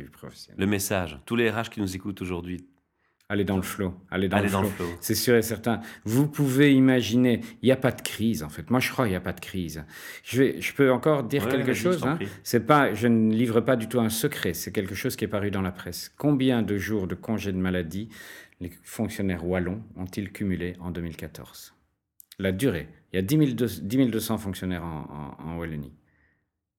Le 0.56 0.66
message, 0.66 1.18
tous 1.26 1.36
les 1.36 1.50
RH 1.50 1.70
qui 1.70 1.80
nous 1.80 1.94
écoutent 1.94 2.22
aujourd'hui, 2.22 2.66
Allez 3.30 3.44
dans 3.44 3.56
le 3.56 3.62
flot. 3.62 3.94
Allez 4.10 4.28
dans, 4.28 4.40
le, 4.40 4.68
flow. 4.68 4.84
C'est 5.00 5.14
sûr 5.14 5.34
et 5.34 5.40
certain. 5.40 5.80
Vous 6.04 6.28
pouvez 6.28 6.74
imaginer, 6.74 7.40
il 7.62 7.66
n'y 7.66 7.72
a 7.72 7.76
pas 7.76 7.90
de 7.90 8.02
crise 8.02 8.42
en 8.42 8.50
fait. 8.50 8.70
Moi, 8.70 8.80
je 8.80 8.92
crois 8.92 9.06
qu'il 9.06 9.12
n'y 9.12 9.16
a 9.16 9.20
pas 9.20 9.32
de 9.32 9.40
crise. 9.40 9.82
Je, 10.22 10.42
vais, 10.42 10.60
je 10.60 10.74
peux 10.74 10.92
encore 10.92 11.24
dire 11.24 11.48
quelque 11.48 11.72
chose. 11.72 12.04
Hein. 12.04 12.18
C'est 12.42 12.66
pas, 12.66 12.92
je 12.92 13.08
ne 13.08 13.32
livre 13.32 13.62
pas 13.62 13.76
du 13.76 13.88
tout 13.88 13.98
un 13.98 14.10
secret. 14.10 14.52
C'est 14.52 14.72
quelque 14.72 14.94
chose 14.94 15.16
qui 15.16 15.24
est 15.24 15.28
paru 15.28 15.50
dans 15.50 15.62
la 15.62 15.72
presse. 15.72 16.12
Combien 16.18 16.62
de 16.62 16.76
jours 16.76 17.06
de 17.06 17.14
congés 17.14 17.52
de 17.52 17.56
maladie 17.56 18.10
les 18.60 18.70
fonctionnaires 18.82 19.46
wallons 19.46 19.82
ont-ils 19.96 20.30
cumulé 20.30 20.74
en 20.78 20.90
2014 20.90 21.74
La 22.38 22.52
durée. 22.52 22.88
Il 23.12 23.16
y 23.16 23.18
a 23.18 23.22
10, 23.22 23.82
200 23.82 24.38
fonctionnaires 24.38 24.84
en, 24.84 25.36
en 25.38 25.56
Wallonie. 25.56 25.94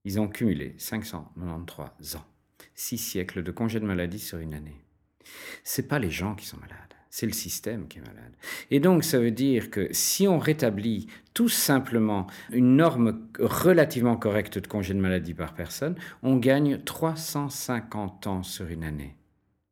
Ils 0.03 0.19
ont 0.19 0.27
cumulé 0.27 0.75
593 0.77 2.17
ans, 2.17 2.25
six 2.75 2.97
siècles 2.97 3.43
de 3.43 3.51
congés 3.51 3.79
de 3.79 3.85
maladie 3.85 4.19
sur 4.19 4.37
une 4.39 4.53
année. 4.53 4.81
C'est 5.63 5.87
pas 5.87 5.99
les 5.99 6.11
gens 6.11 6.35
qui 6.35 6.45
sont 6.45 6.57
malades, 6.57 6.93
c'est 7.09 7.25
le 7.25 7.31
système 7.31 7.87
qui 7.87 7.97
est 7.97 8.01
malade. 8.01 8.33
Et 8.69 8.79
donc 8.79 9.03
ça 9.03 9.17
veut 9.17 9.31
dire 9.31 9.71
que 9.71 9.87
si 9.91 10.27
on 10.27 10.37
rétablit 10.37 11.07
tout 11.33 11.49
simplement 11.49 12.27
une 12.51 12.75
norme 12.75 13.27
relativement 13.39 14.17
correcte 14.17 14.59
de 14.59 14.67
congés 14.67 14.93
de 14.93 14.99
maladie 14.99 15.33
par 15.33 15.55
personne, 15.55 15.95
on 16.21 16.37
gagne 16.37 16.77
350 16.83 18.27
ans 18.27 18.43
sur 18.43 18.67
une 18.67 18.83
année 18.83 19.15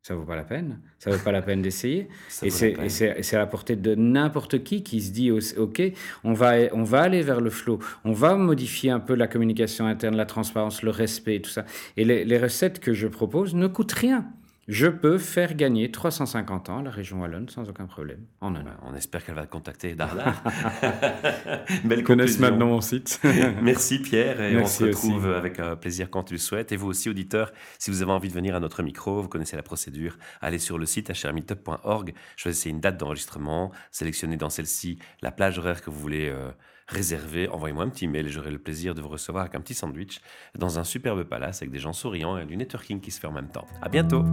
ça 0.03 0.15
vaut 0.15 0.25
pas 0.25 0.35
la 0.35 0.43
peine. 0.43 0.79
Ça 0.99 1.11
vaut 1.11 1.23
pas 1.23 1.31
la 1.31 1.41
peine 1.41 1.61
d'essayer. 1.61 2.09
Et 2.43 2.49
c'est 2.49 3.35
à 3.35 3.39
la 3.39 3.47
portée 3.47 3.77
de 3.77 3.95
n'importe 3.95 4.61
qui 4.61 4.83
qui 4.83 5.01
se 5.01 5.11
dit 5.11 5.31
OK, 5.31 5.81
on 6.25 6.33
va, 6.33 6.55
on 6.73 6.83
va 6.83 7.03
aller 7.03 7.21
vers 7.21 7.39
le 7.39 7.49
flow. 7.49 7.79
On 8.03 8.11
va 8.11 8.35
modifier 8.35 8.91
un 8.91 8.99
peu 8.99 9.15
la 9.15 9.27
communication 9.27 9.87
interne, 9.87 10.17
la 10.17 10.25
transparence, 10.25 10.83
le 10.83 10.91
respect, 10.91 11.39
tout 11.39 11.49
ça. 11.49 11.63
Et 11.95 12.03
les, 12.03 12.25
les 12.25 12.37
recettes 12.37 12.81
que 12.81 12.93
je 12.93 13.07
propose 13.07 13.55
ne 13.55 13.67
coûtent 13.67 13.93
rien 13.93 14.25
je 14.67 14.87
peux 14.87 15.17
faire 15.17 15.55
gagner 15.55 15.91
350 15.91 16.69
ans 16.69 16.79
à 16.79 16.83
la 16.83 16.89
région 16.89 17.21
Wallonne 17.21 17.49
sans 17.49 17.69
aucun 17.69 17.85
problème 17.85 18.25
en 18.39 18.55
an. 18.55 18.63
On 18.83 18.95
espère 18.95 19.25
qu'elle 19.25 19.35
va 19.35 19.45
contacter 19.45 19.93
Darla. 19.93 20.35
Belle 21.83 22.03
connaissent 22.03 22.39
maintenant 22.39 22.67
mon 22.67 22.81
site. 22.81 23.19
Merci 23.61 23.99
Pierre 23.99 24.41
et 24.41 24.57
on 24.57 24.65
se 24.65 24.85
retrouve 24.85 25.31
avec 25.31 25.59
euh, 25.59 25.75
plaisir 25.75 26.09
quand 26.09 26.23
tu 26.23 26.35
le 26.35 26.39
souhaites. 26.39 26.71
Et 26.71 26.77
vous 26.77 26.87
aussi 26.87 27.09
auditeurs, 27.09 27.51
si 27.77 27.91
vous 27.91 28.01
avez 28.01 28.11
envie 28.11 28.29
de 28.29 28.33
venir 28.33 28.55
à 28.55 28.59
notre 28.59 28.83
micro, 28.83 29.21
vous 29.21 29.27
connaissez 29.27 29.57
la 29.57 29.63
procédure, 29.63 30.17
allez 30.41 30.59
sur 30.59 30.77
le 30.77 30.85
site 30.85 31.11
hrmeetup.org, 31.11 32.13
choisissez 32.37 32.69
une 32.69 32.79
date 32.79 32.97
d'enregistrement, 32.97 33.71
sélectionnez 33.91 34.37
dans 34.37 34.49
celle-ci 34.49 34.97
la 35.21 35.31
plage 35.31 35.59
horaire 35.59 35.81
que 35.81 35.89
vous 35.89 35.99
voulez 35.99 36.29
euh, 36.29 36.51
réserver, 36.87 37.47
envoyez-moi 37.47 37.83
un 37.83 37.89
petit 37.89 38.07
mail 38.07 38.27
et 38.27 38.29
j'aurai 38.29 38.51
le 38.51 38.59
plaisir 38.59 38.95
de 38.95 39.01
vous 39.01 39.09
recevoir 39.09 39.43
avec 39.43 39.55
un 39.55 39.61
petit 39.61 39.73
sandwich 39.73 40.21
dans 40.57 40.79
un 40.79 40.83
superbe 40.83 41.23
palace 41.23 41.61
avec 41.61 41.71
des 41.71 41.79
gens 41.79 41.93
souriants 41.93 42.37
et 42.37 42.45
du 42.45 42.57
networking 42.57 43.01
qui 43.01 43.11
se 43.11 43.19
fait 43.19 43.27
en 43.27 43.31
même 43.31 43.49
temps. 43.49 43.67
À 43.81 43.89
bientôt! 43.89 44.23